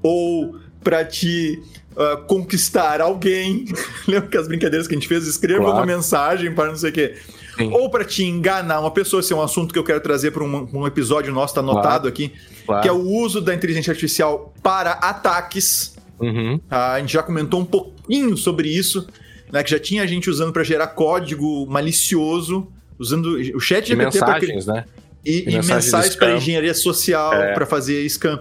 [0.00, 0.54] ou
[0.84, 1.60] para te
[1.96, 3.64] uh, conquistar alguém.
[4.06, 5.26] Lembra que as brincadeiras que a gente fez?
[5.26, 5.78] Escreva claro.
[5.78, 7.16] uma mensagem para não sei o quê.
[7.56, 7.72] Sim.
[7.72, 10.44] Ou para te enganar uma pessoa, esse é um assunto que eu quero trazer para
[10.44, 12.08] um, um, episódio nosso, está anotado claro.
[12.08, 12.32] aqui,
[12.64, 12.82] claro.
[12.82, 15.96] que é o uso da inteligência artificial para ataques.
[16.20, 16.60] Uhum.
[16.70, 19.08] Ah, a gente já comentou um pouquinho sobre isso,
[19.50, 22.68] né, que já tinha gente usando para gerar código malicioso
[23.00, 24.74] usando o chat GPT mensagens, pra...
[24.74, 24.84] né?
[25.24, 27.54] E, e, e mensagens para engenharia social, é.
[27.54, 28.38] para fazer scam.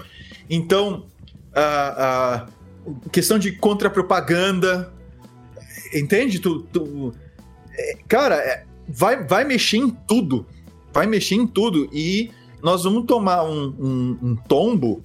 [0.50, 1.06] Então,
[1.54, 4.92] a, a questão de contra-propaganda,
[5.94, 6.40] entende?
[6.40, 7.14] Tu, tu
[7.74, 10.46] é, cara, é, vai, vai mexer em tudo.
[10.94, 11.90] Vai mexer em tudo.
[11.94, 12.32] E
[12.62, 15.04] nós vamos tomar um, um, um tombo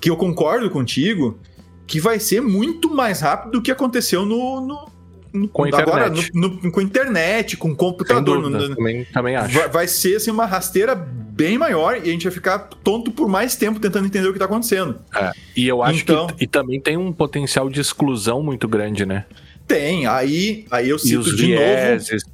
[0.00, 1.38] que eu concordo contigo,
[1.86, 4.97] que vai ser muito mais rápido do que aconteceu no, no
[5.46, 8.42] com a agora no, no, com internet, com computador.
[8.42, 9.54] Dúvida, no, também, também acho.
[9.54, 13.28] Vai, vai, ser assim, uma rasteira bem maior e a gente vai ficar tonto por
[13.28, 14.98] mais tempo tentando entender o que está acontecendo.
[15.14, 19.06] É, e eu acho então, que e também tem um potencial de exclusão muito grande,
[19.06, 19.24] né?
[19.68, 21.62] Tem, aí, aí eu cito de novo.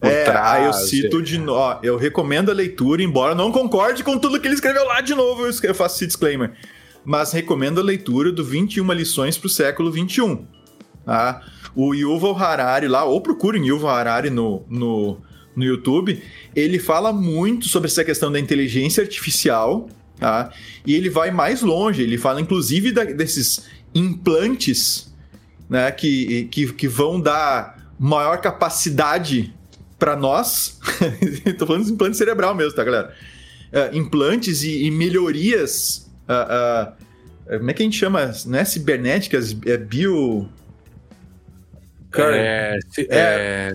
[0.00, 1.22] É, trás, aí eu cito é.
[1.22, 1.80] de novo.
[1.82, 5.44] Eu recomendo a leitura, embora não concorde com tudo que ele escreveu lá de novo,
[5.44, 6.52] eu faço esse disclaimer.
[7.04, 10.46] Mas recomendo a leitura do 21 lições para o século 21.
[11.04, 11.42] Tá?
[11.74, 15.18] O Yuval Harari lá, ou procurem Yuval Harari no, no,
[15.56, 16.22] no YouTube,
[16.54, 19.88] ele fala muito sobre essa questão da inteligência artificial,
[20.18, 20.52] tá?
[20.86, 25.12] E ele vai mais longe, ele fala inclusive da, desses implantes,
[25.68, 29.54] né, que, que, que vão dar maior capacidade
[29.98, 30.78] para nós.
[31.58, 33.14] Tô falando de implante cerebral mesmo, tá, galera?
[33.72, 36.10] Uh, implantes e, e melhorias.
[36.28, 38.32] Uh, uh, como é que a gente chama?
[38.46, 40.48] Não é cibernéticas, é bio.
[42.22, 43.74] É, é, é...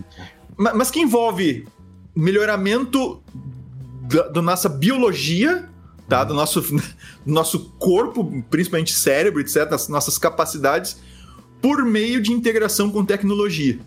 [0.57, 1.65] Mas que envolve
[2.15, 3.21] melhoramento
[4.09, 5.69] da, da nossa biologia,
[6.07, 6.23] tá?
[6.23, 6.81] do, nosso, do
[7.25, 10.97] nosso corpo, principalmente cérebro, etc., das nossas capacidades,
[11.61, 13.79] por meio de integração com tecnologia.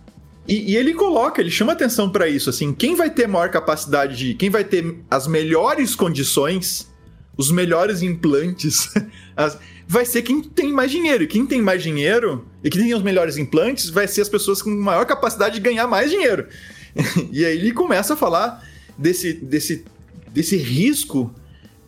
[0.46, 4.16] E, e ele coloca, ele chama atenção para isso, assim, quem vai ter maior capacidade
[4.16, 6.90] de, quem vai ter as melhores condições,
[7.36, 8.92] os melhores implantes,
[9.36, 11.24] as, vai ser quem tem mais dinheiro.
[11.24, 14.62] E quem tem mais dinheiro e quem tem os melhores implantes vai ser as pessoas
[14.62, 16.46] com maior capacidade de ganhar mais dinheiro.
[17.32, 18.62] e aí ele começa a falar
[18.96, 19.84] desse, desse,
[20.32, 21.34] desse risco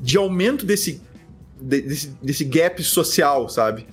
[0.01, 1.01] de aumento desse,
[1.61, 3.87] desse, desse gap social, sabe?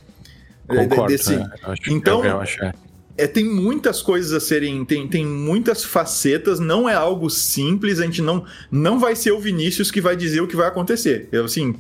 [0.67, 1.35] Concordo, desse...
[1.35, 2.73] É, acho, então, eu, eu acho, é.
[3.17, 4.83] É, tem muitas coisas a serem.
[4.85, 9.39] Tem, tem muitas facetas, não é algo simples, a gente não, não vai ser o
[9.39, 11.27] Vinícius que vai dizer o que vai acontecer.
[11.31, 11.75] Eu, assim,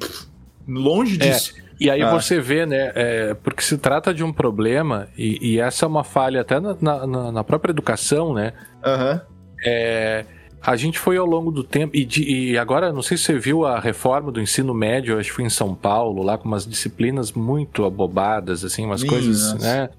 [0.67, 1.53] longe é, disso.
[1.57, 1.70] É.
[1.81, 2.11] E aí ah.
[2.11, 2.91] você vê, né?
[2.93, 6.77] É, porque se trata de um problema, e, e essa é uma falha até na,
[6.79, 8.53] na, na própria educação, né?
[8.85, 9.19] Uhum.
[9.65, 10.23] É,
[10.61, 13.39] a gente foi ao longo do tempo, e, de, e, agora, não sei se você
[13.39, 16.67] viu a reforma do ensino médio, acho que foi em São Paulo, lá com umas
[16.67, 19.89] disciplinas muito abobadas, assim, umas Minha coisas, né?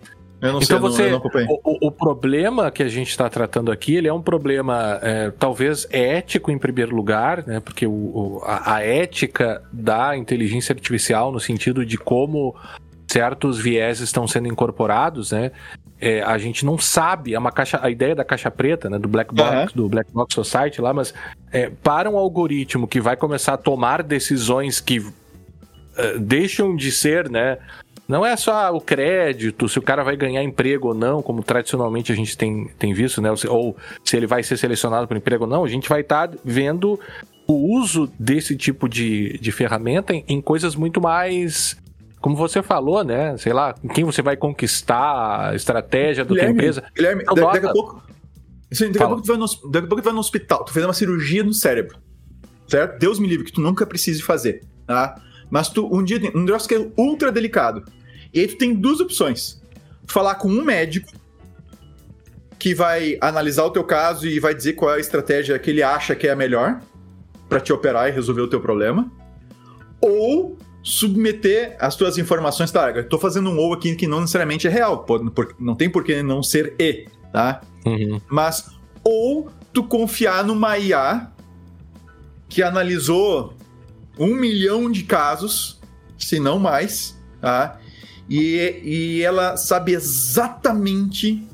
[0.43, 3.71] Eu não então sei, você, não, eu o, o, problema que a gente está tratando
[3.71, 7.61] aqui, ele é um problema é, talvez ético em primeiro lugar, né?
[7.61, 12.57] Porque o, o a, a, ética da inteligência artificial no sentido de como
[13.07, 15.53] certos viés estão sendo incorporados, né?
[16.01, 19.07] É, a gente não sabe, é uma caixa, a ideia da caixa preta, né, do
[19.07, 19.83] Black Box, uhum.
[19.83, 21.15] do Black Box Society lá, mas
[21.53, 25.13] é, para um algoritmo que vai começar a tomar decisões que uh,
[26.19, 27.59] deixam de ser, né,
[28.09, 32.13] não é só o crédito, se o cara vai ganhar emprego ou não, como tradicionalmente
[32.13, 33.31] a gente tem, tem visto, né?
[33.49, 36.37] Ou se ele vai ser selecionado para emprego ou não, a gente vai estar tá
[36.45, 36.99] vendo
[37.47, 41.77] o uso desse tipo de, de ferramenta em, em coisas muito mais
[42.23, 43.37] como você falou, né?
[43.37, 46.85] Sei lá, quem você vai conquistar, a estratégia da tua empresa.
[46.95, 48.01] Guilherme, daqui, a pouco.
[48.71, 50.73] Assim, daqui, a pouco tu vai no, daqui a pouco tu vai no hospital, tu
[50.73, 51.99] fez uma cirurgia no cérebro.
[52.69, 52.97] Certo?
[53.01, 54.63] Deus me livre, que tu nunca precise fazer.
[54.87, 55.21] Tá?
[55.53, 57.85] Mas tu, um dia, um negócio que é ultra delicado.
[58.33, 59.63] E aí tu tem duas opções.
[60.07, 61.13] Falar com um médico
[62.59, 65.83] que vai analisar o teu caso e vai dizer qual é a estratégia que ele
[65.83, 66.81] acha que é a melhor
[67.51, 69.13] para te operar e resolver o teu problema.
[70.01, 72.73] Ou submeter as tuas informações.
[72.73, 75.05] Tá, eu tô fazendo um ou aqui que não necessariamente é real,
[75.61, 77.61] não tem por que não ser e, tá?
[77.85, 78.19] Uhum.
[78.27, 78.71] Mas,
[79.05, 81.31] ou tu confiar numa IA
[82.49, 83.55] que analisou
[84.19, 85.81] um milhão de casos,
[86.19, 87.79] se não mais, tá?
[88.29, 91.47] E, e ela sabe exatamente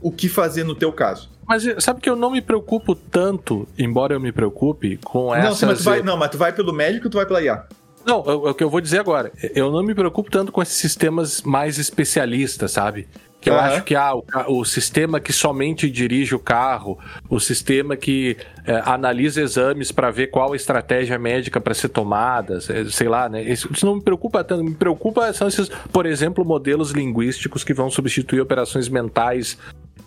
[0.00, 1.30] o que fazer no teu caso.
[1.46, 5.64] Mas sabe que eu não me preocupo tanto, embora eu me preocupe, com essa.
[5.64, 7.64] Não, mas tu vai, não, mas tu vai pelo médico ou tu vai pela IA?
[8.04, 9.32] Não, é o que eu vou dizer agora.
[9.54, 13.08] Eu não me preocupo tanto com esses sistemas mais especialistas, sabe?
[13.46, 13.60] Que eu uhum.
[13.60, 14.24] acho que ah, o,
[14.58, 16.98] o, sistema que somente dirige o carro,
[17.30, 18.36] o sistema que
[18.66, 23.40] é, analisa exames para ver qual a estratégia médica para ser tomada, sei lá, né?
[23.44, 24.64] Isso, isso, não me preocupa tanto.
[24.64, 29.56] Me preocupa são esses, por exemplo, modelos linguísticos que vão substituir operações mentais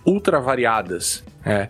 [0.06, 1.24] ultra variadas.
[1.46, 1.70] É.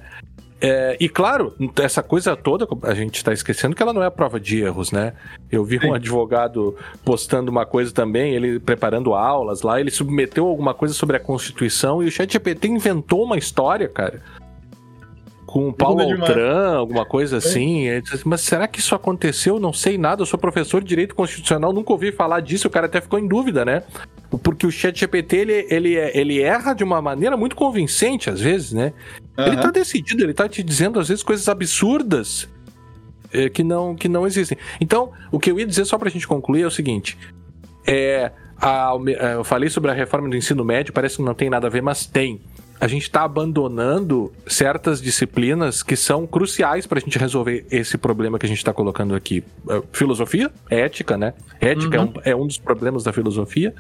[0.61, 4.11] É, e claro, essa coisa toda, a gente está esquecendo que ela não é a
[4.11, 5.14] prova de erros, né?
[5.49, 5.88] Eu vi Sim.
[5.88, 6.76] um advogado
[7.06, 12.03] postando uma coisa também, ele preparando aulas lá, ele submeteu alguma coisa sobre a Constituição
[12.03, 14.22] e o ChatGPT inventou uma história, cara.
[15.50, 17.88] Com o Paulo Altran, alguma coisa assim.
[18.24, 19.60] Mas será que isso aconteceu?
[19.60, 22.86] Não sei nada, eu sou professor de Direito Constitucional, nunca ouvi falar disso, o cara
[22.86, 23.82] até ficou em dúvida, né?
[24.44, 28.74] Porque o chat GPT, ele, ele, ele erra de uma maneira muito convincente, às vezes,
[28.74, 28.94] né?
[29.36, 29.48] Uhum.
[29.48, 32.48] Ele tá decidido, ele tá te dizendo, às vezes, coisas absurdas
[33.34, 34.56] é, que, não, que não existem.
[34.80, 37.18] Então, o que eu ia dizer, só pra gente concluir, é o seguinte.
[37.88, 38.32] É,
[38.62, 41.66] a, é, eu falei sobre a reforma do ensino médio, parece que não tem nada
[41.66, 42.40] a ver, mas tem.
[42.80, 48.39] A gente está abandonando certas disciplinas que são cruciais para a gente resolver esse problema
[48.39, 49.43] que a gente está colocando aqui.
[49.69, 51.34] É, filosofia, ética, né?
[51.60, 52.14] Ética uhum.
[52.23, 53.73] é, um, é um dos problemas da filosofia.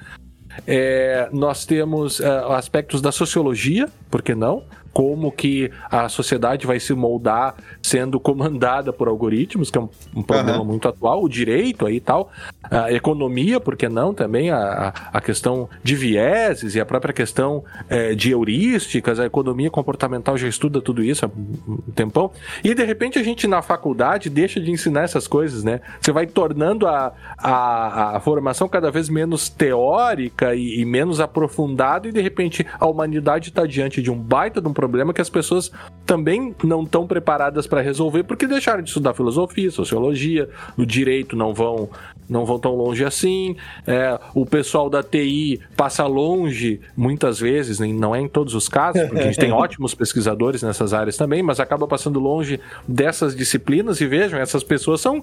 [0.67, 4.63] É, nós temos uh, aspectos da sociologia, por que não?
[4.93, 10.23] Como que a sociedade vai se moldar sendo comandada por algoritmos, que é um, um
[10.23, 10.65] problema uhum.
[10.65, 12.31] muito atual, o direito aí e tal,
[12.69, 17.63] a economia, por que não também, a, a questão de vieses e a própria questão
[17.89, 22.31] é, de heurísticas, a economia comportamental já estuda tudo isso há um tempão,
[22.63, 25.81] e de repente a gente na faculdade deixa de ensinar essas coisas, né?
[25.99, 32.07] Você vai tornando a, a, a formação cada vez menos teórica e, e menos aprofundada
[32.07, 35.29] e de repente a humanidade está diante de um baita de um problema que as
[35.29, 35.69] pessoas
[36.05, 41.53] também não estão preparadas para resolver porque deixaram de estudar filosofia, sociologia, o direito não
[41.53, 41.89] vão
[42.29, 43.57] não vão tão longe assim.
[43.85, 49.01] É, o pessoal da TI passa longe muitas vezes, não é em todos os casos,
[49.03, 53.99] porque a gente tem ótimos pesquisadores nessas áreas também, mas acaba passando longe dessas disciplinas
[53.99, 55.21] e vejam, essas pessoas são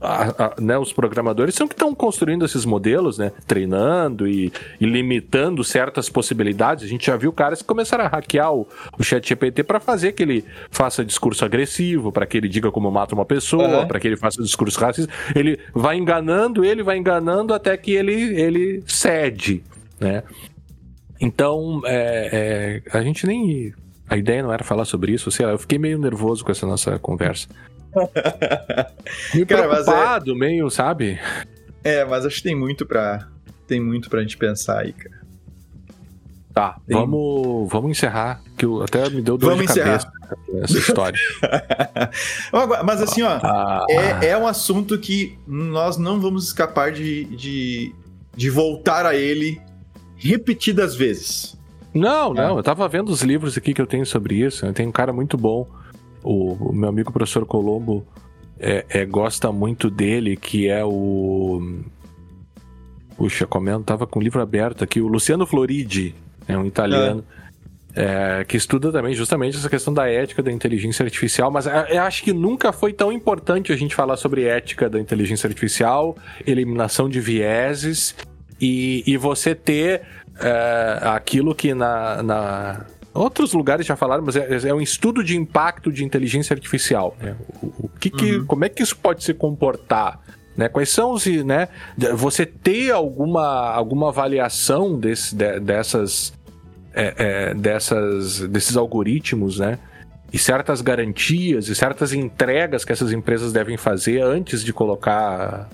[0.00, 4.86] a, a, né, os programadores são que estão construindo esses modelos, né, treinando e, e,
[4.86, 6.84] limitando certas possibilidades.
[6.84, 8.66] A gente já viu caras que começaram a hackear o,
[8.98, 12.90] o chat GPT para fazer que ele faça discurso agressivo, para que ele diga como
[12.90, 13.88] mata uma pessoa, uhum.
[13.88, 15.12] para que ele faça discurso racista.
[15.34, 19.62] Ele vai enganando, ele vai enganando até que ele, ele cede,
[19.98, 20.22] né?
[21.20, 23.74] Então, é, é, a gente nem...
[24.08, 26.66] A ideia não era falar sobre isso, sei lá, eu fiquei meio nervoso com essa
[26.66, 27.46] nossa conversa.
[29.34, 30.34] meio cara, preocupado, é...
[30.34, 31.18] meio, sabe?
[31.82, 33.28] É, mas acho que tem muito pra.
[33.66, 35.18] Tem muito pra gente pensar aí, cara.
[36.52, 36.96] Tá, tem...
[36.96, 39.98] vamos, vamos encerrar, que eu, até me deu dor vamos de encerrar.
[39.98, 40.18] cabeça
[40.62, 41.18] essa história.
[42.84, 43.84] mas assim, ó, ah.
[43.88, 47.94] é, é um assunto que nós não vamos escapar de, de,
[48.34, 49.60] de voltar a ele
[50.16, 51.56] repetidas vezes.
[51.94, 52.58] Não, não, é.
[52.58, 55.38] eu tava vendo os livros aqui que eu tenho sobre isso, tem um cara muito
[55.38, 55.66] bom
[56.22, 58.06] o, o meu amigo professor Colombo
[58.58, 61.82] é, é, gosta muito dele, que é o.
[63.16, 66.14] Puxa, comendo, tava com o livro aberto aqui, o Luciano Floridi,
[66.46, 67.24] é um italiano.
[67.94, 72.02] É, que estuda também justamente essa questão da ética da inteligência artificial, mas é, eu
[72.02, 76.16] acho que nunca foi tão importante a gente falar sobre ética da inteligência artificial,
[76.46, 78.14] eliminação de vieses
[78.60, 80.02] e, e você ter
[80.38, 85.36] é, aquilo que na, na, Outros lugares já falaram, mas é, é um estudo de
[85.36, 87.16] impacto de inteligência artificial.
[87.20, 87.34] Né?
[87.62, 88.46] O, o que, que uhum.
[88.46, 90.20] como é que isso pode se comportar?
[90.56, 90.68] Né?
[90.68, 91.26] Quais são os.
[91.26, 91.68] Né?
[92.14, 96.32] Você ter alguma, alguma avaliação desse, de, dessas,
[96.92, 99.78] é, é, dessas, desses algoritmos, né?
[100.30, 105.70] E certas garantias e certas entregas que essas empresas devem fazer antes de colocar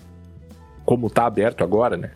[0.85, 2.11] como está aberto agora, né?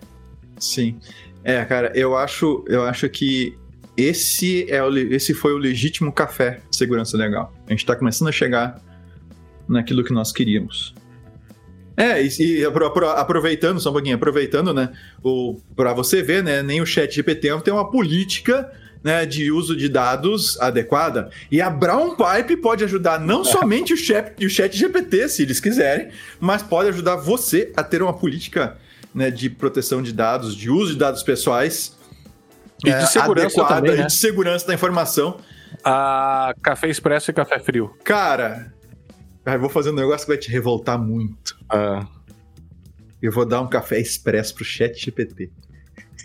[0.59, 0.99] Sim.
[1.43, 3.57] É, cara, eu acho, eu acho que
[3.99, 7.53] esse, é o, esse foi o legítimo café de segurança legal.
[7.67, 8.81] A gente tá começando a chegar
[9.69, 10.95] naquilo que nós queríamos.
[11.97, 16.81] É, e, e aproveitando, só um pouquinho, aproveitando, né, o, pra você ver, né, nem
[16.81, 18.73] o chat GPT tem uma política
[19.03, 21.29] né, de uso de dados adequada.
[21.51, 25.59] E a Brown Pipe pode ajudar não somente o chat, o chat GPT, se eles
[25.59, 28.77] quiserem, mas pode ajudar você a ter uma política
[29.13, 31.98] né, de proteção de dados, de uso de dados pessoais
[32.85, 34.07] e de é, segurança adequada também, né?
[34.07, 35.39] de segurança da informação.
[35.85, 37.95] A café expresso e café frio.
[38.05, 38.73] Cara,
[39.45, 41.57] eu vou fazer um negócio que vai te revoltar muito.
[41.69, 42.07] Ah.
[43.21, 45.51] Eu vou dar um café expresso pro chat GPT.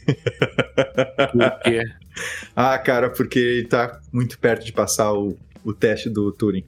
[1.32, 1.82] Por quê?
[2.56, 6.66] Ah, cara, porque ele tá muito perto de passar o, o teste do Turing.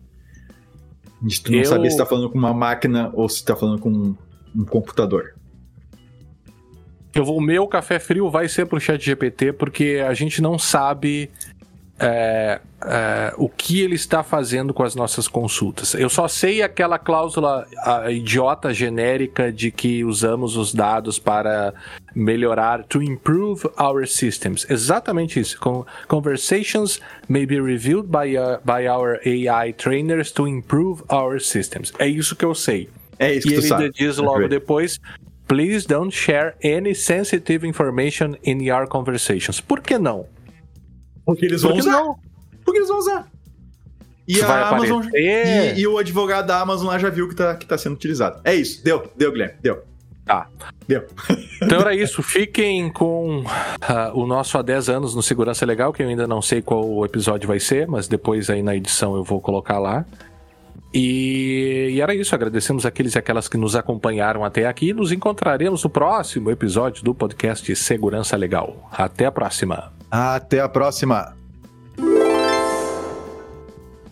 [1.22, 1.66] A gente não eu...
[1.66, 4.18] saber se tá falando com uma máquina ou se tá falando com um,
[4.56, 5.36] um computador.
[7.16, 10.60] Eu vou, o meu café frio vai ser pro chat GPT, porque a gente não
[10.60, 11.32] sabe
[11.98, 15.94] é, é, o que ele está fazendo com as nossas consultas.
[15.94, 17.66] Eu só sei aquela cláusula
[18.10, 21.74] idiota genérica de que usamos os dados para
[22.14, 24.70] melhorar, to improve our systems.
[24.70, 25.58] Exatamente isso.
[26.10, 31.94] Conversations may be reviewed by, uh, by our AI trainers to improve our systems.
[31.98, 32.90] É isso que eu sei.
[33.18, 35.00] É isso e que ele diz logo depois.
[35.48, 39.62] Please don't share any sensitive information in your conversations.
[39.62, 40.26] Por que não?
[41.26, 41.98] Porque eles vão Porque usar.
[42.00, 42.16] não?
[42.64, 43.28] Porque eles vão usar.
[44.28, 45.04] E Vai a Amazon.
[45.06, 45.78] aparecer.
[45.78, 48.42] E, e o advogado da Amazon lá já viu que tá, que tá sendo utilizado.
[48.44, 48.84] É isso.
[48.84, 49.54] Deu, deu, Guilherme.
[49.62, 49.84] Deu.
[50.26, 50.48] Tá.
[50.88, 51.06] Deu.
[51.62, 52.24] Então era isso.
[52.24, 53.44] Fiquem com
[53.82, 57.06] ah, o nosso há 10 anos no Segurança Legal, que eu ainda não sei qual
[57.06, 60.04] episódio vai ser, mas depois aí na edição eu vou colocar lá.
[60.96, 62.34] E, e era isso.
[62.34, 64.94] Agradecemos aqueles e aquelas que nos acompanharam até aqui.
[64.94, 68.90] Nos encontraremos no próximo episódio do podcast Segurança Legal.
[68.94, 69.92] Até a próxima.
[70.10, 71.36] Até a próxima.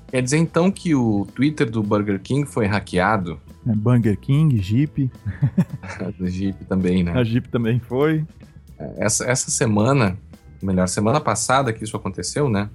[0.10, 3.40] Quer dizer então que o Twitter do Burger King foi hackeado?
[3.66, 5.10] É, Burger King, Jeep.
[6.20, 7.14] do Jeep também, né?
[7.14, 8.26] A Jeep também foi.
[8.98, 10.18] Essa, essa semana,
[10.62, 12.70] melhor, semana passada que isso aconteceu, né?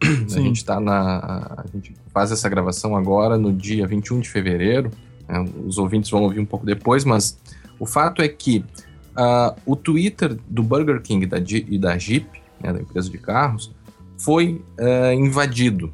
[0.28, 0.40] Sim.
[0.40, 1.56] A gente tá na.
[1.56, 4.90] A gente faz essa gravação agora no dia 21 de fevereiro.
[5.28, 5.44] né?
[5.66, 7.38] Os ouvintes vão ouvir um pouco depois, mas
[7.78, 8.64] o fato é que
[9.14, 12.26] ah, o Twitter do Burger King da, e da Jeep,
[12.58, 13.70] né, da empresa de carros,
[14.16, 15.92] foi ah, invadido.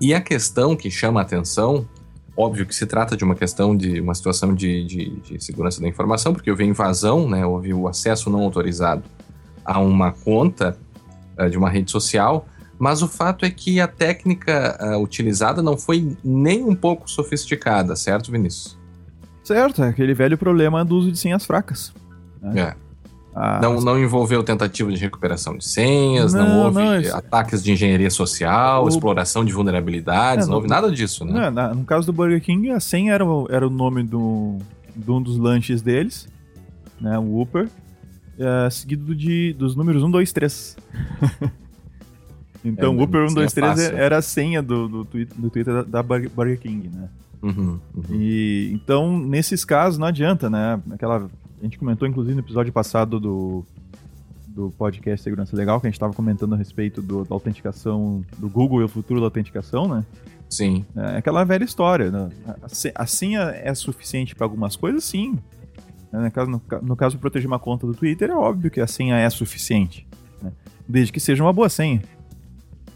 [0.00, 1.86] E a questão que chama a atenção,
[2.34, 5.86] óbvio que se trata de uma questão de uma situação de, de- de segurança da
[5.86, 9.02] informação, porque houve invasão, né, houve o acesso não autorizado
[9.66, 10.78] a uma conta
[11.36, 12.46] ah, de uma rede social,
[12.80, 17.94] mas o fato é que a técnica ah, utilizada não foi nem um pouco sofisticada,
[17.94, 18.76] certo, Vinícius?
[19.44, 21.92] Certo, é aquele velho problema do uso de senhas fracas.
[22.54, 22.74] É.
[23.34, 27.62] Ah, Não, não envolveu tentativa de recuperação de senhas, não, Não, houve não, isso- ataques
[27.62, 31.32] de engenharia social, O- exploração de vulnerabilidades, É, não não- houve nada disso, né?
[31.32, 34.58] né, na- no caso do Burger King, a senha era, o- era o nome do,
[34.96, 36.26] de um dos lanches deles,
[37.00, 37.68] né, o Whopper,
[38.36, 40.76] é, seguido de, dos números 1, 2, 3.
[42.64, 43.96] Então, É, o Whopper 1, senha 2, 3 fácil.
[43.98, 47.08] era a senha do, do, Twitter, do Twitter da, da Burger King, né?
[47.42, 48.04] Uhum, uhum.
[48.10, 50.80] E então, nesses casos, não adianta, né?
[50.92, 51.28] Aquela.
[51.60, 53.64] A gente comentou, inclusive, no episódio passado do,
[54.48, 58.48] do podcast Segurança Legal, que a gente estava comentando a respeito do- da autenticação do
[58.48, 60.04] Google e o futuro da autenticação, né?
[60.50, 62.28] Sim, É aquela velha história, né?
[62.46, 65.38] A, a senha é suficiente para algumas coisas, sim.
[66.12, 68.86] Né, No caso, no, no caso, proteger uma conta do Twitter, é óbvio que a
[68.86, 70.06] senha é suficiente.
[70.42, 70.50] né?
[70.88, 72.02] Desde que seja uma boa senha.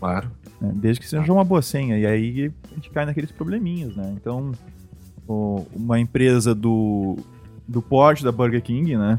[0.05, 0.31] Claro.
[0.61, 0.73] né?
[0.75, 1.99] Desde que seja uma boa senha.
[1.99, 4.13] E aí a gente cai naqueles probleminhas, né?
[4.17, 4.53] Então,
[5.27, 7.17] o- uma empresa do,
[7.67, 9.19] do porte da Burger King, né?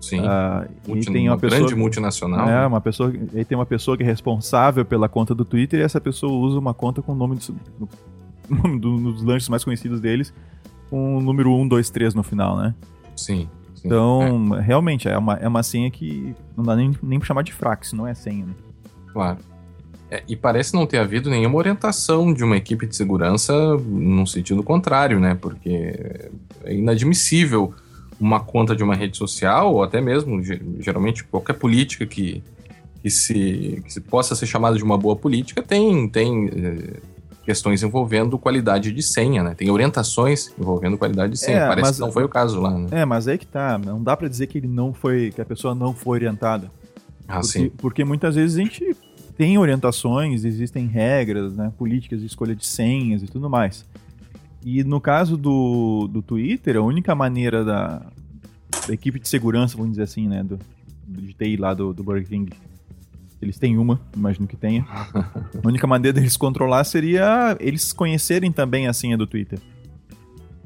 [0.00, 0.20] Sim.
[0.24, 1.60] Ah, Multi- tem uma, pessoa.
[1.60, 2.48] grande multinacional.
[2.48, 2.66] É, né?
[2.66, 3.12] uma pessoa.
[3.34, 6.58] Aí tem uma pessoa que é responsável pela conta do Twitter e essa pessoa usa
[6.58, 7.48] uma conta com o nome dos,
[7.78, 10.32] do- do- dos lanches mais conhecidos deles,
[10.90, 12.74] com o número 1, 2, 3 no final, né?
[13.16, 13.48] Sim.
[13.74, 13.88] sim.
[13.88, 17.52] Então, realmente, é uma, é uma senha que não dá nem, nem pra chamar de
[17.82, 18.52] isso não é senha, né?
[19.08, 19.38] É, claro.
[20.10, 24.62] É, e parece não ter havido nenhuma orientação de uma equipe de segurança num sentido
[24.62, 25.34] contrário, né?
[25.40, 25.70] Porque
[26.64, 27.74] é inadmissível
[28.20, 32.42] uma conta de uma rede social, ou até mesmo, ge- geralmente, qualquer política que,
[33.02, 37.00] que, se, que se possa ser chamada de uma boa política tem, tem eh,
[37.44, 39.54] questões envolvendo qualidade de senha, né?
[39.54, 41.58] Tem orientações envolvendo qualidade de senha.
[41.58, 42.86] É, Parece mas- que não foi o caso lá, né?
[42.92, 45.44] É, mas aí que tá, não dá pra dizer que ele não foi, que a
[45.44, 46.70] pessoa não foi orientada.
[47.28, 47.70] Ah, Porque, sim.
[47.76, 48.96] porque muitas vezes a gente
[49.36, 53.84] tem orientações, existem regras, né, políticas de escolha de senhas e tudo mais.
[54.64, 58.02] E no caso do, do Twitter, a única maneira da,
[58.86, 60.42] da equipe de segurança, vamos dizer assim, né?
[60.42, 60.58] Do,
[61.06, 62.52] de TI lá do, do Burger King.
[63.40, 64.84] Eles têm uma, imagino que tenha.
[65.62, 69.60] A única maneira deles controlar seria eles conhecerem também a senha do Twitter.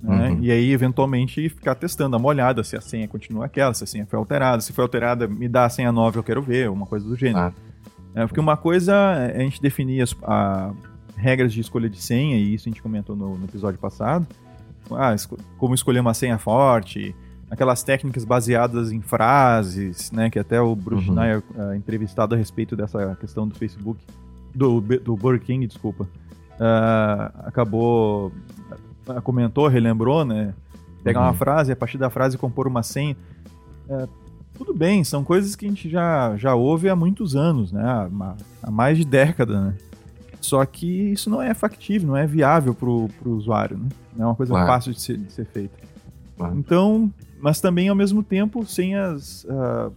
[0.03, 0.31] Né?
[0.31, 0.39] Uhum.
[0.41, 3.87] E aí, eventualmente, ficar testando, dar uma olhada se a senha continua aquela, se a
[3.87, 4.63] senha foi alterada.
[4.63, 7.39] Se foi alterada, me dá a senha nova, eu quero ver, uma coisa do gênero.
[7.39, 7.53] Ah.
[8.15, 8.95] É, porque uma coisa
[9.32, 10.73] é a gente definir as a,
[11.16, 14.27] regras de escolha de senha, e isso a gente comentou no, no episódio passado.
[14.93, 17.15] Ah, esco como escolher uma senha forte,
[17.51, 20.31] aquelas técnicas baseadas em frases, né?
[20.31, 21.15] Que até o Bruce uhum.
[21.15, 24.01] Schneier, uh, entrevistado a respeito dessa questão do Facebook,
[24.55, 28.32] do, do Burger King, desculpa, uh, acabou,
[29.09, 30.55] uh, comentou, relembrou, né?
[31.05, 31.27] Pegar uhum.
[31.27, 33.16] uma frase, a partir da frase compor uma senha.
[34.61, 37.82] Tudo bem, são coisas que a gente já, já ouve há muitos anos, né?
[37.82, 39.74] Há, há mais de década, né?
[40.39, 43.89] Só que isso não é factível, não é viável para o usuário, né?
[44.15, 44.66] Não é uma coisa claro.
[44.66, 45.74] fácil de ser, de ser feita.
[46.37, 46.59] Claro.
[46.59, 47.11] Então,
[47.41, 49.91] mas também ao mesmo tempo, sem as uh,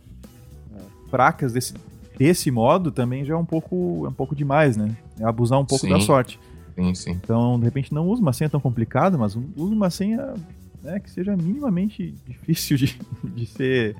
[1.10, 1.74] fracas desse,
[2.18, 4.96] desse modo, também já é um pouco, é um pouco demais, né?
[5.20, 5.92] É abusar um pouco sim.
[5.92, 6.40] da sorte.
[6.74, 7.12] Sim, sim.
[7.12, 10.36] Então, de repente, não use uma senha tão complicada, mas use uma senha
[10.82, 13.98] né, que seja minimamente difícil de, de ser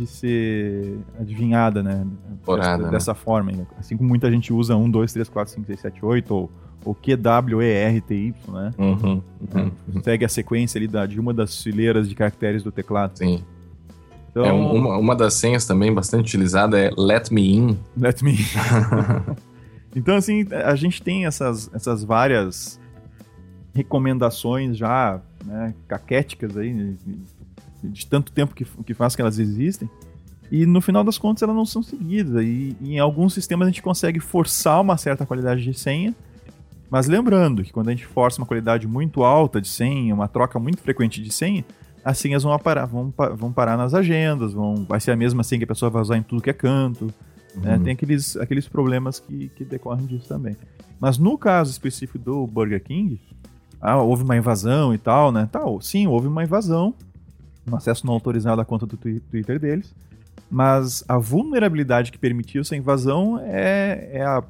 [0.00, 2.06] de ser adivinhada, né?
[2.44, 2.90] Porada, dessa, né?
[2.90, 3.52] dessa forma.
[3.78, 6.50] Assim como muita gente usa 1, 2, 3, 4, 5, 6, 7, 8 ou,
[6.84, 8.72] ou QWERTY, né?
[8.78, 9.22] Uhum, uhum,
[9.54, 10.02] uhum.
[10.02, 13.18] Segue a sequência ali da, de uma das fileiras de caracteres do teclado.
[13.18, 13.44] Sim.
[14.30, 17.78] Então, é, uma, uma das senhas também bastante utilizada é Let Me In.
[17.96, 18.36] Let Me In.
[19.94, 22.80] então, assim, a gente tem essas, essas várias
[23.74, 26.96] recomendações já né, caquéticas aí,
[27.82, 29.88] de tanto tempo que, que faz que elas existem.
[30.50, 32.42] E no final das contas elas não são seguidas.
[32.42, 36.14] E, e, em alguns sistemas a gente consegue forçar uma certa qualidade de senha.
[36.90, 40.58] Mas lembrando que quando a gente força uma qualidade muito alta de senha, uma troca
[40.58, 41.64] muito frequente de senha,
[42.04, 45.60] as senhas vão parar, vão, vão parar nas agendas, vão, vai ser a mesma senha
[45.60, 47.04] que a pessoa vai usar em tudo que é canto.
[47.06, 47.12] Né?
[47.54, 47.62] Uhum.
[47.62, 47.78] Né?
[47.84, 50.56] Tem aqueles, aqueles problemas que, que decorrem disso também.
[50.98, 53.20] Mas no caso específico do Burger King,
[53.80, 55.48] ah, houve uma invasão e tal, né?
[55.50, 56.94] Tal, sim, houve uma invasão
[57.66, 59.94] um acesso não autorizado à conta do Twitter deles.
[60.50, 64.42] Mas a vulnerabilidade que permitiu essa invasão é, é, a,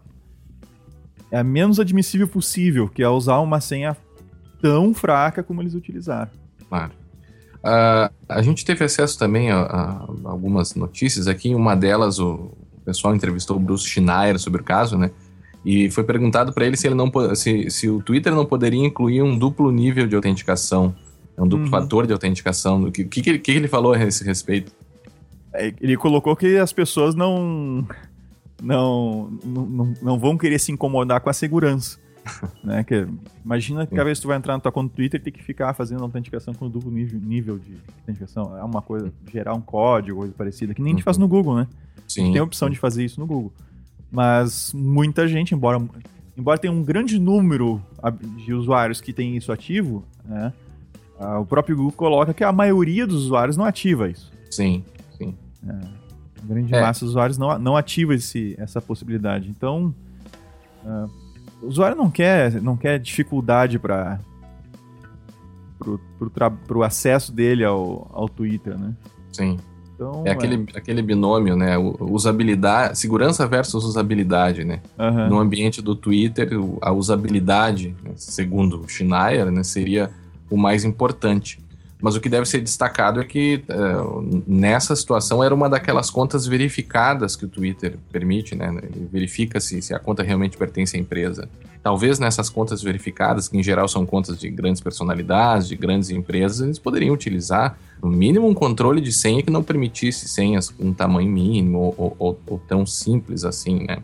[1.30, 3.96] é a menos admissível possível, que é usar uma senha
[4.62, 6.30] tão fraca como eles utilizaram.
[6.68, 6.92] Claro.
[7.58, 9.88] Uh, a gente teve acesso também a, a,
[10.24, 11.54] algumas notícias aqui.
[11.54, 15.10] Uma delas, o, pessoal entrevistou o Bruce Schneier sobre o caso, né?
[15.64, 19.22] E foi perguntado para ele se ele não se, se o Twitter não poderia incluir
[19.22, 20.94] um duplo nível de autenticação
[21.40, 21.70] é um duplo uhum.
[21.70, 22.84] fator de autenticação.
[22.84, 24.72] O que, que, que, que ele falou a esse respeito?
[25.54, 27.86] É, ele colocou que as pessoas não,
[28.62, 31.98] não, não, não vão querer se incomodar com a segurança.
[32.62, 32.84] né?
[32.84, 33.06] que,
[33.42, 35.42] imagina que cada vez que tu vai entrar na tua conta do Twitter tem que
[35.42, 38.56] ficar fazendo autenticação com duplo nível, nível de autenticação.
[38.58, 41.56] É uma coisa, gerar um código, coisa parecida, que nem a gente faz no Google,
[41.56, 41.66] né?
[42.06, 42.20] Sim.
[42.20, 43.52] A gente tem a opção de fazer isso no Google.
[44.12, 45.80] Mas muita gente, embora,
[46.36, 47.80] embora tenha um grande número
[48.36, 50.52] de usuários que tem isso ativo, né?
[51.20, 54.32] Ah, o próprio Google coloca que a maioria dos usuários não ativa isso.
[54.50, 54.82] Sim,
[55.18, 55.36] sim.
[55.68, 56.80] É, a grande é.
[56.80, 59.50] massa dos usuários não, não ativa esse, essa possibilidade.
[59.50, 59.94] Então,
[60.82, 61.10] uh,
[61.62, 64.18] o usuário não quer, não quer dificuldade para
[66.74, 68.94] o acesso dele ao, ao Twitter, né?
[69.30, 69.58] Sim.
[69.94, 70.78] Então, é, aquele, é.
[70.78, 71.76] aquele binômio, né?
[71.76, 74.80] Usabilidade, segurança versus usabilidade, né?
[74.98, 75.28] Uhum.
[75.28, 76.48] No ambiente do Twitter,
[76.80, 80.10] a usabilidade, né, segundo Schneier, né, seria
[80.50, 81.58] o mais importante.
[82.02, 86.46] Mas o que deve ser destacado é que uh, nessa situação era uma daquelas contas
[86.46, 88.74] verificadas que o Twitter permite, né?
[88.82, 91.48] Ele verifica se, se a conta realmente pertence à empresa.
[91.82, 96.60] Talvez nessas contas verificadas, que em geral são contas de grandes personalidades, de grandes empresas,
[96.60, 100.94] eles poderiam utilizar no mínimo um controle de senha que não permitisse senhas com um
[100.94, 103.98] tamanho mínimo ou, ou, ou tão simples assim, né?